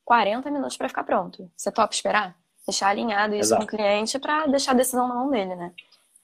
40 0.08 0.50
minutos 0.50 0.78
para 0.78 0.88
ficar 0.88 1.04
pronto. 1.04 1.52
Você 1.54 1.70
topa 1.70 1.94
esperar? 1.94 2.34
Deixar 2.66 2.88
alinhado 2.88 3.36
isso 3.36 3.50
Exato. 3.50 3.68
com 3.68 3.76
o 3.76 3.78
cliente 3.78 4.18
para 4.18 4.48
deixar 4.48 4.72
a 4.72 4.76
decisão 4.76 5.06
na 5.06 5.14
mão 5.14 5.30
dele, 5.30 5.54
né? 5.54 5.74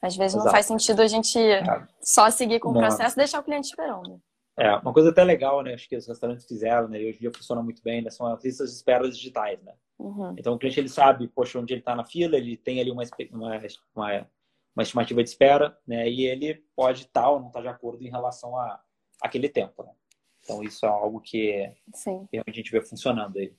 Às 0.02 0.16
vezes 0.16 0.36
Exato. 0.36 0.46
não 0.46 0.52
faz 0.54 0.66
sentido 0.66 1.02
a 1.02 1.08
gente 1.08 1.38
é. 1.38 1.62
só 2.02 2.30
seguir 2.30 2.62
com 2.62 2.70
o 2.70 2.74
processo 2.74 3.16
e 3.16 3.18
deixar 3.18 3.42
o 3.42 3.44
cliente 3.44 3.68
esperando. 3.68 4.22
É, 4.58 4.74
uma 4.78 4.94
coisa 4.94 5.10
até 5.10 5.22
legal, 5.22 5.62
né? 5.62 5.74
Acho 5.74 5.90
que 5.90 5.98
os 5.98 6.08
restaurantes 6.08 6.46
fizeram, 6.46 6.88
né? 6.88 7.02
E 7.02 7.10
hoje 7.10 7.18
em 7.18 7.22
dia 7.22 7.32
funciona 7.36 7.62
muito 7.62 7.84
bem, 7.84 8.02
né? 8.02 8.10
São 8.10 8.26
as 8.26 8.42
listas 8.42 8.70
de 8.70 8.76
espera 8.78 9.10
digitais, 9.10 9.62
né? 9.64 9.74
Uhum. 10.00 10.34
Então 10.38 10.54
o 10.54 10.58
cliente 10.58 10.80
ele 10.80 10.90
sabe, 10.90 11.28
poxa, 11.28 11.60
onde 11.60 11.74
ele 11.74 11.82
está 11.82 11.94
na 11.94 12.06
fila, 12.06 12.38
ele 12.38 12.56
tem 12.56 12.80
ali 12.80 12.90
uma, 12.90 13.04
uma, 13.32 13.60
uma, 13.94 14.28
uma, 14.76 14.84
estimativa 14.84 15.22
de 15.22 15.30
espera, 15.30 15.78
né? 15.86 16.10
E 16.10 16.26
ele 16.26 16.64
pode 16.74 17.02
estar 17.02 17.30
ou 17.30 17.40
não 17.42 17.48
estar 17.48 17.60
tá 17.60 17.64
de 17.64 17.68
acordo 17.68 18.02
em 18.02 18.10
relação 18.10 18.58
a 18.58 18.82
aquele 19.22 19.50
tempo, 19.50 19.84
né? 19.84 19.92
Então 20.40 20.64
isso 20.64 20.86
é 20.86 20.90
algo 20.90 21.20
que 21.20 21.70
Sim. 21.94 22.28
a 22.48 22.52
gente 22.52 22.72
vê 22.72 22.82
funcionando 22.82 23.38
aí. 23.38 23.54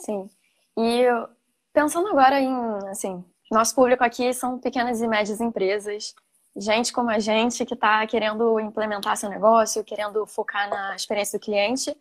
Sim. 0.00 0.28
E 0.76 1.04
pensando 1.72 2.08
agora 2.08 2.40
em, 2.40 2.88
assim, 2.88 3.24
nosso 3.50 3.74
público 3.74 4.04
aqui 4.04 4.32
são 4.32 4.58
pequenas 4.58 5.00
e 5.00 5.08
médias 5.08 5.40
empresas, 5.40 6.14
gente 6.56 6.92
como 6.92 7.10
a 7.10 7.18
gente 7.18 7.64
que 7.64 7.74
está 7.74 8.06
querendo 8.06 8.58
implementar 8.60 9.16
seu 9.16 9.30
negócio, 9.30 9.84
querendo 9.84 10.26
focar 10.26 10.68
na 10.68 10.94
experiência 10.94 11.38
do 11.38 11.42
cliente. 11.42 11.96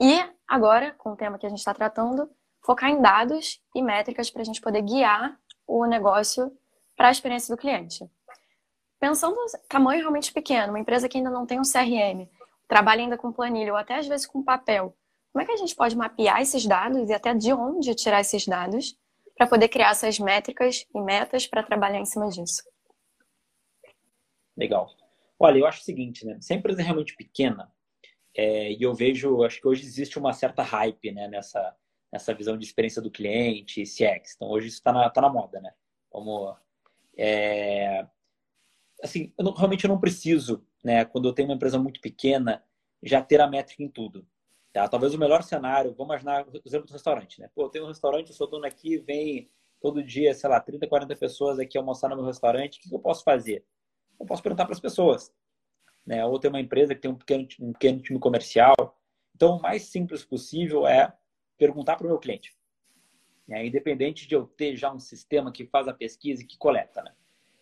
E 0.00 0.24
agora, 0.46 0.92
com 0.98 1.12
o 1.12 1.16
tema 1.16 1.38
que 1.38 1.46
a 1.46 1.48
gente 1.48 1.58
está 1.58 1.72
tratando, 1.72 2.28
focar 2.60 2.90
em 2.90 3.00
dados 3.00 3.60
e 3.74 3.82
métricas 3.82 4.30
para 4.30 4.42
a 4.42 4.44
gente 4.44 4.60
poder 4.60 4.82
guiar 4.82 5.38
o 5.66 5.84
negócio 5.86 6.52
para 6.96 7.08
a 7.08 7.10
experiência 7.10 7.54
do 7.54 7.60
cliente. 7.60 8.08
Pensando 8.98 9.36
tamanho 9.68 10.00
realmente 10.00 10.32
pequeno, 10.32 10.72
uma 10.72 10.78
empresa 10.78 11.08
que 11.08 11.18
ainda 11.18 11.30
não 11.30 11.44
tem 11.44 11.58
um 11.60 11.62
CRM, 11.62 12.28
trabalha 12.66 13.02
ainda 13.02 13.18
com 13.18 13.32
planilha 13.32 13.72
ou 13.72 13.78
até 13.78 13.98
às 13.98 14.06
vezes 14.06 14.26
com 14.26 14.42
papel, 14.42 14.96
como 15.34 15.42
é 15.42 15.46
que 15.46 15.52
a 15.52 15.56
gente 15.56 15.74
pode 15.74 15.96
mapear 15.96 16.40
esses 16.40 16.64
dados 16.64 17.10
e 17.10 17.12
até 17.12 17.34
de 17.34 17.52
onde 17.52 17.92
tirar 17.96 18.20
esses 18.20 18.46
dados 18.46 18.96
para 19.36 19.48
poder 19.48 19.66
criar 19.68 19.90
essas 19.90 20.16
métricas 20.16 20.86
e 20.94 21.00
metas 21.00 21.44
para 21.44 21.60
trabalhar 21.64 21.98
em 21.98 22.04
cima 22.04 22.28
disso? 22.28 22.62
Legal. 24.56 24.88
Olha, 25.36 25.58
eu 25.58 25.66
acho 25.66 25.80
o 25.80 25.84
seguinte, 25.84 26.24
né? 26.24 26.38
Se 26.40 26.52
a 26.52 26.56
empresa 26.56 26.80
é 26.80 26.84
realmente 26.84 27.16
pequena, 27.16 27.68
É, 28.36 28.72
e 28.72 28.82
eu 28.82 28.94
vejo, 28.94 29.42
acho 29.44 29.60
que 29.60 29.66
hoje 29.68 29.84
existe 29.84 30.18
uma 30.18 30.32
certa 30.32 30.62
hype 30.62 31.12
né, 31.12 31.28
nessa, 31.28 31.76
nessa 32.12 32.32
visão 32.34 32.56
de 32.56 32.64
experiência 32.64 33.02
do 33.02 33.10
cliente, 33.10 33.82
CX. 33.82 34.34
Então, 34.36 34.48
hoje 34.48 34.68
isso 34.68 34.76
está 34.78 34.92
na, 34.92 35.10
tá 35.10 35.20
na 35.20 35.28
moda, 35.28 35.60
né? 35.60 35.72
Como, 36.10 36.56
é, 37.16 38.06
assim, 39.02 39.32
eu 39.38 39.44
não, 39.44 39.52
realmente 39.52 39.84
eu 39.84 39.88
não 39.88 40.00
preciso, 40.00 40.64
né, 40.84 41.04
quando 41.04 41.28
eu 41.28 41.32
tenho 41.32 41.48
uma 41.48 41.56
empresa 41.56 41.78
muito 41.78 42.00
pequena, 42.00 42.64
já 43.02 43.22
ter 43.22 43.40
a 43.40 43.48
métrica 43.48 43.82
em 43.82 43.88
tudo. 43.88 44.26
Tá? 44.74 44.88
Talvez 44.88 45.14
o 45.14 45.18
melhor 45.18 45.44
cenário, 45.44 45.94
vamos 45.94 46.12
imaginar 46.12 46.48
o 46.48 46.60
exemplo 46.66 46.88
do 46.88 46.92
restaurante, 46.92 47.40
né? 47.40 47.48
Pô, 47.54 47.62
eu 47.62 47.68
tenho 47.68 47.84
um 47.84 47.88
restaurante, 47.88 48.30
eu 48.30 48.34
sou 48.34 48.50
dono 48.50 48.66
aqui, 48.66 48.98
vem 48.98 49.48
todo 49.80 50.02
dia, 50.02 50.34
sei 50.34 50.50
lá, 50.50 50.58
30, 50.58 50.88
40 50.88 51.14
pessoas 51.14 51.60
aqui 51.60 51.78
almoçar 51.78 52.08
no 52.10 52.16
meu 52.16 52.24
restaurante, 52.24 52.78
o 52.78 52.88
que 52.88 52.92
eu 52.92 52.98
posso 52.98 53.22
fazer? 53.22 53.64
Eu 54.18 54.26
posso 54.26 54.42
perguntar 54.42 54.64
para 54.64 54.74
as 54.74 54.80
pessoas. 54.80 55.32
Né? 56.04 56.26
Ou 56.26 56.40
ter 56.40 56.48
uma 56.48 56.60
empresa 56.60 56.92
que 56.92 57.00
tem 57.00 57.08
um 57.08 57.14
pequeno, 57.14 57.46
um 57.60 57.72
pequeno 57.72 58.02
time 58.02 58.18
comercial. 58.18 58.74
Então, 59.36 59.58
o 59.58 59.62
mais 59.62 59.84
simples 59.84 60.24
possível 60.24 60.88
é 60.88 61.16
perguntar 61.56 61.94
para 61.94 62.06
o 62.06 62.10
meu 62.10 62.18
cliente. 62.18 62.52
Né? 63.46 63.64
Independente 63.64 64.26
de 64.26 64.34
eu 64.34 64.44
ter 64.44 64.76
já 64.76 64.92
um 64.92 64.98
sistema 64.98 65.52
que 65.52 65.66
faz 65.66 65.86
a 65.86 65.94
pesquisa 65.94 66.42
e 66.42 66.46
que 66.46 66.58
coleta. 66.58 67.00
Né? 67.00 67.14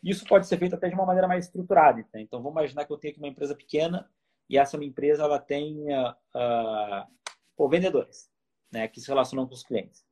Isso 0.02 0.24
pode 0.24 0.46
ser 0.46 0.56
feito 0.56 0.76
até 0.76 0.88
de 0.88 0.94
uma 0.94 1.04
maneira 1.04 1.28
mais 1.28 1.44
estruturada. 1.44 1.98
Né? 2.14 2.22
Então, 2.22 2.40
vamos 2.42 2.58
imaginar 2.58 2.86
que 2.86 2.92
eu 2.92 2.96
tenho 2.96 3.12
aqui 3.12 3.20
uma 3.20 3.28
empresa 3.28 3.54
pequena 3.54 4.10
e 4.48 4.58
essa 4.58 4.76
minha 4.76 4.90
empresa 4.90 5.22
ela 5.24 5.38
tem 5.38 5.86
uh, 5.92 6.14
uh, 7.58 7.68
vendedores 7.68 8.30
né, 8.72 8.88
que 8.88 9.00
se 9.00 9.08
relacionam 9.08 9.46
com 9.46 9.54
os 9.54 9.62
clientes. 9.62 10.04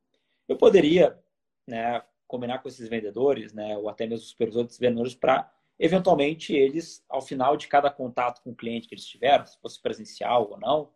Eu 0.47 0.55
poderia 0.55 1.19
né, 1.67 2.01
combinar 2.27 2.59
com 2.59 2.69
esses 2.69 2.87
vendedores, 2.87 3.53
né, 3.53 3.75
ou 3.77 3.89
até 3.89 4.05
mesmo 4.05 4.25
os 4.25 4.55
outros 4.55 4.77
vendedores, 4.77 5.15
para 5.15 5.51
eventualmente 5.77 6.53
eles, 6.53 7.03
ao 7.09 7.21
final 7.21 7.57
de 7.57 7.67
cada 7.67 7.89
contato 7.89 8.41
com 8.41 8.51
o 8.51 8.55
cliente 8.55 8.87
que 8.87 8.93
eles 8.93 9.05
tiveram, 9.05 9.45
se 9.45 9.59
fosse 9.59 9.81
presencial 9.81 10.49
ou 10.49 10.59
não, 10.59 10.91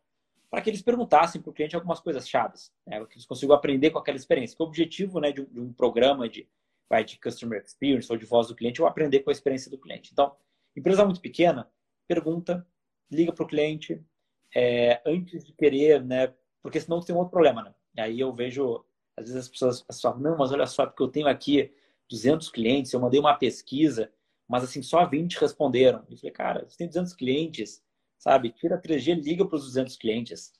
para 0.49 0.61
que 0.61 0.69
eles 0.69 0.81
perguntassem 0.81 1.41
para 1.41 1.49
o 1.49 1.53
cliente 1.53 1.75
algumas 1.75 1.99
coisas 1.99 2.29
chaves, 2.29 2.71
né, 2.85 3.03
que 3.05 3.15
eles 3.15 3.25
consigam 3.25 3.55
aprender 3.55 3.89
com 3.89 3.99
aquela 3.99 4.17
experiência. 4.17 4.55
o 4.59 4.63
objetivo 4.63 5.19
né, 5.19 5.31
de, 5.31 5.41
um, 5.41 5.45
de 5.45 5.59
um 5.59 5.73
programa 5.73 6.29
de, 6.29 6.47
vai, 6.89 7.03
de 7.03 7.19
Customer 7.19 7.61
Experience 7.61 8.11
ou 8.11 8.17
de 8.17 8.25
voz 8.25 8.47
do 8.47 8.55
cliente 8.55 8.81
é 8.81 8.85
aprender 8.85 9.19
com 9.19 9.31
a 9.31 9.33
experiência 9.33 9.71
do 9.71 9.77
cliente. 9.77 10.11
Então, 10.13 10.35
empresa 10.75 11.03
muito 11.03 11.19
pequena, 11.19 11.69
pergunta, 12.07 12.65
liga 13.11 13.31
para 13.31 13.43
o 13.43 13.47
cliente 13.47 14.03
é, 14.55 15.01
antes 15.05 15.43
de 15.43 15.53
querer, 15.53 16.03
né, 16.03 16.33
porque 16.61 16.79
senão 16.79 17.01
tem 17.01 17.15
um 17.15 17.19
outro 17.19 17.31
problema. 17.31 17.63
Né? 17.63 17.73
Aí 17.97 18.19
eu 18.19 18.33
vejo 18.33 18.85
às 19.17 19.25
vezes 19.25 19.43
as 19.43 19.47
pessoas 19.47 19.85
falam, 20.01 20.19
não, 20.19 20.37
mas 20.37 20.51
olha 20.51 20.67
só, 20.67 20.85
porque 20.85 21.01
eu 21.01 21.07
tenho 21.07 21.27
aqui 21.27 21.73
200 22.09 22.49
clientes, 22.49 22.91
eu 22.91 22.99
mandei 22.99 23.19
uma 23.19 23.33
pesquisa, 23.33 24.11
mas 24.47 24.63
assim, 24.63 24.81
só 24.81 25.05
20 25.05 25.39
responderam. 25.39 26.05
Eu 26.09 26.17
falei, 26.17 26.31
cara, 26.31 26.65
você 26.67 26.77
tem 26.77 26.87
200 26.87 27.13
clientes, 27.13 27.83
sabe? 28.17 28.51
Tira 28.51 28.79
3G, 28.79 29.21
liga 29.21 29.45
para 29.45 29.55
os 29.55 29.63
200 29.65 29.95
clientes. 29.95 30.53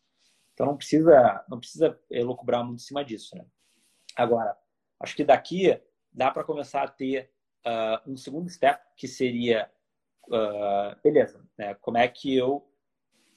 Então 0.54 0.66
não 0.66 0.78
precisa, 0.78 1.46
não 1.50 1.60
precisa 1.60 2.00
elocubrar 2.10 2.64
muito 2.66 2.80
em 2.80 2.84
cima 2.84 3.04
disso, 3.04 3.36
né? 3.36 3.46
Agora, 4.16 4.58
acho 5.02 5.16
que 5.16 5.26
daqui 5.26 5.78
dá 6.12 6.32
para 6.32 6.46
começar 6.46 6.84
a 6.84 6.88
ter 6.88 7.30
uh, 7.68 8.10
um 8.10 8.16
segundo 8.16 8.50
step, 8.50 8.82
que 8.96 9.08
seria, 9.08 9.70
uh, 10.28 10.96
beleza, 11.04 11.44
né? 11.58 11.76
como 11.76 11.98
é 11.98 12.08
que 12.08 12.36
eu 12.36 12.66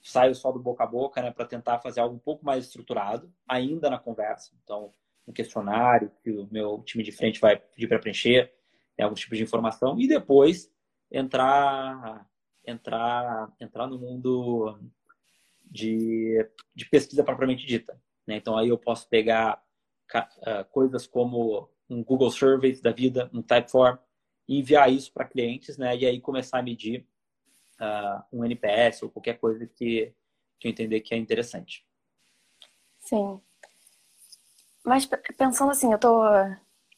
saio 0.02 0.34
só 0.34 0.50
do 0.50 0.58
boca 0.58 0.84
a 0.84 0.86
boca, 0.86 1.20
né, 1.20 1.30
para 1.30 1.44
tentar 1.44 1.78
fazer 1.80 2.00
algo 2.00 2.14
um 2.14 2.20
pouco 2.20 2.44
mais 2.44 2.64
estruturado, 2.64 3.32
ainda 3.46 3.90
na 3.90 3.98
conversa. 3.98 4.52
Então, 4.62 4.92
um 5.26 5.32
questionário 5.32 6.10
que 6.22 6.30
o 6.30 6.48
meu 6.50 6.82
time 6.82 7.04
de 7.04 7.12
frente 7.12 7.40
vai 7.40 7.56
pedir 7.56 7.88
para 7.88 7.98
preencher, 7.98 8.52
né, 8.96 9.04
alguns 9.04 9.20
tipos 9.20 9.36
de 9.36 9.44
informação, 9.44 9.98
e 10.00 10.08
depois 10.08 10.72
entrar 11.10 12.26
entrar 12.66 13.50
entrar 13.60 13.86
no 13.86 13.98
mundo 13.98 14.78
de, 15.70 16.46
de 16.74 16.84
pesquisa 16.86 17.24
propriamente 17.24 17.66
dita. 17.66 18.00
Né? 18.26 18.36
Então 18.36 18.56
aí 18.56 18.68
eu 18.68 18.78
posso 18.78 19.08
pegar 19.08 19.62
uh, 20.14 20.64
coisas 20.70 21.06
como 21.06 21.70
um 21.88 22.04
Google 22.04 22.30
Surveys 22.30 22.80
da 22.80 22.92
vida, 22.92 23.30
um 23.32 23.42
Typeform, 23.42 23.96
enviar 24.48 24.90
isso 24.90 25.12
para 25.12 25.26
clientes, 25.26 25.76
né? 25.76 25.96
E 25.96 26.06
aí 26.06 26.20
começar 26.20 26.58
a 26.58 26.62
medir 26.62 27.06
uh, 27.80 28.22
um 28.32 28.44
NPS 28.44 29.02
ou 29.02 29.10
qualquer 29.10 29.38
coisa 29.38 29.66
que, 29.66 30.12
que 30.58 30.68
eu 30.68 30.70
entender 30.70 31.00
que 31.00 31.14
é 31.14 31.18
interessante. 31.18 31.86
Sim. 33.00 33.40
Mas 34.84 35.06
pensando 35.36 35.70
assim, 35.70 35.92
eu 35.92 35.98
tô 35.98 36.22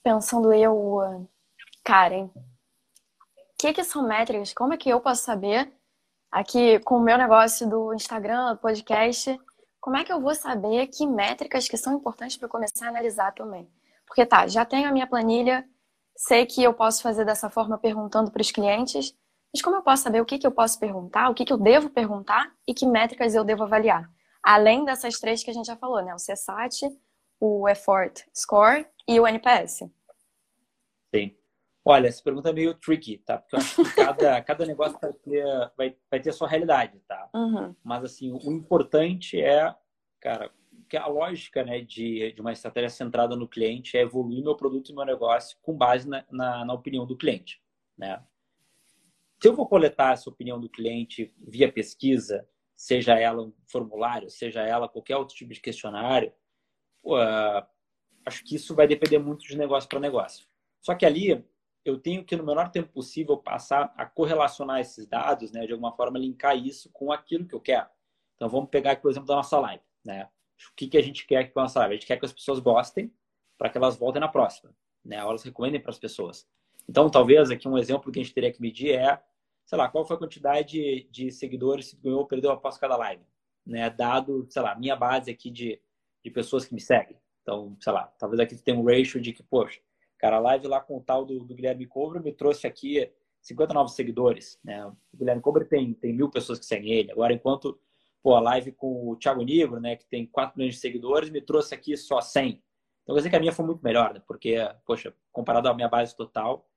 pensando 0.02 0.52
eu, 0.52 1.28
Karen, 1.84 2.24
o 2.26 2.32
que, 3.58 3.72
que 3.72 3.84
são 3.84 4.06
métricas? 4.06 4.52
Como 4.52 4.72
é 4.72 4.76
que 4.76 4.88
eu 4.88 5.00
posso 5.00 5.24
saber 5.24 5.72
aqui 6.30 6.78
com 6.80 6.96
o 6.96 7.00
meu 7.00 7.18
negócio 7.18 7.68
do 7.68 7.92
Instagram, 7.92 8.52
do 8.52 8.58
podcast, 8.58 9.38
como 9.80 9.96
é 9.96 10.04
que 10.04 10.12
eu 10.12 10.20
vou 10.20 10.34
saber 10.34 10.86
que 10.88 11.06
métricas 11.06 11.66
que 11.66 11.76
são 11.76 11.94
importantes 11.94 12.36
para 12.36 12.48
começar 12.48 12.86
a 12.86 12.88
analisar 12.90 13.32
também? 13.32 13.68
Porque 14.06 14.26
tá, 14.26 14.46
já 14.46 14.64
tenho 14.64 14.88
a 14.88 14.92
minha 14.92 15.06
planilha, 15.06 15.66
sei 16.16 16.46
que 16.46 16.62
eu 16.62 16.74
posso 16.74 17.02
fazer 17.02 17.24
dessa 17.24 17.50
forma 17.50 17.78
perguntando 17.78 18.30
para 18.30 18.42
os 18.42 18.50
clientes, 18.50 19.14
mas 19.52 19.62
como 19.62 19.76
eu 19.76 19.82
posso 19.82 20.02
saber 20.02 20.20
o 20.20 20.24
que, 20.24 20.38
que 20.38 20.46
eu 20.46 20.52
posso 20.52 20.78
perguntar, 20.78 21.28
o 21.28 21.34
que, 21.34 21.44
que 21.44 21.52
eu 21.52 21.58
devo 21.58 21.90
perguntar 21.90 22.52
e 22.66 22.74
que 22.74 22.86
métricas 22.86 23.34
eu 23.34 23.44
devo 23.44 23.64
avaliar? 23.64 24.08
Além 24.42 24.84
dessas 24.84 25.18
três 25.18 25.42
que 25.42 25.50
a 25.50 25.54
gente 25.54 25.66
já 25.66 25.76
falou, 25.76 26.02
né? 26.02 26.14
O 26.14 26.16
CSAT, 26.16 26.88
o 27.40 27.68
Effort 27.68 28.22
Score 28.34 28.86
e 29.08 29.18
o 29.18 29.26
NPS. 29.26 29.80
Sim. 31.14 31.36
Olha, 31.84 32.08
essa 32.08 32.22
pergunta 32.22 32.50
é 32.50 32.52
meio 32.52 32.74
tricky, 32.74 33.18
tá? 33.18 33.38
Porque 33.38 33.56
eu 33.56 33.60
acho 33.60 33.82
que 33.82 33.94
cada, 33.94 34.40
cada 34.42 34.66
negócio 34.66 34.98
vai 35.00 35.12
ter, 35.12 35.72
vai, 35.76 35.96
vai 36.10 36.20
ter 36.20 36.30
a 36.30 36.32
sua 36.32 36.48
realidade, 36.48 37.00
tá? 37.08 37.28
Uhum. 37.34 37.74
Mas, 37.82 38.04
assim, 38.04 38.32
o 38.32 38.52
importante 38.52 39.40
é, 39.40 39.74
cara, 40.20 40.50
que 40.90 40.96
a 40.96 41.06
lógica 41.06 41.64
né, 41.64 41.80
de, 41.80 42.32
de 42.32 42.40
uma 42.40 42.52
estratégia 42.52 42.90
centrada 42.90 43.36
no 43.36 43.46
cliente 43.46 43.96
é 43.96 44.00
evoluir 44.00 44.42
meu 44.42 44.56
produto 44.56 44.90
e 44.90 44.94
meu 44.94 45.04
negócio 45.04 45.56
com 45.62 45.72
base 45.72 46.08
na, 46.08 46.26
na, 46.30 46.64
na 46.64 46.74
opinião 46.74 47.06
do 47.06 47.16
cliente, 47.16 47.62
né? 47.96 48.22
Se 49.40 49.48
eu 49.48 49.54
vou 49.54 49.66
coletar 49.66 50.12
essa 50.12 50.28
opinião 50.28 50.60
do 50.60 50.68
cliente 50.68 51.32
via 51.38 51.72
pesquisa, 51.72 52.46
seja 52.76 53.18
ela 53.18 53.42
um 53.42 53.54
formulário, 53.66 54.28
seja 54.28 54.60
ela 54.60 54.88
qualquer 54.88 55.16
outro 55.16 55.34
tipo 55.34 55.54
de 55.54 55.60
questionário, 55.60 56.30
pô, 57.00 57.16
acho 58.26 58.44
que 58.44 58.56
isso 58.56 58.74
vai 58.74 58.86
depender 58.86 59.18
muito 59.18 59.46
de 59.46 59.56
negócio 59.56 59.88
para 59.88 60.00
negócio. 60.00 60.46
Só 60.82 60.94
que 60.94 61.06
ali 61.06 61.42
eu 61.84 61.98
tenho 61.98 62.22
que, 62.24 62.36
no 62.36 62.44
menor 62.44 62.70
tempo 62.70 62.92
possível, 62.92 63.38
passar 63.38 63.94
a 63.96 64.04
correlacionar 64.04 64.80
esses 64.80 65.06
dados, 65.06 65.52
né, 65.52 65.64
de 65.64 65.72
alguma 65.72 65.92
forma, 65.92 66.18
linkar 66.18 66.56
isso 66.56 66.90
com 66.92 67.10
aquilo 67.10 67.46
que 67.46 67.54
eu 67.54 67.60
quero. 67.60 67.88
Então, 68.36 68.48
vamos 68.48 68.68
pegar 68.68 68.92
aqui, 68.92 69.02
por 69.02 69.10
exemplo, 69.10 69.28
da 69.28 69.36
nossa 69.36 69.58
live. 69.58 69.82
Né? 70.04 70.28
O 70.72 70.74
que, 70.76 70.88
que 70.88 70.98
a 70.98 71.02
gente 71.02 71.26
quer 71.26 71.52
com 71.52 71.60
a 71.60 71.64
live? 71.64 71.94
A 71.94 71.96
gente 71.96 72.06
quer 72.06 72.18
que 72.18 72.26
as 72.26 72.32
pessoas 72.32 72.58
gostem 72.58 73.12
para 73.56 73.68
que 73.70 73.78
elas 73.78 73.96
voltem 73.96 74.20
na 74.20 74.28
próxima. 74.28 74.74
Né? 75.04 75.16
Elas 75.16 75.42
recomendem 75.42 75.80
para 75.80 75.90
as 75.90 75.98
pessoas. 75.98 76.46
Então, 76.88 77.10
talvez 77.10 77.50
aqui 77.50 77.68
um 77.68 77.78
exemplo 77.78 78.10
que 78.10 78.18
a 78.18 78.22
gente 78.22 78.34
teria 78.34 78.52
que 78.52 78.60
medir 78.60 78.94
é 78.94 79.22
sei 79.70 79.78
lá, 79.78 79.88
qual 79.88 80.04
foi 80.04 80.16
a 80.16 80.18
quantidade 80.18 81.06
de 81.12 81.30
seguidores 81.30 81.92
que 81.92 82.02
ganhou 82.02 82.18
ou 82.18 82.26
perdeu 82.26 82.50
após 82.50 82.76
cada 82.76 82.96
live, 82.96 83.22
né? 83.64 83.88
Dado, 83.88 84.44
sei 84.50 84.60
lá, 84.62 84.74
minha 84.74 84.96
base 84.96 85.30
aqui 85.30 85.48
de, 85.48 85.80
de 86.24 86.30
pessoas 86.32 86.64
que 86.64 86.74
me 86.74 86.80
seguem. 86.80 87.16
Então, 87.42 87.76
sei 87.80 87.92
lá, 87.92 88.12
talvez 88.18 88.40
aqui 88.40 88.56
tem 88.56 88.76
um 88.76 88.84
ratio 88.84 89.20
de 89.20 89.32
que, 89.32 89.44
poxa, 89.44 89.80
cara, 90.18 90.38
a 90.38 90.40
live 90.40 90.66
lá 90.66 90.80
com 90.80 90.96
o 90.96 91.00
tal 91.00 91.24
do, 91.24 91.44
do 91.44 91.54
Guilherme 91.54 91.86
Cobra 91.86 92.20
me 92.20 92.32
trouxe 92.32 92.66
aqui 92.66 93.08
50 93.42 93.72
novos 93.72 93.94
seguidores, 93.94 94.58
né? 94.64 94.84
O 94.84 95.16
Guilherme 95.16 95.40
Cobra 95.40 95.64
tem, 95.64 95.94
tem 95.94 96.12
mil 96.12 96.28
pessoas 96.28 96.58
que 96.58 96.66
seguem 96.66 96.92
ele. 96.92 97.12
Agora, 97.12 97.32
enquanto, 97.32 97.78
pô, 98.22 98.34
a 98.34 98.40
live 98.40 98.72
com 98.72 99.10
o 99.10 99.16
Thiago 99.16 99.42
Nigro, 99.42 99.80
né, 99.80 99.96
que 99.96 100.06
tem 100.06 100.26
4 100.26 100.56
milhões 100.56 100.74
de 100.74 100.80
seguidores, 100.80 101.30
me 101.30 101.40
trouxe 101.40 101.74
aqui 101.74 101.96
só 101.96 102.20
100. 102.20 102.62
Então, 103.02 103.14
quer 103.14 103.20
dizer 103.20 103.30
que 103.30 103.36
a 103.36 103.40
minha 103.40 103.52
foi 103.52 103.64
muito 103.64 103.82
melhor, 103.82 104.14
né? 104.14 104.22
Porque, 104.26 104.56
poxa, 104.86 105.14
comparado 105.32 105.68
à 105.68 105.74
minha 105.74 105.88
base 105.88 106.14
total, 106.14 106.68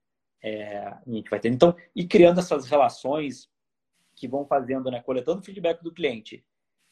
é, 0.41 0.77
a 0.77 1.01
gente 1.07 1.29
vai 1.29 1.39
ter. 1.39 1.49
Então, 1.49 1.75
e 1.95 2.07
criando 2.07 2.39
essas 2.39 2.65
relações 2.65 3.49
que 4.15 4.27
vão 4.27 4.45
fazendo, 4.45 4.89
né, 4.89 5.01
coletando 5.01 5.41
feedback 5.41 5.83
do 5.83 5.93
cliente 5.93 6.45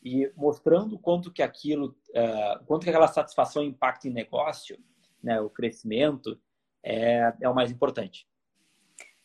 e 0.04 0.32
mostrando 0.36 0.97
quanto 0.97 1.32
que 1.32 1.43
aquilo, 1.43 1.95
uh, 2.10 2.66
quanto 2.66 2.84
que 2.84 2.89
aquela 2.89 3.08
satisfação 3.08 3.64
impacta 3.64 4.08
em 4.08 4.12
negócio, 4.12 4.78
né, 5.22 5.39
o 5.39 5.49
crescimento, 5.49 6.39
é, 6.84 7.34
é 7.41 7.49
o 7.49 7.54
mais 7.54 7.72
importante. 7.72 8.28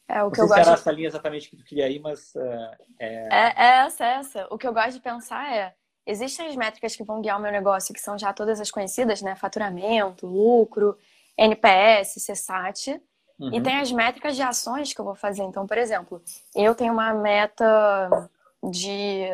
É 0.08 0.22
o 0.22 0.30
que 0.30 0.38
Não 0.38 0.44
eu 0.44 0.48
sei 0.48 0.56
gosto. 0.58 0.68
era 0.68 0.78
essa 0.78 0.92
linha 0.92 1.08
exatamente 1.08 1.50
que 1.50 1.56
tu 1.56 1.64
queria 1.64 1.86
aí, 1.86 1.98
mas 1.98 2.34
uh, 2.34 2.76
é... 2.98 3.28
é... 3.30 3.54
é 3.56 3.68
essa, 3.86 4.04
é 4.04 4.14
essa. 4.14 4.46
O 4.50 4.58
que 4.58 4.66
eu 4.66 4.72
gosto 4.72 4.92
de 4.92 5.00
pensar 5.00 5.52
é 5.52 5.74
existem 6.06 6.46
as 6.46 6.56
métricas 6.56 6.94
que 6.94 7.02
vão 7.02 7.20
guiar 7.20 7.38
o 7.38 7.42
meu 7.42 7.50
negócio, 7.50 7.92
que 7.92 8.00
são 8.00 8.16
já 8.16 8.32
todas 8.32 8.60
as 8.60 8.70
conhecidas, 8.70 9.20
né? 9.20 9.34
Faturamento, 9.34 10.26
lucro, 10.26 10.96
NPS, 11.36 12.24
CSAT. 12.24 13.02
Uhum. 13.38 13.52
E 13.52 13.60
tem 13.60 13.78
as 13.80 13.90
métricas 13.92 14.36
de 14.36 14.42
ações 14.42 14.92
que 14.92 15.00
eu 15.00 15.04
vou 15.04 15.14
fazer. 15.14 15.42
Então, 15.42 15.66
por 15.66 15.76
exemplo, 15.76 16.22
eu 16.54 16.74
tenho 16.74 16.92
uma 16.92 17.12
meta 17.12 18.30
de 18.62 19.26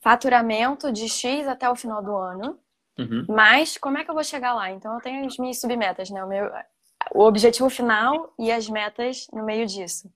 faturamento 0.00 0.90
de 0.90 1.08
X 1.08 1.46
até 1.46 1.68
o 1.68 1.76
final 1.76 2.02
do 2.02 2.16
ano. 2.16 2.58
Uhum. 2.98 3.24
Mas 3.28 3.78
como 3.78 3.98
é 3.98 4.04
que 4.04 4.10
eu 4.10 4.14
vou 4.14 4.24
chegar 4.24 4.54
lá? 4.54 4.70
Então, 4.70 4.94
eu 4.94 5.00
tenho 5.00 5.24
as 5.24 5.36
minhas 5.38 5.60
submetas, 5.60 6.10
né? 6.10 6.24
O, 6.24 6.28
meu, 6.28 6.50
o 7.14 7.22
objetivo 7.22 7.68
final 7.68 8.32
e 8.38 8.50
as 8.50 8.68
metas 8.68 9.26
no 9.32 9.44
meio 9.44 9.66
disso. 9.66 10.10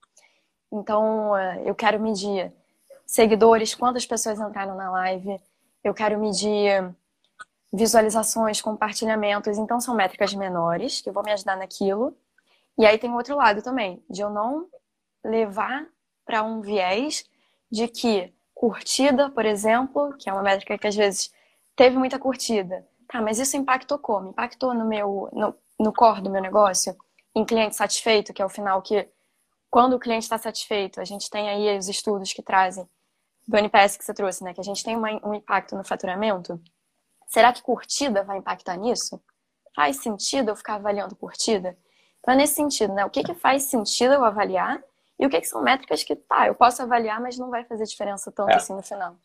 Então, 0.73 1.37
eu 1.65 1.75
quero 1.75 2.01
medir 2.01 2.53
seguidores, 3.07 3.75
quantas 3.75 4.05
pessoas 4.05 4.41
entraram 4.41 4.77
na 4.77 4.91
live. 4.91 5.41
Eu 5.83 5.95
quero 5.95 6.19
medir 6.19 6.95
visualizações, 7.73 8.61
compartilhamentos. 8.61 9.59
Então, 9.59 9.81
são 9.81 9.95
métricas 9.95 10.35
menores 10.35 11.01
que 11.01 11.11
vão 11.11 11.23
me 11.23 11.33
ajudar 11.33 11.57
naquilo. 11.57 12.17
E 12.79 12.85
aí 12.85 12.99
tem 12.99 13.13
outro 13.13 13.37
lado 13.37 13.63
também, 13.63 14.03
de 14.11 14.21
eu 14.21 14.29
não 14.29 14.67
levar 15.25 15.87
para 16.25 16.43
um 16.43 16.61
viés 16.61 17.25
de 17.71 17.89
que 17.89 18.35
curtida, 18.55 19.31
por 19.31 19.45
exemplo, 19.45 20.15
que 20.19 20.29
é 20.29 20.33
uma 20.33 20.43
métrica 20.43 20.77
que 20.77 20.87
às 20.87 20.97
vezes 20.97 21.33
teve 21.75 21.97
muita 21.97 22.19
curtida. 22.19 22.87
Tá, 23.09 23.23
mas 23.23 23.39
isso 23.39 23.57
impactou 23.57 23.99
como? 23.99 24.31
Impactou 24.31 24.75
no 24.75 24.85
meu 24.85 25.29
no, 25.33 25.55
no 25.79 25.93
core 25.93 26.23
do 26.23 26.31
meu 26.31 26.43
negócio? 26.43 26.97
Em 27.35 27.45
cliente 27.45 27.77
satisfeito, 27.77 28.33
que 28.33 28.41
é 28.41 28.45
o 28.45 28.49
final 28.49 28.81
que 28.83 29.09
quando 29.71 29.95
o 29.95 29.99
cliente 29.99 30.25
está 30.25 30.39
satisfeito, 30.39 31.01
a 31.01 31.05
gente 31.05 31.29
tem 31.29 31.49
aí 31.49 31.79
os 31.79 31.89
estudos 31.89 32.33
que 32.33 32.43
trazem 32.43 32.89
do 33.47 33.57
NPS 33.57 33.97
que 33.97 34.05
você 34.05 34.15
trouxe, 34.15 34.43
né? 34.43 34.55
Que 34.55 34.61
a 34.61 34.65
gente 34.65 34.83
tem 34.83 34.97
uma, 34.97 35.11
um 35.27 35.35
impacto 35.35 35.77
no 35.77 35.85
faturamento. 35.85 36.61
Será 37.27 37.53
que 37.53 37.63
curtida 37.63 38.25
vai 38.25 38.39
impactar 38.39 38.77
nisso? 38.77 39.23
Faz 39.75 40.03
sentido 40.03 40.51
eu 40.51 40.57
ficar 40.57 40.77
avaliando 40.77 41.15
curtida? 41.15 41.77
Então 42.21 42.35
é 42.35 42.37
nesse 42.37 42.55
sentido, 42.55 42.95
né? 42.95 43.05
O 43.05 43.11
que, 43.11 43.23
que 43.23 43.35
faz 43.35 43.65
sentido 43.65 44.15
eu 44.15 44.25
avaliar 44.25 44.83
e 45.19 45.27
o 45.27 45.31
que, 45.31 45.41
que 45.41 45.47
são 45.47 45.63
métricas 45.63 46.03
que, 46.03 46.17
tá, 46.17 46.47
eu 46.47 46.55
posso 46.55 46.83
avaliar, 46.83 47.21
mas 47.21 47.39
não 47.39 47.51
vai 47.51 47.65
fazer 47.65 47.85
diferença 47.85 48.33
tanto 48.33 48.51
é. 48.51 48.57
assim 48.57 48.75
no 48.75 48.83
final. 48.83 49.17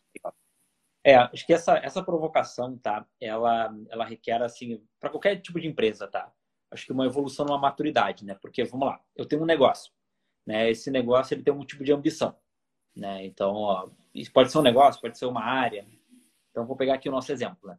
É, 1.04 1.16
acho 1.16 1.44
que 1.44 1.52
essa, 1.52 1.76
essa 1.78 2.02
provocação, 2.02 2.78
tá? 2.78 3.04
Ela, 3.20 3.74
ela 3.90 4.04
requer, 4.04 4.40
assim, 4.40 4.86
para 5.00 5.10
qualquer 5.10 5.40
tipo 5.40 5.60
de 5.60 5.66
empresa, 5.66 6.06
tá? 6.06 6.32
Acho 6.72 6.86
que 6.86 6.92
uma 6.92 7.04
evolução 7.04 7.44
numa 7.44 7.58
maturidade, 7.58 8.24
né? 8.24 8.34
Porque, 8.34 8.64
vamos 8.64 8.88
lá, 8.88 9.00
eu 9.14 9.26
tenho 9.26 9.42
um 9.42 9.46
negócio, 9.46 9.92
né? 10.46 10.70
Esse 10.70 10.90
negócio, 10.90 11.34
ele 11.34 11.42
tem 11.42 11.52
um 11.52 11.64
tipo 11.64 11.84
de 11.84 11.92
ambição, 11.92 12.34
né? 12.96 13.24
Então, 13.26 13.52
ó, 13.54 13.90
isso 14.14 14.32
pode 14.32 14.50
ser 14.50 14.58
um 14.58 14.62
negócio, 14.62 15.00
pode 15.00 15.18
ser 15.18 15.26
uma 15.26 15.44
área. 15.44 15.86
Então, 16.50 16.66
vou 16.66 16.74
pegar 16.74 16.94
aqui 16.94 17.10
o 17.10 17.12
nosso 17.12 17.30
exemplo, 17.30 17.68
né? 17.68 17.78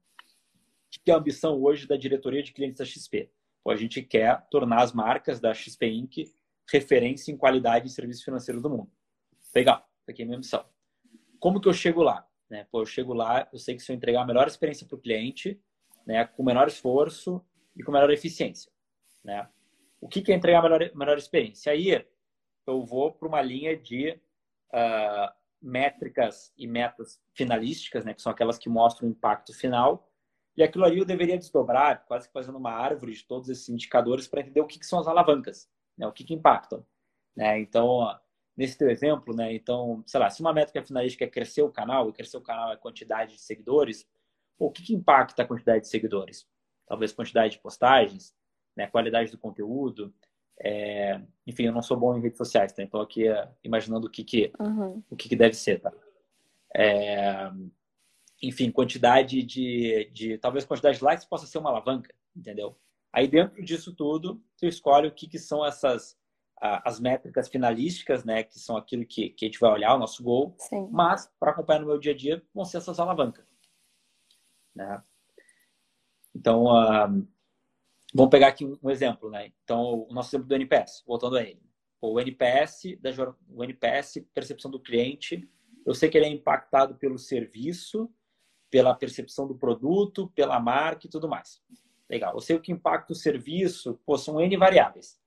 O 0.95 1.03
que 1.03 1.09
é 1.09 1.13
a 1.13 1.17
ambição 1.17 1.59
hoje 1.59 1.87
da 1.87 1.97
diretoria 1.97 2.43
de 2.43 2.53
clientes 2.53 2.77
da 2.77 2.85
XP? 2.85 3.31
Pô, 3.63 3.71
a 3.71 3.75
gente 3.75 4.01
quer 4.03 4.45
tornar 4.51 4.83
as 4.83 4.93
marcas 4.93 5.39
da 5.39 5.53
XP 5.53 5.87
Inc. 5.87 6.31
referência 6.71 7.31
em 7.31 7.37
qualidade 7.37 7.85
de 7.85 7.91
serviço 7.91 8.23
financeiro 8.23 8.61
do 8.61 8.69
mundo. 8.69 8.91
Legal, 9.55 9.87
aqui 10.07 10.21
é 10.21 10.25
a 10.25 10.27
minha 10.27 10.37
missão. 10.37 10.63
Como 11.39 11.59
que 11.59 11.67
eu 11.67 11.73
chego 11.73 12.03
lá? 12.03 12.27
Né? 12.49 12.67
Pô, 12.71 12.81
eu 12.81 12.85
chego 12.85 13.13
lá, 13.13 13.47
eu 13.51 13.57
sei 13.57 13.75
que 13.75 13.81
se 13.81 13.91
eu 13.91 13.95
entregar 13.95 14.21
a 14.21 14.25
melhor 14.25 14.47
experiência 14.47 14.85
para 14.85 14.95
o 14.95 15.01
cliente, 15.01 15.59
né, 16.05 16.25
com 16.25 16.43
menor 16.43 16.67
esforço 16.67 17.43
e 17.75 17.83
com 17.83 17.91
menor 17.91 18.11
eficiência. 18.11 18.71
Né? 19.23 19.47
O 20.01 20.07
que, 20.07 20.21
que 20.21 20.31
é 20.31 20.35
entregar 20.35 20.59
a 20.59 20.63
melhor, 20.63 20.91
melhor 20.95 21.17
experiência? 21.17 21.71
Aí 21.71 22.05
eu 22.67 22.85
vou 22.85 23.11
para 23.11 23.27
uma 23.27 23.41
linha 23.41 23.75
de 23.75 24.11
uh, 24.73 25.33
métricas 25.61 26.53
e 26.57 26.67
metas 26.67 27.21
finalísticas, 27.33 28.03
né, 28.03 28.13
que 28.13 28.21
são 28.21 28.31
aquelas 28.31 28.57
que 28.57 28.69
mostram 28.69 29.07
o 29.07 29.11
impacto 29.11 29.53
final. 29.53 30.09
E 30.57 30.61
aquilo 30.61 30.85
ali 30.85 30.99
eu 30.99 31.05
deveria 31.05 31.37
desdobrar, 31.37 32.05
quase 32.05 32.27
que 32.27 32.33
fazendo 32.33 32.57
uma 32.57 32.71
árvore 32.71 33.13
de 33.13 33.23
todos 33.23 33.49
esses 33.49 33.69
indicadores 33.69 34.27
para 34.27 34.41
entender 34.41 34.61
o 34.61 34.67
que, 34.67 34.77
que 34.77 34.85
são 34.85 34.99
as 34.99 35.07
alavancas, 35.07 35.69
né, 35.97 36.05
o 36.05 36.11
que, 36.11 36.23
que 36.23 36.33
impactam. 36.33 36.85
Né? 37.35 37.59
Então, 37.59 38.07
nesse 38.55 38.77
teu 38.77 38.89
exemplo, 38.89 39.35
né? 39.35 39.53
Então, 39.53 40.03
sei 40.05 40.19
lá, 40.19 40.29
se 40.29 40.41
uma 40.41 40.53
métrica 40.53 40.83
finalística 40.83 41.25
é 41.25 41.27
crescer 41.27 41.63
o 41.63 41.71
canal, 41.71 42.09
e 42.09 42.13
crescer 42.13 42.37
o 42.37 42.41
canal 42.41 42.71
é 42.71 42.77
quantidade 42.77 43.33
de 43.33 43.41
seguidores, 43.41 44.07
o 44.57 44.71
que, 44.71 44.83
que 44.83 44.93
impacta 44.93 45.41
a 45.41 45.47
quantidade 45.47 45.81
de 45.81 45.87
seguidores? 45.87 46.47
Talvez 46.85 47.11
quantidade 47.11 47.53
de 47.53 47.59
postagens, 47.59 48.35
né? 48.75 48.87
qualidade 48.87 49.31
do 49.31 49.37
conteúdo. 49.37 50.13
É... 50.59 51.21
Enfim, 51.45 51.63
eu 51.63 51.71
não 51.71 51.81
sou 51.81 51.97
bom 51.97 52.17
em 52.17 52.21
redes 52.21 52.37
sociais, 52.37 52.71
tá? 52.73 52.83
Então, 52.83 53.01
aqui 53.01 53.27
é, 53.27 53.49
imaginando 53.63 54.07
o 54.07 54.09
que, 54.09 54.23
que, 54.23 54.51
uhum. 54.59 55.03
o 55.09 55.15
que, 55.15 55.29
que 55.29 55.35
deve 55.35 55.55
ser, 55.55 55.79
tá? 55.79 55.91
É... 56.75 57.51
Enfim, 58.41 58.71
quantidade 58.71 59.41
de, 59.43 60.09
de. 60.13 60.37
Talvez 60.37 60.65
quantidade 60.65 60.97
de 60.97 61.03
likes 61.03 61.25
possa 61.25 61.47
ser 61.47 61.57
uma 61.59 61.69
alavanca, 61.69 62.13
entendeu? 62.35 62.77
Aí, 63.11 63.27
dentro 63.27 63.63
disso 63.63 63.95
tudo, 63.95 64.43
você 64.55 64.67
escolhe 64.67 65.07
o 65.07 65.13
que, 65.13 65.27
que 65.27 65.39
são 65.39 65.65
essas 65.65 66.17
as 66.63 66.99
métricas 66.99 67.49
finalísticas, 67.49 68.23
né, 68.23 68.43
que 68.43 68.57
são 68.57 68.77
aquilo 68.77 69.05
que, 69.05 69.29
que 69.31 69.45
a 69.45 69.47
gente 69.47 69.59
vai 69.59 69.71
olhar, 69.71 69.95
o 69.95 69.99
nosso 69.99 70.23
gol, 70.23 70.55
Sim. 70.57 70.87
mas 70.91 71.29
para 71.37 71.51
acompanhar 71.51 71.81
no 71.81 71.87
meu 71.87 71.99
dia 71.99 72.13
a 72.13 72.15
dia 72.15 72.41
vão 72.53 72.63
ser 72.63 72.77
essas 72.77 72.99
alavancas. 72.99 73.45
Né? 74.73 75.03
Então, 76.33 76.65
uh, 76.65 77.27
vamos 78.13 78.29
pegar 78.29 78.47
aqui 78.47 78.65
um, 78.65 78.89
exemplo, 78.89 79.29
né? 79.29 79.51
Então, 79.63 80.05
o 80.09 80.13
nosso 80.13 80.29
exemplo 80.29 80.47
do 80.47 80.55
NPS, 80.55 81.03
voltando 81.05 81.37
a 81.37 81.43
ele. 81.43 81.61
O 82.01 82.19
NPS, 82.19 82.97
da, 82.99 83.09
o 83.49 83.63
NPS, 83.63 84.23
percepção 84.33 84.69
do 84.69 84.79
cliente, 84.79 85.49
eu 85.85 85.93
sei 85.93 86.09
que 86.09 86.17
ele 86.17 86.25
é 86.25 86.29
impactado 86.29 86.95
pelo 86.95 87.17
serviço, 87.17 88.09
pela 88.69 88.93
percepção 88.93 89.47
do 89.47 89.55
produto, 89.55 90.29
pela 90.35 90.59
marca 90.59 91.07
e 91.07 91.09
tudo 91.09 91.29
mais. 91.29 91.61
Legal. 92.09 92.33
Eu 92.33 92.41
sei 92.41 92.55
o 92.55 92.61
que 92.61 92.71
impacta 92.71 93.13
o 93.13 93.15
serviço, 93.15 93.99
pô, 94.05 94.17
são 94.17 94.41
N 94.41 94.57
variáveis 94.57 95.21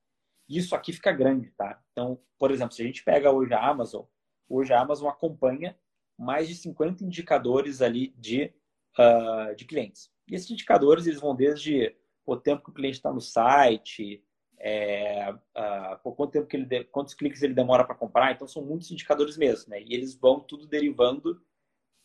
isso 0.47 0.75
aqui 0.75 0.93
fica 0.93 1.11
grande, 1.11 1.51
tá? 1.51 1.81
Então, 1.91 2.19
por 2.37 2.51
exemplo, 2.51 2.73
se 2.73 2.81
a 2.81 2.85
gente 2.85 3.03
pega 3.03 3.31
hoje 3.31 3.53
a 3.53 3.67
Amazon, 3.67 4.05
hoje 4.47 4.71
a 4.71 4.79
Amazon 4.79 5.09
acompanha 5.09 5.77
mais 6.17 6.47
de 6.47 6.55
50 6.55 7.03
indicadores 7.03 7.81
ali 7.81 8.13
de, 8.17 8.53
uh, 8.97 9.55
de 9.55 9.65
clientes. 9.65 10.09
E 10.27 10.35
esses 10.35 10.49
indicadores, 10.49 11.05
eles 11.05 11.19
vão 11.19 11.35
desde 11.35 11.95
o 12.33 12.37
tempo 12.37 12.63
que 12.63 12.69
o 12.69 12.73
cliente 12.73 12.97
está 12.97 13.11
no 13.11 13.21
site, 13.21 14.23
é, 14.59 15.31
uh, 15.31 15.97
por 16.03 16.15
quanto 16.15 16.31
tempo 16.31 16.47
que 16.47 16.57
ele 16.57 16.83
quantos 16.85 17.13
cliques 17.13 17.41
ele 17.41 17.53
demora 17.53 17.85
para 17.85 17.95
comprar. 17.95 18.33
Então, 18.33 18.47
são 18.47 18.63
muitos 18.63 18.91
indicadores 18.91 19.37
mesmo, 19.37 19.69
né? 19.69 19.81
E 19.81 19.93
eles 19.93 20.13
vão 20.15 20.39
tudo 20.39 20.67
derivando 20.67 21.41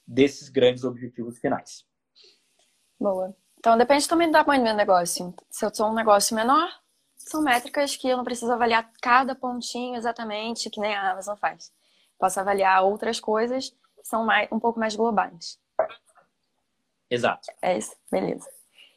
desses 0.07 0.49
grandes 0.49 0.85
objetivos 0.85 1.39
finais. 1.39 1.85
Boa. 3.01 3.35
Então, 3.59 3.77
depende 3.77 4.09
também 4.09 4.29
do 4.29 4.33
tamanho 4.33 4.61
do 4.61 4.64
meu 4.64 4.75
negócio. 4.75 5.35
Se 5.51 5.64
eu 5.64 5.75
sou 5.75 5.89
um 5.89 5.95
negócio 5.95 6.37
menor, 6.37 6.68
são 7.16 7.43
métricas 7.43 7.97
que 7.97 8.09
eu 8.09 8.16
não 8.16 8.25
preciso 8.25 8.53
avaliar 8.53 8.91
cada 9.01 9.35
pontinho 9.35 9.97
exatamente, 9.97 10.70
que 10.70 10.81
nem 10.81 10.95
a 10.95 11.12
Amazon 11.12 11.37
faz. 11.37 11.73
Posso 12.18 12.39
avaliar 12.39 12.85
outras 12.85 13.18
coisas 13.18 13.70
que 13.70 14.05
são 14.05 14.25
mais, 14.25 14.49
um 14.53 14.59
pouco 14.59 14.79
mais 14.79 14.95
globais. 14.95 15.59
Exato. 17.09 17.49
É 17.61 17.79
isso, 17.79 17.95
beleza. 18.11 18.49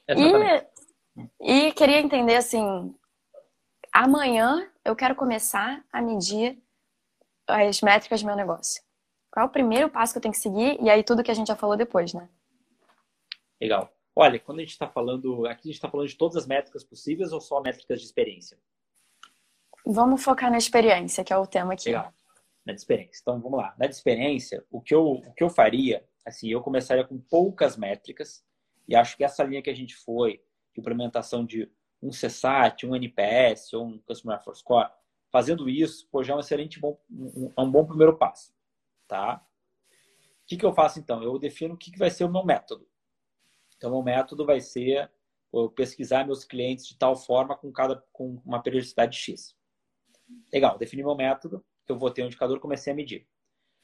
E, 0.10 0.75
e 1.40 1.72
queria 1.74 2.00
entender 2.00 2.36
assim, 2.36 2.94
amanhã 3.94 4.70
eu 4.84 4.96
quero 4.96 5.16
começar 5.16 5.84
a 5.92 6.02
medir 6.02 6.62
as 7.48 7.82
métricas 7.82 8.22
do 8.22 8.28
meu 8.28 8.36
negócio. 8.36 8.84
Qual 9.32 9.46
é 9.46 9.50
o 9.50 9.52
primeiro 9.52 9.90
passo 9.90 10.14
que 10.14 10.18
eu 10.18 10.22
tenho 10.22 10.34
que 10.34 10.40
seguir? 10.40 10.82
E 10.82 10.90
aí 10.90 11.04
tudo 11.04 11.24
que 11.24 11.32
a 11.32 11.34
gente 11.34 11.48
já 11.48 11.56
falou 11.56 11.76
depois, 11.76 12.14
né? 12.14 12.30
Legal. 13.62 13.92
Olha, 14.16 14.40
quando 14.40 14.60
a 14.60 14.62
gente 14.62 14.72
está 14.72 14.88
falando, 14.88 15.46
aqui 15.46 15.68
a 15.68 15.72
gente 15.72 15.76
está 15.76 15.90
falando 15.90 16.08
de 16.08 16.16
todas 16.16 16.38
as 16.38 16.48
métricas 16.48 16.84
possíveis 16.84 17.34
ou 17.34 17.42
só 17.42 17.62
métricas 17.62 18.00
de 18.00 18.06
experiência? 18.06 18.58
Vamos 19.86 20.24
focar 20.24 20.50
na 20.50 20.58
experiência, 20.58 21.24
que 21.24 21.34
é 21.34 21.38
o 21.38 21.46
tema 21.46 21.74
aqui. 21.74 21.90
Legal. 21.90 22.14
Na 22.66 22.74
experiência. 22.74 23.20
Então, 23.22 23.40
vamos 23.40 23.60
lá. 23.60 23.76
Na 23.78 23.86
experiência, 23.86 24.66
o 24.72 24.82
que 24.82 24.96
eu, 24.96 25.06
o 25.06 25.34
que 25.34 25.44
eu 25.44 25.50
faria, 25.50 26.04
assim, 26.26 26.48
eu 26.50 26.62
começaria 26.62 27.04
com 27.04 27.20
poucas 27.20 27.78
métricas 27.78 28.44
e 28.88 28.96
acho 28.96 29.18
que 29.18 29.24
essa 29.24 29.44
linha 29.44 29.62
que 29.62 29.70
a 29.70 29.76
gente 29.76 29.96
foi, 29.96 30.42
implementação 30.78 31.46
de 31.46 31.72
um 32.02 32.10
CSAT, 32.10 32.86
um 32.86 32.96
NPS 32.96 33.74
ou 33.74 33.86
um 33.86 33.98
Customer 34.00 34.38
Effort 34.38 34.58
Score, 34.58 34.90
fazendo 35.30 35.70
isso, 35.70 36.08
pô, 36.10 36.24
já 36.24 36.34
é 36.34 36.36
um 36.38 36.40
excelente 36.40 36.80
bom, 36.80 37.00
um, 37.10 37.52
um 37.58 37.72
bom 37.72 37.86
primeiro 37.86 38.18
passo, 38.18 38.54
tá? 39.08 39.46
O 39.92 40.48
que, 40.48 40.58
que 40.58 40.66
eu 40.66 40.74
faço 40.74 41.00
então? 41.00 41.24
Eu 41.24 41.40
defino 41.40 41.74
o 41.74 41.78
que, 41.78 41.92
que 41.92 41.98
vai 41.98 42.12
ser 42.12 42.24
o 42.24 42.32
meu 42.32 42.46
método. 42.46 42.88
Então, 43.76 43.94
o 43.94 44.04
método 44.04 44.46
vai 44.46 44.62
ser 44.62 45.12
eu 45.52 45.70
pesquisar 45.70 46.26
meus 46.26 46.44
clientes 46.44 46.86
de 46.86 46.98
tal 46.98 47.16
forma 47.16 47.56
com 47.56 47.72
cada 47.72 48.04
com 48.12 48.42
uma 48.46 48.62
periodicidade 48.62 49.18
X. 49.18 49.56
Legal, 50.52 50.78
defini 50.78 51.04
meu 51.04 51.16
método, 51.16 51.64
eu 51.88 51.98
vou 51.98 52.12
ter 52.12 52.24
um 52.24 52.28
indicador, 52.28 52.60
comecei 52.60 52.92
a 52.92 52.96
medir. 52.96 53.28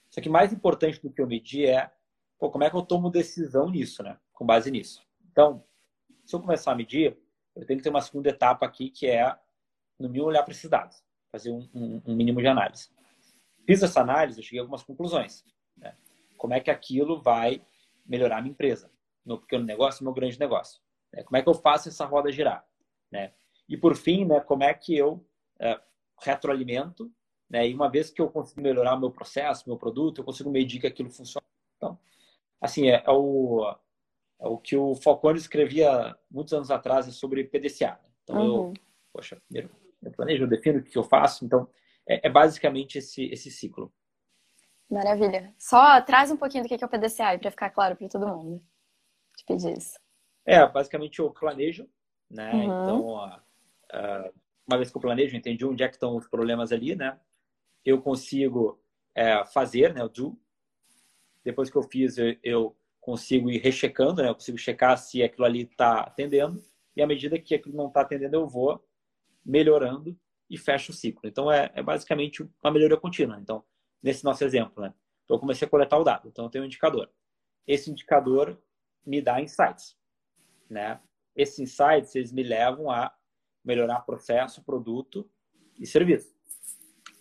Só 0.09 0.21
que 0.21 0.29
mais 0.29 0.51
importante 0.51 1.01
do 1.01 1.11
que 1.11 1.21
eu 1.21 1.27
medir 1.27 1.67
é 1.67 1.91
pô, 2.37 2.49
como 2.49 2.63
é 2.63 2.69
que 2.69 2.75
eu 2.75 2.81
tomo 2.81 3.09
decisão 3.09 3.69
nisso, 3.69 4.03
né? 4.03 4.17
Com 4.33 4.45
base 4.45 4.69
nisso. 4.71 5.01
Então, 5.31 5.63
se 6.31 6.35
eu 6.35 6.41
começar 6.41 6.71
a 6.71 6.75
medir, 6.75 7.17
eu 7.55 7.65
tenho 7.65 7.77
que 7.77 7.83
ter 7.83 7.89
uma 7.89 8.01
segunda 8.01 8.29
etapa 8.29 8.65
aqui, 8.65 8.89
que 8.89 9.07
é, 9.07 9.37
no 9.99 10.09
mínimo, 10.09 10.27
olhar 10.27 10.43
para 10.43 10.51
esses 10.51 10.69
dados, 10.69 11.03
fazer 11.31 11.51
um, 11.51 11.69
um, 11.73 12.01
um, 12.07 12.15
mínimo 12.15 12.41
de 12.41 12.47
análise. 12.47 12.89
Fiz 13.65 13.83
essa 13.83 14.01
análise, 14.01 14.39
eu 14.39 14.43
cheguei 14.43 14.59
a 14.59 14.63
algumas 14.63 14.83
conclusões. 14.83 15.43
Né? 15.77 15.95
Como 16.37 16.53
é 16.53 16.59
que 16.59 16.71
aquilo 16.71 17.21
vai 17.21 17.63
melhorar 18.05 18.37
a 18.37 18.41
minha 18.41 18.51
empresa? 18.51 18.89
meu 19.25 19.37
pequeno 19.37 19.63
negócio, 19.63 20.03
meu 20.03 20.13
grande 20.13 20.39
negócio. 20.39 20.81
Né? 21.13 21.23
Como 21.23 21.37
é 21.37 21.41
que 21.41 21.49
eu 21.49 21.53
faço 21.53 21.89
essa 21.89 22.05
roda 22.05 22.31
girar? 22.31 22.65
Né? 23.11 23.33
E 23.67 23.77
por 23.77 23.95
fim, 23.95 24.25
né, 24.25 24.39
como 24.39 24.63
é 24.63 24.73
que 24.73 24.95
eu 24.95 25.25
é, 25.59 25.79
retroalimento? 26.19 27.11
Né? 27.49 27.69
E 27.69 27.73
uma 27.73 27.89
vez 27.89 28.09
que 28.09 28.21
eu 28.21 28.29
consigo 28.29 28.61
melhorar 28.61 28.97
meu 28.97 29.11
processo, 29.11 29.67
meu 29.67 29.77
produto, 29.77 30.21
eu 30.21 30.25
consigo 30.25 30.49
medir 30.49 30.79
que 30.79 30.87
aquilo 30.87 31.09
funciona. 31.09 31.45
Então, 31.77 31.99
assim, 32.59 32.89
é, 32.89 33.03
é 33.05 33.11
o, 33.11 33.75
o 34.41 34.57
que 34.57 34.75
o 34.75 34.95
Falcone 34.95 35.37
escrevia 35.37 36.15
muitos 36.29 36.53
anos 36.53 36.71
atrás 36.71 37.05
sobre 37.15 37.43
PDCA. 37.43 37.99
Então, 38.23 38.37
uhum. 38.37 38.67
eu, 38.67 38.73
poxa, 39.13 39.41
primeiro 39.47 39.69
eu 40.03 40.11
planejo, 40.11 40.43
eu 40.43 40.47
defino 40.47 40.79
o 40.79 40.83
que 40.83 40.97
eu 40.97 41.03
faço. 41.03 41.45
Então, 41.45 41.67
é, 42.07 42.27
é 42.27 42.29
basicamente 42.29 42.97
esse, 42.97 43.25
esse 43.25 43.51
ciclo. 43.51 43.93
Maravilha. 44.89 45.53
Só 45.57 46.01
traz 46.01 46.31
um 46.31 46.37
pouquinho 46.37 46.63
do 46.63 46.67
que 46.67 46.73
é 46.73 46.85
o 46.85 46.89
PDCA 46.89 47.37
para 47.39 47.51
ficar 47.51 47.69
claro 47.69 47.95
para 47.95 48.09
todo 48.09 48.27
mundo. 48.27 48.61
Te 49.37 49.45
pedir 49.45 49.77
isso. 49.77 49.97
É, 50.45 50.67
basicamente 50.67 51.19
eu 51.19 51.29
planejo, 51.29 51.87
né? 52.29 52.51
Uhum. 52.51 52.63
Então, 52.63 53.01
uma 54.67 54.77
vez 54.77 54.89
que 54.89 54.97
eu 54.97 55.01
planejo, 55.01 55.37
entendi 55.37 55.65
onde 55.65 55.83
é 55.83 55.87
que 55.87 55.95
estão 55.95 56.17
os 56.17 56.27
problemas 56.27 56.71
ali, 56.71 56.95
né? 56.95 57.19
Eu 57.85 58.01
consigo 58.01 58.81
é, 59.15 59.45
fazer, 59.45 59.93
né? 59.93 60.03
O 60.03 60.09
do. 60.09 60.37
Depois 61.43 61.69
que 61.69 61.77
eu 61.77 61.83
fiz, 61.83 62.17
eu, 62.17 62.35
eu 62.43 62.75
consigo 63.01 63.49
ir 63.49 63.57
rechecando, 63.57 64.21
né? 64.21 64.29
Eu 64.29 64.35
consigo 64.35 64.57
checar 64.57 64.97
se 64.97 65.21
aquilo 65.23 65.45
ali 65.45 65.63
está 65.63 66.01
atendendo. 66.01 66.63
E 66.95 67.01
à 67.01 67.07
medida 67.07 67.39
que 67.39 67.55
aquilo 67.55 67.75
não 67.75 67.87
está 67.87 68.01
atendendo, 68.01 68.35
eu 68.35 68.47
vou 68.47 68.81
melhorando 69.43 70.17
e 70.49 70.57
fecho 70.57 70.91
o 70.91 70.95
ciclo. 70.95 71.27
Então, 71.27 71.51
é, 71.51 71.71
é 71.73 71.81
basicamente 71.81 72.47
uma 72.63 72.71
melhoria 72.71 72.97
contínua. 72.97 73.39
Então, 73.41 73.63
nesse 74.03 74.23
nosso 74.23 74.43
exemplo, 74.43 74.83
né? 74.83 74.93
Então, 75.25 75.35
eu 75.35 75.39
comecei 75.39 75.67
a 75.67 75.69
coletar 75.69 75.97
o 75.97 76.03
dado. 76.03 76.27
Então, 76.27 76.45
eu 76.45 76.51
tenho 76.51 76.63
um 76.63 76.67
indicador. 76.67 77.09
Esse 77.65 77.89
indicador 77.89 78.61
me 79.05 79.21
dá 79.21 79.41
insights, 79.41 79.97
né? 80.69 80.99
Esses 81.35 81.59
insights, 81.59 82.15
eles 82.15 82.31
me 82.31 82.43
levam 82.43 82.91
a 82.91 83.11
melhorar 83.63 84.01
processo, 84.01 84.63
produto 84.63 85.29
e 85.79 85.87
serviço. 85.87 86.35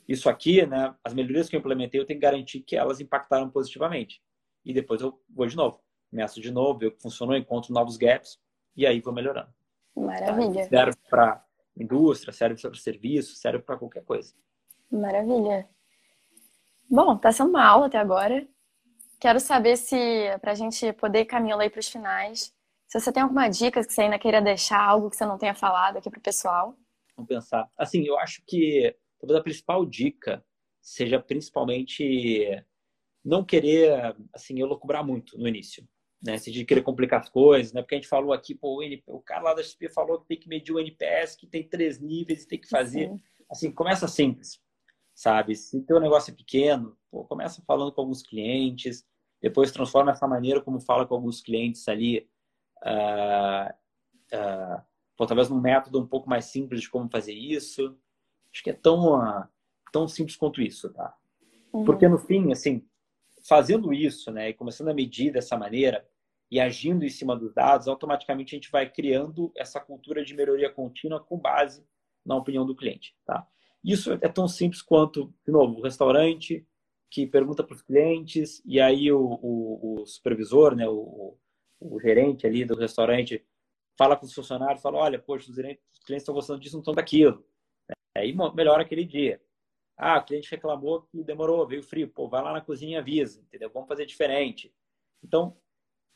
Isso 0.09 0.29
aqui, 0.29 0.67
né? 0.67 0.95
As 1.05 1.15
melhorias 1.15 1.49
que 1.49 1.57
eu 1.57 1.61
implementei, 1.61 2.01
eu 2.01 2.05
tenho 2.05 2.19
que 2.19 2.27
garantir 2.27 2.61
que 2.61 2.77
elas 2.77 3.01
impactaram 3.01 3.49
positivamente. 3.49 4.21
E 4.65 4.73
depois 4.73 5.01
eu 5.01 5.21
vou 5.29 5.47
de 5.47 5.57
novo. 5.57 5.81
Começo 6.11 6.41
de 6.41 6.51
novo, 6.51 6.79
que 6.79 6.91
funcionou, 7.01 7.37
encontro 7.37 7.73
novos 7.73 7.97
gaps 7.97 8.39
e 8.77 8.87
aí 8.87 9.01
vou 9.01 9.13
melhorando. 9.13 9.53
Maravilha. 9.97 10.65
Tá? 10.65 10.69
Serve 10.69 10.97
para 11.09 11.45
indústria, 11.77 12.33
serve 12.33 12.61
para 12.61 12.75
serviço, 12.75 13.37
serve 13.37 13.61
para 13.61 13.77
qualquer 13.77 14.05
coisa. 14.05 14.35
Maravilha. 14.91 15.69
Bom, 16.91 17.17
tá 17.17 17.31
sendo 17.31 17.51
uma 17.51 17.65
aula 17.65 17.87
até 17.87 17.99
agora. 17.99 18.47
Quero 19.21 19.39
saber 19.39 19.77
se, 19.77 19.97
para 20.41 20.53
a 20.53 20.55
gente 20.55 20.93
poder 20.95 21.21
ir 21.21 21.27
caminhando 21.27 21.63
aí 21.63 21.71
para 21.71 21.79
os 21.79 21.89
finais, 21.89 22.55
se 22.89 22.99
você 22.99 23.13
tem 23.13 23.23
alguma 23.23 23.49
dica 23.49 23.85
que 23.85 23.93
você 23.93 24.03
ainda 24.03 24.19
queira 24.19 24.43
deixar, 24.43 24.83
algo 24.83 25.09
que 25.09 25.17
você 25.17 25.25
não 25.25 25.39
tenha 25.39 25.55
falado 25.55 25.99
aqui 25.99 26.11
para 26.11 26.19
o 26.19 26.23
pessoal. 26.23 26.75
Vamos 27.17 27.29
pensar. 27.29 27.71
Assim, 27.79 28.05
eu 28.05 28.19
acho 28.19 28.43
que 28.45 28.97
talvez 29.21 29.39
a 29.39 29.43
principal 29.43 29.87
dica 29.87 30.45
seja 30.81 31.21
principalmente 31.21 32.65
não 33.25 33.45
querer, 33.45 34.17
assim, 34.33 34.59
eu 34.59 34.67
lucubrar 34.67 35.05
muito 35.05 35.39
no 35.39 35.49
início. 35.49 35.87
Né? 36.23 36.37
Se 36.39 36.51
de 36.51 36.65
querer 36.65 36.83
complicar 36.83 37.21
as 37.21 37.29
coisas, 37.29 37.73
né? 37.73 37.81
Porque 37.83 37.95
a 37.95 37.99
gente 37.99 38.09
falou 38.09 38.33
aqui, 38.33 38.55
pô, 38.55 38.77
o, 38.77 38.83
NP, 38.83 39.05
o 39.07 39.21
cara 39.21 39.43
lá 39.43 39.55
da 39.55 39.63
XP 39.63 39.89
falou 39.89 40.21
que 40.21 40.27
tem 40.27 40.39
que 40.39 40.49
medir 40.49 40.73
o 40.73 40.79
NPS, 40.79 41.37
que 41.37 41.47
tem 41.47 41.67
três 41.67 41.99
níveis 41.99 42.43
e 42.43 42.49
tem 42.49 42.61
que 42.61 42.69
fazer. 42.69 43.09
Sim. 43.09 43.21
Assim, 43.51 43.73
começa 43.73 44.07
simples 44.07 44.61
sabe? 45.21 45.55
Se 45.55 45.83
teu 45.83 46.01
negócio 46.01 46.33
é 46.33 46.35
pequeno, 46.35 46.97
pô, 47.11 47.25
começa 47.27 47.63
falando 47.67 47.93
com 47.93 48.01
alguns 48.01 48.23
clientes, 48.23 49.07
depois 49.39 49.71
transforma 49.71 50.13
essa 50.13 50.27
maneira 50.27 50.63
como 50.63 50.81
fala 50.81 51.07
com 51.07 51.15
alguns 51.15 51.43
clientes 51.43 51.87
ali, 51.89 52.27
uh, 52.83 53.71
uh, 54.35 54.83
pô, 55.15 55.27
talvez 55.27 55.51
num 55.51 55.61
método 55.61 56.01
um 56.01 56.07
pouco 56.07 56.27
mais 56.27 56.47
simples 56.47 56.81
de 56.81 56.89
como 56.89 57.11
fazer 57.11 57.35
isso. 57.35 57.95
Acho 58.51 58.65
que 58.65 58.71
é 58.71 58.73
tão, 58.73 59.15
uh, 59.15 59.47
tão 59.93 60.09
simples 60.09 60.37
quanto 60.37 60.63
isso, 60.63 60.91
tá? 60.91 61.15
Uhum. 61.71 61.85
Porque 61.85 62.09
no 62.09 62.17
fim, 62.17 62.51
assim, 62.51 62.89
fazendo 63.47 63.93
isso, 63.93 64.31
né, 64.31 64.51
e 64.51 64.55
começando 64.55 64.89
a 64.89 64.95
medir 64.95 65.33
dessa 65.33 65.57
maneira 65.57 66.07
e 66.51 66.59
agindo 66.59 67.05
em 67.05 67.09
cima 67.09 67.37
dos 67.37 67.55
dados, 67.55 67.87
automaticamente 67.87 68.55
a 68.55 68.57
gente 68.57 68.71
vai 68.71 68.91
criando 68.91 69.53
essa 69.57 69.81
cultura 69.81 70.25
de 70.25 70.35
melhoria 70.35 70.69
contínua 70.69 71.21
com 71.21 71.39
base 71.39 71.87
na 72.25 72.37
opinião 72.37 72.67
do 72.67 72.75
cliente, 72.75 73.15
tá? 73.25 73.47
Isso 73.83 74.13
é 74.13 74.29
tão 74.29 74.47
simples 74.47 74.83
quanto, 74.83 75.33
de 75.47 75.53
novo, 75.53 75.79
o 75.79 75.83
restaurante 75.83 76.67
que 77.11 77.27
pergunta 77.27 77.65
para 77.65 77.75
os 77.75 77.83
clientes 77.83 78.63
e 78.65 78.81
aí 78.81 79.11
o, 79.11 79.21
o, 79.21 80.01
o 80.03 80.07
supervisor, 80.07 80.77
né, 80.77 80.89
o, 80.89 81.37
o, 81.81 82.01
gerente 82.01 82.47
ali 82.47 82.65
do 82.65 82.77
restaurante 82.77 83.45
fala 83.97 84.17
com 84.17 84.27
os 84.27 84.35
funcionários, 84.35 84.83
fala, 84.83 84.99
olha, 84.99 85.19
poxa, 85.19 85.51
os 85.51 85.57
clientes 85.57 85.83
estão 86.23 86.35
gostando 86.35 86.61
disso, 86.61 86.77
não 86.77 86.81
estão 86.81 86.95
daquilo. 86.95 87.45
Aí 88.17 88.35
melhora 88.55 88.83
aquele 88.83 89.05
dia. 89.05 89.41
Ah, 90.01 90.19
o 90.19 90.25
cliente 90.25 90.51
reclamou 90.51 91.03
que 91.03 91.23
demorou, 91.23 91.67
veio 91.67 91.83
frio. 91.83 92.09
Pô, 92.09 92.27
vai 92.27 92.43
lá 92.43 92.53
na 92.53 92.61
cozinha 92.61 92.97
e 92.97 93.01
avisa, 93.01 93.41
entendeu? 93.41 93.71
Vamos 93.73 93.89
fazer 93.89 94.07
diferente. 94.07 94.73
Então, 95.23 95.55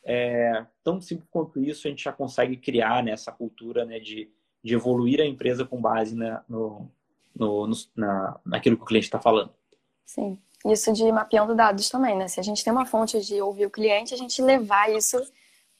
é, 0.02 0.64
tão 0.82 1.00
simples 1.00 1.28
quanto 1.30 1.60
isso, 1.60 1.86
a 1.86 1.90
gente 1.90 2.02
já 2.02 2.12
consegue 2.12 2.56
criar 2.56 3.02
né, 3.02 3.10
essa 3.10 3.30
cultura 3.30 3.84
né, 3.84 4.00
de, 4.00 4.30
de 4.62 4.74
evoluir 4.74 5.20
a 5.20 5.26
empresa 5.26 5.66
com 5.66 5.80
base 5.80 6.16
né, 6.16 6.42
no, 6.48 6.90
no, 7.36 7.66
no 7.66 7.76
na, 7.94 8.40
naquilo 8.44 8.76
que 8.76 8.82
o 8.82 8.86
cliente 8.86 9.06
está 9.06 9.20
falando. 9.20 9.52
Sim. 10.06 10.38
Isso 10.64 10.90
de 10.94 11.10
mapeando 11.12 11.54
dados 11.54 11.90
também, 11.90 12.16
né? 12.16 12.26
Se 12.26 12.40
a 12.40 12.42
gente 12.42 12.64
tem 12.64 12.72
uma 12.72 12.86
fonte 12.86 13.20
de 13.20 13.38
ouvir 13.42 13.66
o 13.66 13.70
cliente, 13.70 14.14
a 14.14 14.16
gente 14.16 14.40
levar 14.40 14.90
isso 14.90 15.20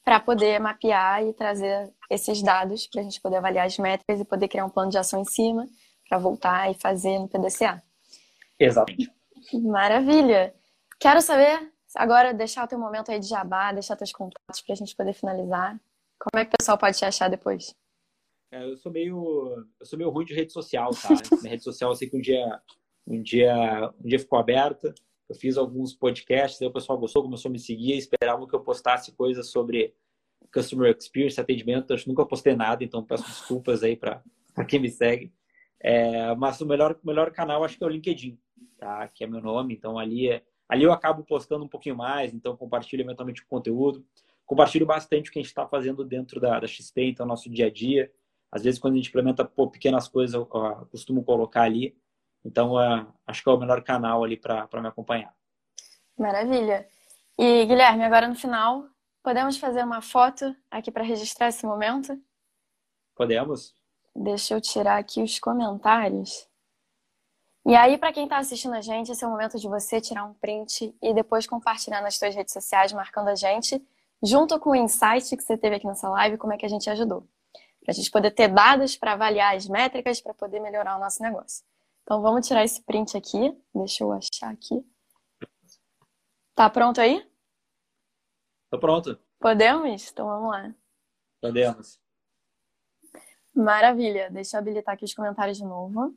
para 0.04 0.20
poder 0.20 0.60
mapear 0.60 1.24
e 1.24 1.32
trazer 1.32 1.90
esses 2.10 2.42
dados 2.42 2.86
para 2.86 3.00
a 3.00 3.04
gente 3.04 3.18
poder 3.18 3.36
avaliar 3.36 3.66
as 3.66 3.78
métricas 3.78 4.20
e 4.20 4.24
poder 4.26 4.48
criar 4.48 4.66
um 4.66 4.70
plano 4.70 4.90
de 4.90 4.98
ação 4.98 5.22
em 5.22 5.24
cima 5.24 5.66
para 6.06 6.18
voltar 6.18 6.70
e 6.70 6.74
fazer 6.74 7.18
no 7.18 7.26
PDCA. 7.26 7.82
Exatamente. 8.58 9.12
Maravilha. 9.52 10.54
Quero 10.98 11.20
saber 11.20 11.72
agora 11.94 12.32
deixar 12.32 12.64
o 12.64 12.68
teu 12.68 12.78
momento 12.78 13.10
aí 13.10 13.18
de 13.18 13.28
jabá, 13.28 13.72
deixar 13.72 13.96
teus 13.96 14.12
contatos 14.12 14.60
para 14.62 14.72
a 14.72 14.76
gente 14.76 14.96
poder 14.96 15.12
finalizar. 15.12 15.80
Como 16.18 16.40
é 16.40 16.44
que 16.44 16.54
o 16.54 16.58
pessoal 16.58 16.78
pode 16.78 16.96
te 16.96 17.04
achar 17.04 17.28
depois? 17.28 17.74
É, 18.50 18.64
eu 18.64 18.76
sou 18.76 18.92
meio 18.92 19.66
eu 19.80 19.86
sou 19.86 19.98
meio 19.98 20.10
ruim 20.10 20.24
de 20.24 20.34
rede 20.34 20.52
social, 20.52 20.90
tá? 20.90 21.08
Minha 21.42 21.50
rede 21.50 21.64
social 21.64 21.90
eu 21.90 21.96
sei 21.96 22.08
que 22.08 22.16
um 22.16 22.20
dia 22.20 22.60
um 23.06 23.22
dia 23.22 23.92
um 24.02 24.08
dia 24.08 24.18
ficou 24.18 24.38
aberta. 24.38 24.94
Eu 25.28 25.34
fiz 25.34 25.56
alguns 25.56 25.94
podcasts, 25.94 26.60
aí 26.60 26.68
o 26.68 26.72
pessoal 26.72 26.98
gostou, 26.98 27.22
começou 27.22 27.48
a 27.48 27.52
me 27.52 27.58
seguir, 27.58 27.96
esperavam 27.96 28.46
que 28.46 28.54
eu 28.54 28.60
postasse 28.60 29.10
coisas 29.12 29.50
sobre 29.50 29.94
customer 30.52 30.94
experience, 30.96 31.40
atendimento. 31.40 31.92
Eu 31.92 31.98
nunca 32.06 32.26
postei 32.26 32.54
nada, 32.54 32.84
então 32.84 33.02
peço 33.02 33.24
desculpas 33.24 33.82
aí 33.82 33.96
para 33.96 34.22
quem 34.68 34.78
me 34.78 34.90
segue. 34.90 35.32
É, 35.80 36.34
mas 36.36 36.60
o 36.60 36.66
melhor 36.66 36.98
melhor 37.02 37.30
canal 37.30 37.64
acho 37.64 37.76
que 37.76 37.84
é 37.84 37.86
o 37.86 37.90
LinkedIn, 37.90 38.38
tá? 38.84 39.08
Que 39.08 39.24
é 39.24 39.26
meu 39.26 39.40
nome, 39.40 39.74
então 39.74 39.98
ali 39.98 40.30
é 40.30 40.42
ali 40.68 40.82
eu 40.84 40.92
acabo 40.92 41.22
postando 41.24 41.64
um 41.64 41.68
pouquinho 41.68 41.96
mais, 41.96 42.32
então 42.32 42.56
compartilho 42.56 43.02
eventualmente 43.02 43.42
o 43.42 43.46
conteúdo. 43.46 44.04
Compartilho 44.46 44.86
bastante 44.86 45.28
o 45.28 45.32
que 45.32 45.38
a 45.38 45.42
gente 45.42 45.50
está 45.50 45.66
fazendo 45.66 46.04
dentro 46.04 46.40
da, 46.40 46.60
da 46.60 46.66
XP, 46.66 47.04
então 47.04 47.26
nosso 47.26 47.50
dia 47.50 47.66
a 47.66 47.70
dia 47.70 48.10
às 48.54 48.62
vezes, 48.62 48.78
quando 48.78 48.94
a 48.94 48.96
gente 48.98 49.08
implementa 49.08 49.44
pô, 49.44 49.68
pequenas 49.68 50.06
coisas, 50.06 50.32
eu, 50.32 50.42
eu, 50.42 50.86
costumo 50.86 51.24
colocar 51.24 51.62
ali. 51.62 51.98
Então, 52.44 52.74
uh, 52.74 53.04
acho 53.26 53.42
que 53.42 53.48
é 53.48 53.52
o 53.52 53.58
melhor 53.58 53.82
canal 53.82 54.22
ali 54.22 54.36
para 54.36 54.68
me 54.80 54.86
acompanhar. 54.86 55.34
Maravilha. 56.16 56.86
E, 57.36 57.66
Guilherme, 57.66 58.04
agora 58.04 58.28
no 58.28 58.36
final, 58.36 58.84
podemos 59.24 59.56
fazer 59.56 59.82
uma 59.82 60.00
foto 60.00 60.54
aqui 60.70 60.92
para 60.92 61.02
registrar 61.02 61.48
esse 61.48 61.66
momento? 61.66 62.16
Podemos. 63.16 63.74
Deixa 64.14 64.54
eu 64.54 64.60
tirar 64.60 64.98
aqui 64.98 65.20
os 65.20 65.40
comentários. 65.40 66.48
E 67.66 67.74
aí, 67.74 67.96
para 67.96 68.12
quem 68.12 68.24
está 68.24 68.38
assistindo 68.38 68.74
a 68.74 68.80
gente, 68.80 69.10
esse 69.10 69.24
é 69.24 69.26
o 69.26 69.30
momento 69.30 69.58
de 69.58 69.66
você 69.66 70.00
tirar 70.00 70.24
um 70.24 70.34
print 70.34 70.94
e 71.00 71.14
depois 71.14 71.46
compartilhar 71.46 72.02
nas 72.02 72.16
suas 72.16 72.34
redes 72.34 72.52
sociais, 72.52 72.92
marcando 72.92 73.28
a 73.28 73.34
gente, 73.34 73.82
junto 74.22 74.58
com 74.60 74.70
o 74.70 74.76
insight 74.76 75.36
que 75.36 75.42
você 75.42 75.56
teve 75.56 75.76
aqui 75.76 75.86
nessa 75.86 76.08
live, 76.10 76.36
como 76.36 76.52
é 76.52 76.56
que 76.56 76.66
a 76.66 76.68
gente 76.68 76.88
ajudou 76.90 77.26
para 77.84 77.92
a 77.92 77.94
gente 77.94 78.10
poder 78.10 78.30
ter 78.30 78.48
dados 78.48 78.96
para 78.96 79.12
avaliar 79.12 79.54
as 79.54 79.68
métricas 79.68 80.20
para 80.20 80.32
poder 80.32 80.58
melhorar 80.58 80.96
o 80.96 81.00
nosso 81.00 81.22
negócio. 81.22 81.64
Então 82.02 82.20
vamos 82.20 82.46
tirar 82.46 82.64
esse 82.64 82.82
print 82.82 83.16
aqui. 83.16 83.56
Deixa 83.74 84.02
eu 84.02 84.12
achar 84.12 84.50
aqui. 84.50 84.84
Tá 86.54 86.70
pronto 86.70 87.00
aí? 87.00 87.26
Tô 88.70 88.78
pronto. 88.78 89.18
Podemos? 89.38 90.10
Então 90.10 90.26
vamos 90.26 90.50
lá. 90.50 90.74
Podemos. 91.40 92.00
Maravilha. 93.54 94.30
Deixa 94.30 94.56
eu 94.56 94.60
habilitar 94.60 94.94
aqui 94.94 95.04
os 95.04 95.14
comentários 95.14 95.58
de 95.58 95.64
novo. 95.64 96.14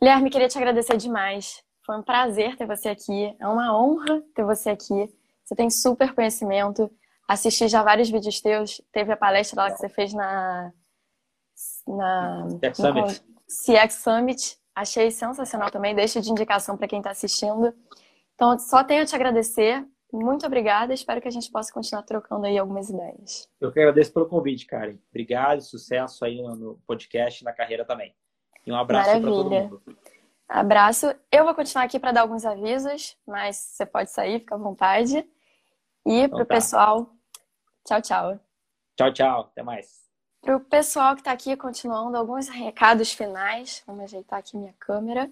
Guilherme, 0.00 0.30
queria 0.30 0.48
te 0.48 0.58
agradecer 0.58 0.96
demais. 0.96 1.62
Foi 1.84 1.96
um 1.96 2.02
prazer 2.02 2.56
ter 2.56 2.66
você 2.66 2.88
aqui. 2.88 3.34
É 3.40 3.46
uma 3.46 3.78
honra 3.78 4.22
ter 4.34 4.44
você 4.44 4.70
aqui. 4.70 5.08
Você 5.44 5.54
tem 5.54 5.70
super 5.70 6.14
conhecimento 6.14 6.90
assisti 7.26 7.68
já 7.68 7.82
vários 7.82 8.08
vídeos 8.08 8.40
teus. 8.40 8.80
Teve 8.92 9.12
a 9.12 9.16
palestra 9.16 9.62
lá 9.62 9.70
que 9.70 9.78
você 9.78 9.88
fez 9.88 10.12
na. 10.14 10.72
na 11.86 12.46
CX 12.60 12.76
Summit. 12.76 13.24
CX 13.46 13.94
Summit. 13.94 14.58
Achei 14.74 15.10
sensacional 15.10 15.70
também. 15.70 15.94
Deixa 15.94 16.20
de 16.20 16.30
indicação 16.30 16.76
para 16.76 16.86
quem 16.86 16.98
está 16.98 17.10
assistindo. 17.10 17.74
Então, 18.34 18.58
só 18.58 18.84
tenho 18.84 19.02
a 19.02 19.06
te 19.06 19.14
agradecer. 19.14 19.84
Muito 20.12 20.46
obrigada. 20.46 20.94
Espero 20.94 21.20
que 21.20 21.28
a 21.28 21.32
gente 21.32 21.50
possa 21.50 21.72
continuar 21.72 22.02
trocando 22.02 22.46
aí 22.46 22.58
algumas 22.58 22.90
ideias. 22.90 23.48
Eu 23.60 23.72
que 23.72 23.80
agradeço 23.80 24.12
pelo 24.12 24.28
convite, 24.28 24.66
Karen. 24.66 24.98
Obrigado, 25.10 25.62
sucesso 25.62 26.24
aí 26.24 26.40
no 26.40 26.78
podcast 26.86 27.42
e 27.42 27.44
na 27.44 27.52
carreira 27.52 27.84
também. 27.84 28.14
E 28.66 28.72
um 28.72 28.76
abraço 28.76 29.10
para 29.10 29.20
todo 29.20 29.50
mundo. 29.50 29.82
Abraço. 30.48 31.14
Eu 31.30 31.44
vou 31.44 31.54
continuar 31.54 31.84
aqui 31.84 31.98
para 31.98 32.12
dar 32.12 32.22
alguns 32.22 32.44
avisos, 32.44 33.16
mas 33.26 33.56
você 33.56 33.86
pode 33.86 34.10
sair, 34.10 34.40
fica 34.40 34.54
à 34.54 34.58
vontade. 34.58 35.18
E 36.04 36.12
então, 36.20 36.30
para 36.30 36.42
o 36.42 36.46
tá. 36.46 36.54
pessoal, 36.54 37.16
Tchau, 37.86 38.02
tchau. 38.02 38.40
Tchau, 38.96 39.12
tchau. 39.12 39.40
Até 39.52 39.62
mais. 39.62 40.04
Para 40.42 40.56
o 40.56 40.60
pessoal 40.60 41.14
que 41.14 41.20
está 41.20 41.30
aqui 41.30 41.56
continuando, 41.56 42.16
alguns 42.16 42.48
recados 42.48 43.12
finais. 43.12 43.82
Vamos 43.86 44.04
ajeitar 44.04 44.40
aqui 44.40 44.56
minha 44.56 44.74
câmera. 44.78 45.30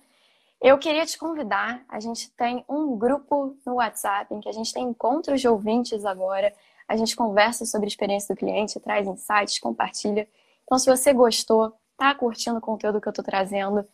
Eu 0.62 0.78
queria 0.78 1.04
te 1.04 1.18
convidar, 1.18 1.84
a 1.88 1.98
gente 1.98 2.30
tem 2.30 2.64
um 2.68 2.96
grupo 2.96 3.58
no 3.66 3.74
WhatsApp 3.74 4.32
em 4.32 4.40
que 4.40 4.48
a 4.48 4.52
gente 4.52 4.72
tem 4.72 4.84
encontros 4.84 5.40
de 5.40 5.48
ouvintes 5.48 6.04
agora, 6.06 6.54
a 6.88 6.96
gente 6.96 7.14
conversa 7.14 7.66
sobre 7.66 7.86
a 7.86 7.88
experiência 7.88 8.34
do 8.34 8.38
cliente, 8.38 8.80
traz 8.80 9.06
insights, 9.06 9.58
compartilha. 9.58 10.26
Então, 10.62 10.78
se 10.78 10.88
você 10.88 11.12
gostou, 11.12 11.76
tá 11.96 12.14
curtindo 12.14 12.58
o 12.58 12.60
conteúdo 12.60 13.00
que 13.00 13.08
eu 13.08 13.12
tô 13.12 13.22
trazendo, 13.22 13.86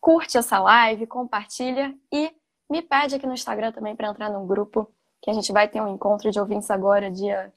curte 0.00 0.36
essa 0.36 0.58
live, 0.58 1.06
compartilha 1.06 1.94
e 2.12 2.34
me 2.70 2.82
pede 2.82 3.14
aqui 3.14 3.26
no 3.26 3.34
Instagram 3.34 3.72
também 3.72 3.94
para 3.94 4.08
entrar 4.08 4.30
no 4.30 4.46
grupo, 4.46 4.90
que 5.20 5.30
a 5.30 5.32
gente 5.32 5.52
vai 5.52 5.68
ter 5.68 5.80
um 5.80 5.88
encontro 5.88 6.30
de 6.30 6.40
ouvintes 6.40 6.70
agora, 6.70 7.10
dia 7.10 7.52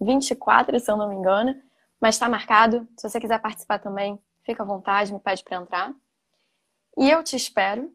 24, 0.00 0.78
se 0.80 0.90
eu 0.90 0.96
não 0.96 1.08
me 1.08 1.14
engano. 1.14 1.54
Mas 2.00 2.16
está 2.16 2.28
marcado. 2.28 2.86
Se 2.96 3.08
você 3.08 3.20
quiser 3.20 3.40
participar 3.40 3.78
também, 3.78 4.18
fica 4.44 4.62
à 4.62 4.66
vontade, 4.66 5.12
me 5.12 5.20
pede 5.20 5.42
para 5.42 5.56
entrar. 5.56 5.94
E 6.96 7.10
eu 7.10 7.22
te 7.22 7.36
espero 7.36 7.92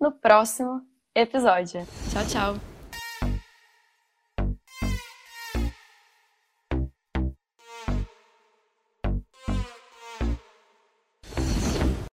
no 0.00 0.12
próximo 0.12 0.82
episódio. 1.14 1.86
Tchau, 2.10 2.26
tchau. 2.26 2.73